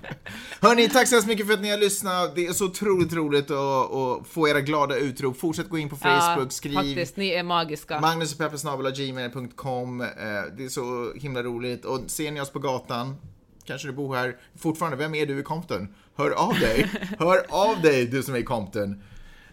Hörni, 0.69 0.89
tack 0.89 1.09
så 1.09 1.15
hemskt 1.15 1.29
mycket 1.29 1.47
för 1.47 1.55
att 1.55 1.61
ni 1.61 1.71
har 1.71 1.79
lyssnat. 1.79 2.35
Det 2.35 2.47
är 2.47 2.53
så 2.53 2.65
otroligt 2.65 3.13
roligt 3.13 3.51
att, 3.51 3.93
att 3.93 4.27
få 4.27 4.49
era 4.49 4.61
glada 4.61 4.97
utrop. 4.97 5.37
Fortsätt 5.41 5.69
gå 5.69 5.79
in 5.79 5.89
på 5.89 5.97
Facebook, 5.97 6.53
skriv. 6.53 6.75
faktiskt, 6.75 7.17
ni 7.17 7.31
är 7.31 7.43
magiska. 7.43 8.01
Magnus 8.01 8.41
och 8.41 8.93
gmail.com. 8.97 10.01
Eh, 10.01 10.09
Det 10.57 10.65
är 10.65 10.69
så 10.69 11.13
himla 11.15 11.43
roligt. 11.43 11.85
Och 11.85 12.01
ser 12.07 12.31
ni 12.31 12.41
oss 12.41 12.51
på 12.51 12.59
gatan, 12.59 13.17
kanske 13.65 13.89
du 13.89 13.93
bor 13.93 14.15
här 14.17 14.37
fortfarande, 14.59 14.97
vem 14.97 15.15
är 15.15 15.27
du 15.27 15.41
i 15.41 15.43
Compton? 15.43 15.89
Hör 16.17 16.31
av 16.31 16.55
dig! 16.61 16.91
Hör 17.19 17.47
av 17.49 17.83
dig 17.83 18.07
du 18.07 18.23
som 18.23 18.35
är 18.35 18.39
i 18.39 18.45
Compton! 18.45 19.03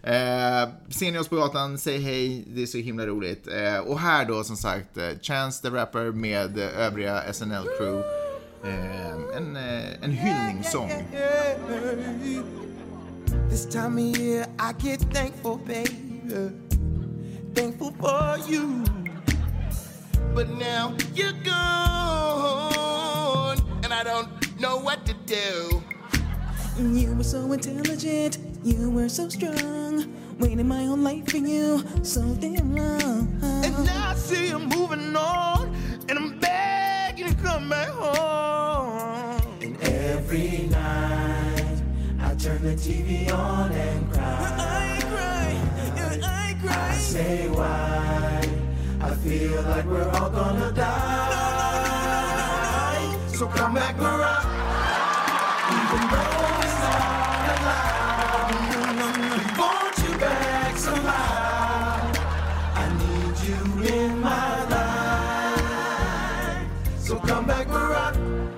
Eh, 0.02 0.68
ser 0.90 1.12
ni 1.12 1.18
oss 1.18 1.28
på 1.28 1.36
gatan, 1.36 1.78
säg 1.78 1.98
hej, 1.98 2.44
det 2.48 2.62
är 2.62 2.66
så 2.66 2.78
himla 2.78 3.06
roligt. 3.06 3.48
Eh, 3.48 3.78
och 3.78 3.98
här 3.98 4.24
då 4.24 4.44
som 4.44 4.56
sagt, 4.56 4.96
eh, 4.96 5.08
Chance 5.22 5.62
the 5.62 5.76
Rapper 5.76 6.04
med 6.12 6.58
övriga 6.58 7.22
SNL-crew. 7.32 8.23
Eh, 8.64 9.36
en, 9.36 9.56
eh, 9.56 10.02
en 10.02 10.10
hyllningssång. 10.10 10.90
This 13.48 13.66
time 13.66 13.98
of 13.98 14.18
year, 14.18 14.46
I 14.58 14.72
get 14.78 15.00
thankful, 15.12 15.58
baby. 15.58 16.22
Thankful 17.54 17.92
for 18.00 18.38
you. 18.48 18.84
But 20.34 20.48
now 20.48 20.94
you're 21.14 21.34
gone, 21.44 21.58
and 23.84 23.92
I 23.92 24.02
don't 24.02 24.28
know 24.58 24.78
what 24.78 25.04
to 25.06 25.14
do. 25.26 25.82
You 26.78 27.14
were 27.14 27.24
so 27.24 27.52
intelligent, 27.52 28.38
you 28.64 28.90
were 28.90 29.08
so 29.10 29.28
strong. 29.28 30.06
Waiting 30.38 30.66
my 30.66 30.84
whole 30.86 30.96
life 30.96 31.28
for 31.30 31.36
you, 31.36 31.84
so 32.02 32.22
damn 32.40 32.74
long. 32.74 33.28
And 33.42 33.84
now 33.84 34.12
I 34.12 34.14
see 34.16 34.48
you 34.48 34.58
moving 34.58 35.14
on, 35.16 35.74
and 36.08 36.18
I'm 36.18 36.38
begging 36.40 36.53
to 37.28 37.34
come 37.36 37.68
back 37.68 37.88
home. 37.88 39.40
And 39.62 39.80
every 39.82 40.66
night, 40.68 41.82
I 42.20 42.34
turn 42.34 42.62
the 42.62 42.74
TV 42.74 43.32
on 43.32 43.72
and 43.72 44.12
cry. 44.12 44.54
I 44.58 45.00
cry, 45.08 45.58
I 46.22 46.56
cry. 46.60 46.94
say 46.96 47.48
why 47.48 48.42
I 49.00 49.14
feel 49.14 49.62
like 49.62 49.86
we're 49.86 50.08
all 50.10 50.30
gonna 50.30 50.72
die. 50.72 51.14
So 53.28 53.46
come 53.46 53.74
back, 53.74 53.96
Barack. 53.96 54.53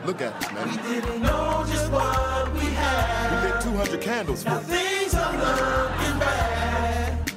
Look 0.07 0.23
at 0.23 0.35
us, 0.35 0.53
man. 0.53 0.69
We 0.69 0.77
didn't 1.01 1.21
know 1.21 1.65
just 1.67 1.91
what 1.91 2.53
we 2.55 2.61
had. 2.61 3.45
We 3.45 3.51
lit 3.51 3.61
200 3.61 4.01
candles 4.01 4.45
Now 4.45 4.59
things 4.59 5.13
are 5.15 5.33
looking 5.33 6.19
bad. 6.21 7.33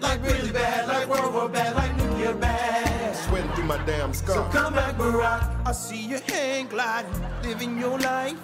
Like 0.00 0.22
really 0.22 0.52
bad, 0.52 0.86
like 0.86 1.08
World 1.08 1.34
War 1.34 1.48
bad, 1.48 1.74
like 1.74 1.96
nuclear 1.96 2.34
bad. 2.34 3.16
Sweating 3.16 3.50
through 3.52 3.64
my 3.64 3.84
damn 3.84 4.14
So 4.14 4.44
come 4.52 4.72
back, 4.74 4.96
Barack. 4.96 5.66
I 5.66 5.72
see 5.72 6.06
your 6.06 6.20
hand 6.20 6.70
gliding, 6.70 7.10
living 7.42 7.76
your 7.80 7.98
life. 7.98 8.38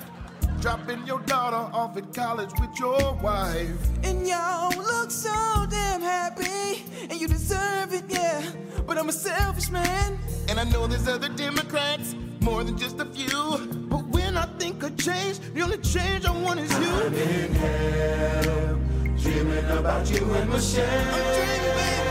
Dropping 0.61 1.07
your 1.07 1.20
daughter 1.20 1.72
off 1.72 1.97
at 1.97 2.12
college 2.12 2.51
with 2.61 2.76
your 2.81 3.14
wife. 3.22 3.79
And 4.03 4.26
y'all 4.26 4.76
look 4.76 5.12
so 5.12 5.31
damn 5.70 6.01
happy, 6.01 6.83
and 7.03 7.20
you 7.20 7.29
deserve 7.29 7.95
it, 7.95 8.07
yeah. 8.09 8.43
But 8.85 8.99
I'm 8.99 9.09
a 9.09 9.12
selfish 9.12 9.70
man. 9.70 10.18
And 10.49 10.59
I 10.59 10.64
know 10.64 10.89
there's 10.89 11.07
other 11.07 11.29
Democrats, 11.29 12.16
more 12.51 12.64
than 12.64 12.76
just 12.78 12.99
a 12.99 13.05
few. 13.05 13.42
But 13.92 14.05
when 14.09 14.36
I 14.36 14.46
think 14.61 14.82
of 14.82 14.96
change, 14.96 15.38
the 15.55 15.61
only 15.62 15.78
change 15.78 16.24
I 16.24 16.32
want 16.44 16.61
is 16.61 16.72
you. 16.82 16.92
I'm 17.05 17.14
in 17.14 17.53
hell, 17.62 18.78
dreaming 19.22 19.70
about 19.78 20.11
you 20.11 20.22
and 20.38 20.51
Michelle. 20.51 21.14
I'm 21.16 21.28
dreaming, 21.36 21.76
baby. 21.80 22.09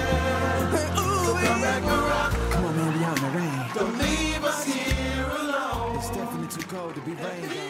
So 1.25 1.33
come 1.45 1.61
back, 1.65 1.81
Barack. 1.89 2.51
Come 2.51 2.65
on, 2.65 2.75
man, 2.77 2.89
we 2.97 3.03
out 3.05 3.17
in 3.17 3.23
the 3.25 3.31
rain. 3.37 3.59
Don't 3.77 3.97
leave 4.05 4.43
us 4.51 4.59
here 4.65 5.25
alone. 5.41 5.95
It's 5.97 6.09
definitely 6.09 6.49
too 6.55 6.67
cold 6.67 6.93
to 6.95 7.01
be 7.01 7.13
rained 7.13 7.51
on. 7.51 7.66